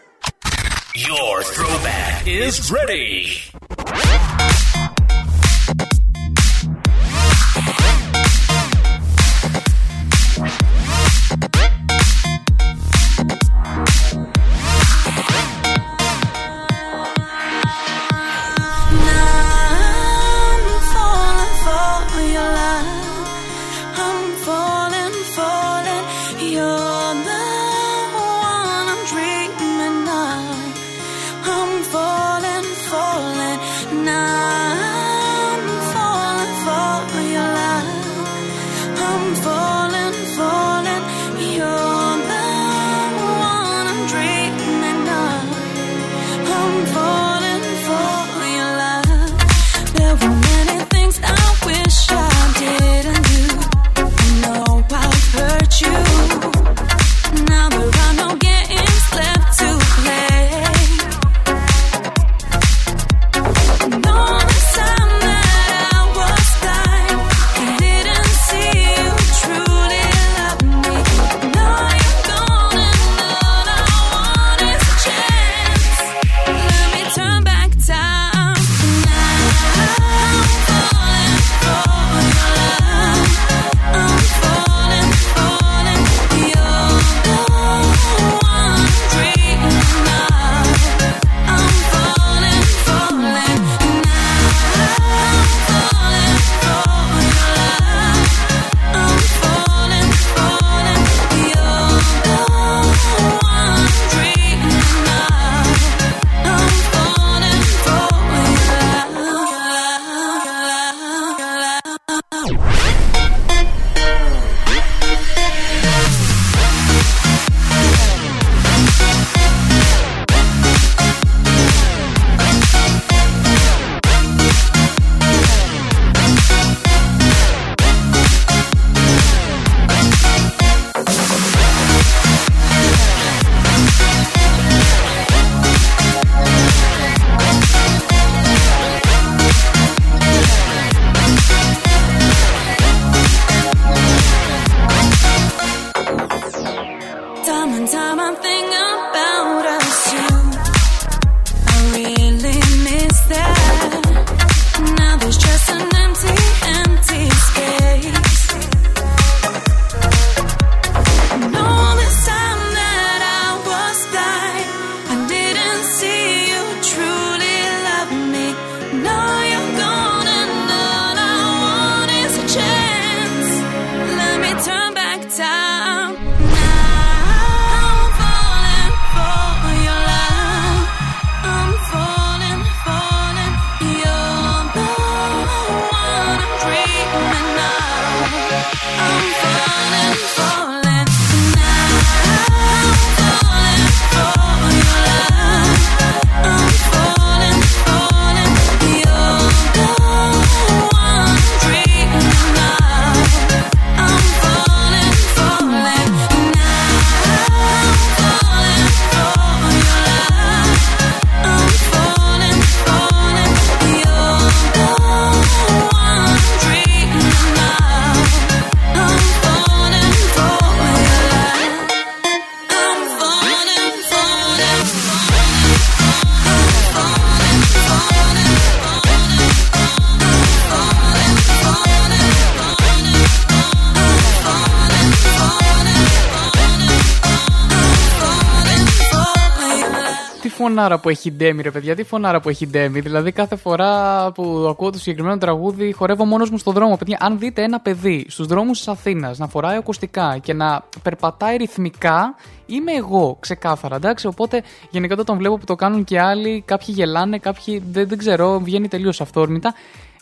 [240.82, 243.00] φωνάρα που έχει ντέμι, ρε παιδιά, τι φωνάρα που έχει ντέμι.
[243.00, 246.95] Δηλαδή, κάθε φορά που ακούω το συγκεκριμένο τραγούδι, χορεύω μόνος μου στον δρόμο.
[246.95, 251.58] Παιδιά, αν δείτε ένα παιδί στους δρόμους της Αθήνας να φοράει ακουστικά και να περπατάει
[251.58, 252.35] ρυθμικά,
[252.66, 254.27] είμαι εγώ ξεκάθαρα, εντάξει.
[254.27, 258.60] Οπότε, γενικά όταν βλέπω που το κάνουν και άλλοι, κάποιοι γελάνε, κάποιοι δεν, δεν ξέρω,
[258.60, 259.74] βγαίνει τελείως αυθόρμητα.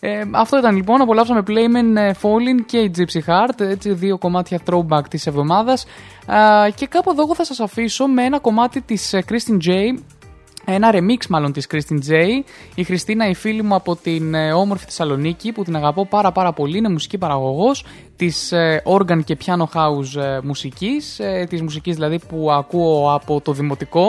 [0.02, 5.04] Ε, αυτό ήταν λοιπόν, απολαύσαμε Playman ε, Falling και Gypsy Heart, έτσι, δύο κομμάτια throwback
[5.10, 5.86] της εβδομάδας
[6.68, 9.98] ε, και κάπου εδώ εγώ θα σας αφήσω με ένα κομμάτι της ε, Christine J
[10.66, 12.14] ένα remix μάλλον της Christine J.
[12.76, 16.54] Η Χριστίνα, η φίλη μου από την ε, όμορφη Θεσσαλονίκη που την αγαπώ πάρα πάρα
[16.54, 21.96] πολύ, είναι μουσική παραγωγός της ε, organ και piano house ε, μουσικής, ε, της μουσικής
[21.96, 24.08] δηλαδή που ακούω από το δημοτικό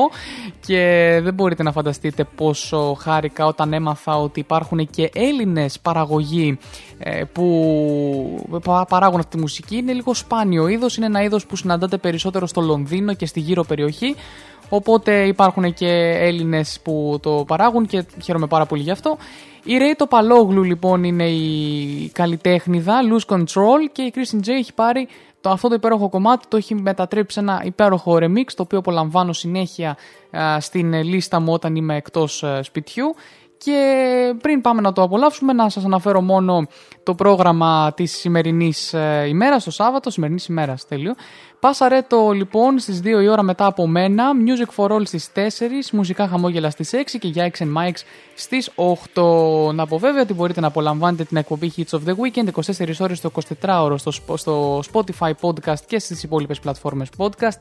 [0.66, 6.58] και δεν μπορείτε να φανταστείτε πόσο χάρηκα όταν έμαθα ότι υπάρχουν και Έλληνες παραγωγοί
[6.98, 9.76] ε, που πα- παράγουν αυτή τη μουσική.
[9.76, 13.64] Είναι λίγο σπάνιο είδος, είναι ένα είδος που συναντάτε περισσότερο στο Λονδίνο και στη γύρω
[13.64, 14.14] περιοχή.
[14.70, 19.16] Οπότε υπάρχουν και Έλληνες που το παράγουν και χαίρομαι πάρα πολύ γι' αυτό.
[19.64, 25.08] Η Ray Τοπαλόγλου λοιπόν είναι η καλλιτέχνηδα, Lose Control και η Christine J έχει πάρει
[25.40, 29.32] το, αυτό το υπέροχο κομμάτι, το έχει μετατρέψει σε ένα υπέροχο remix το οποίο απολαμβάνω
[29.32, 29.96] συνέχεια
[30.36, 33.14] α, στην ε, λίστα μου όταν είμαι εκτός ε, σπιτιού
[33.64, 36.66] και πριν πάμε να το απολαύσουμε να σας αναφέρω μόνο
[37.02, 41.14] το πρόγραμμα της σημερινής ε, ημέρας, το Σάββατο, σημερινής ημέρας τέλειο.
[41.60, 45.40] Πάσα ρέτο λοιπόν στις 2 η ώρα μετά από μένα, Music for All στις 4,
[45.92, 48.00] μουσικά χαμόγελα στις 6 και για X and Mics
[48.40, 49.72] στις 8.
[49.74, 53.20] Να πω βέβαια ότι μπορείτε να απολαμβάνετε την εκπομπή Hits of the Weekend 24 ώρες
[53.20, 53.30] το
[53.62, 57.58] 24ωρο στο, Sp- στο Spotify Podcast και στις υπόλοιπες πλατφόρμες podcast.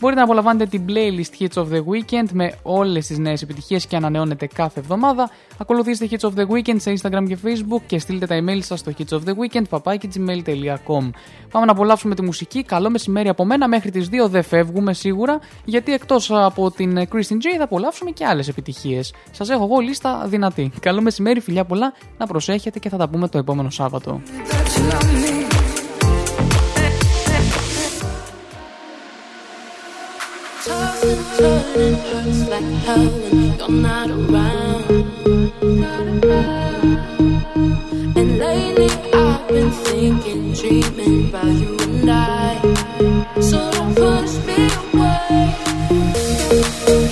[0.00, 3.96] Μπορείτε να απολαμβάνετε την playlist Hits of the Weekend με όλες τις νέες επιτυχίες και
[3.96, 5.30] ανανεώνετε κάθε εβδομάδα.
[5.58, 8.92] Ακολουθήστε Hits of the Weekend σε Instagram και Facebook και στείλτε τα email σας στο
[8.98, 11.10] hits of the weekend papakigmail.com.
[11.50, 12.62] Πάμε να απολαύσουμε τη μουσική.
[12.62, 13.68] Καλό μεσημέρι από μένα.
[13.68, 18.24] Μέχρι τις 2 δεν φεύγουμε σίγουρα γιατί εκτός από την Christine J θα απολαύσουμε και
[18.24, 19.12] άλλες επιτυχίες.
[19.30, 20.70] Σας έχω εγώ λίστα δυνατή.
[20.80, 24.20] Καλό μεσημέρι, φιλιά πολλά, να προσέχετε και θα τα πούμε το επόμενο Σάββατο.
[30.68, 34.84] Toss and turn and hurts like hell when you're not around.
[38.18, 38.90] And lately
[39.22, 42.50] I've been thinking, dreaming about you and I.
[43.48, 45.38] So don't push me away.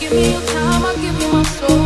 [0.01, 1.86] Give me your time, I'll give you my soul.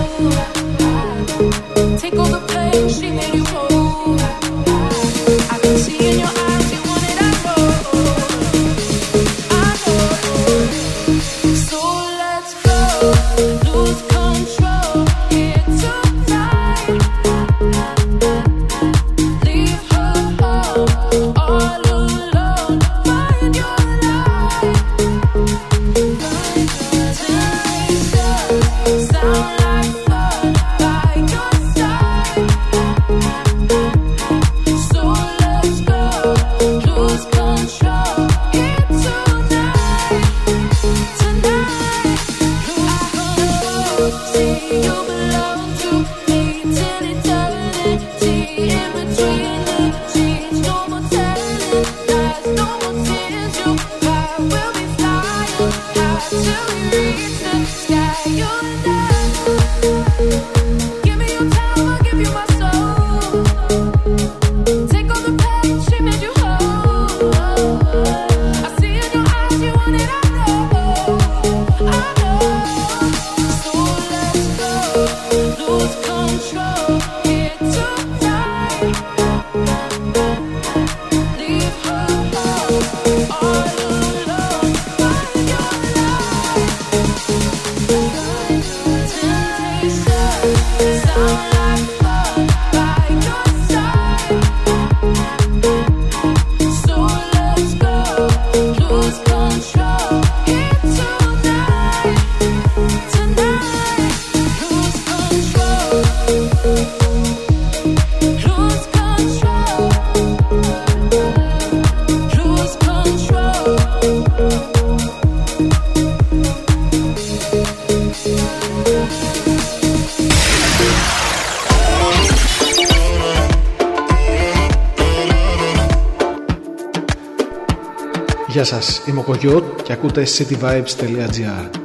[129.90, 131.79] Και ακούτε cityvibes.gr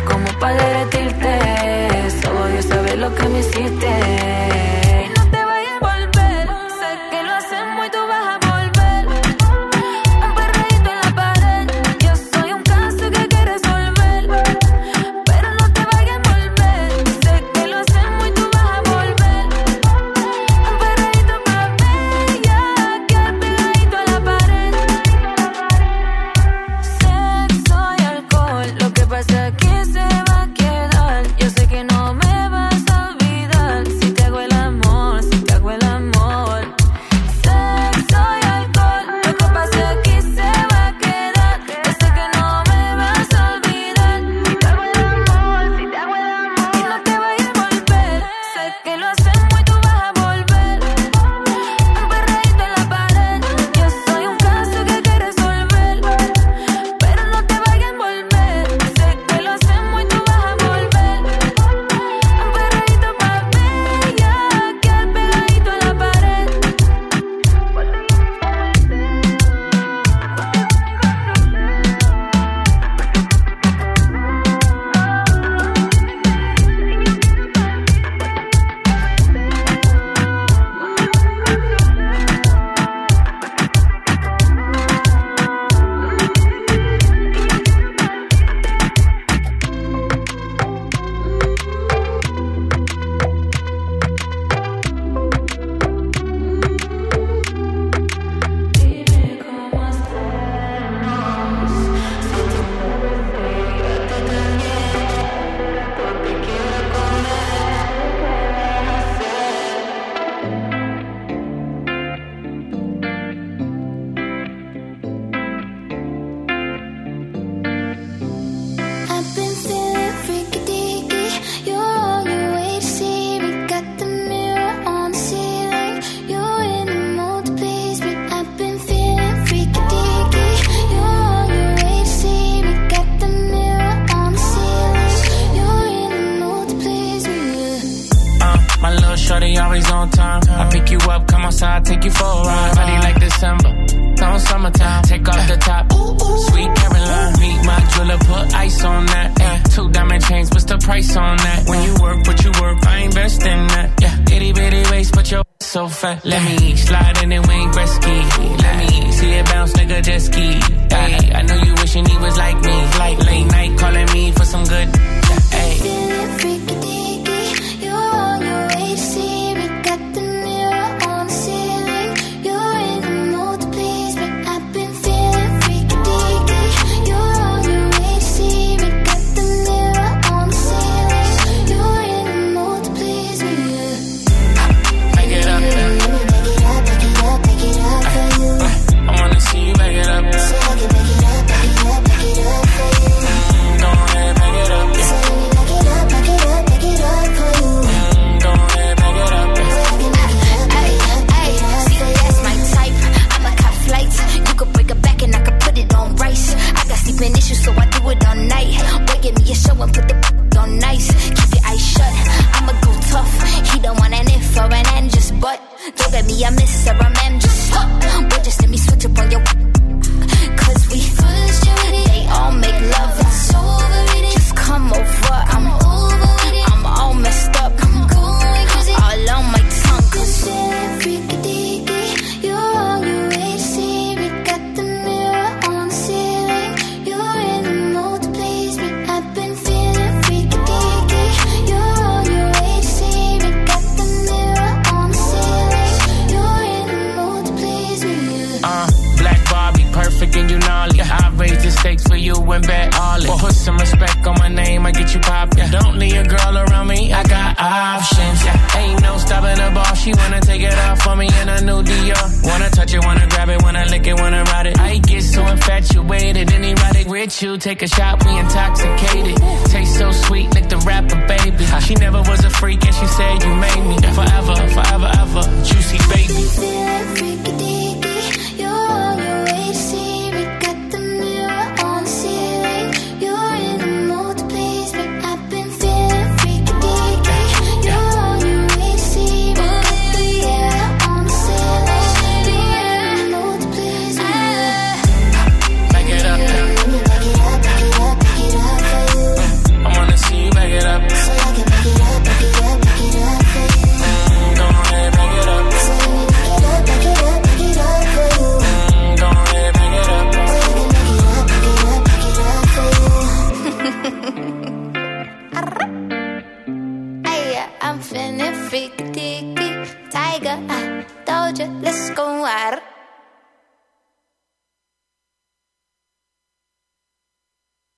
[0.00, 2.10] como para derretirte.
[2.22, 4.53] Solo Dios sabe lo que me hiciste.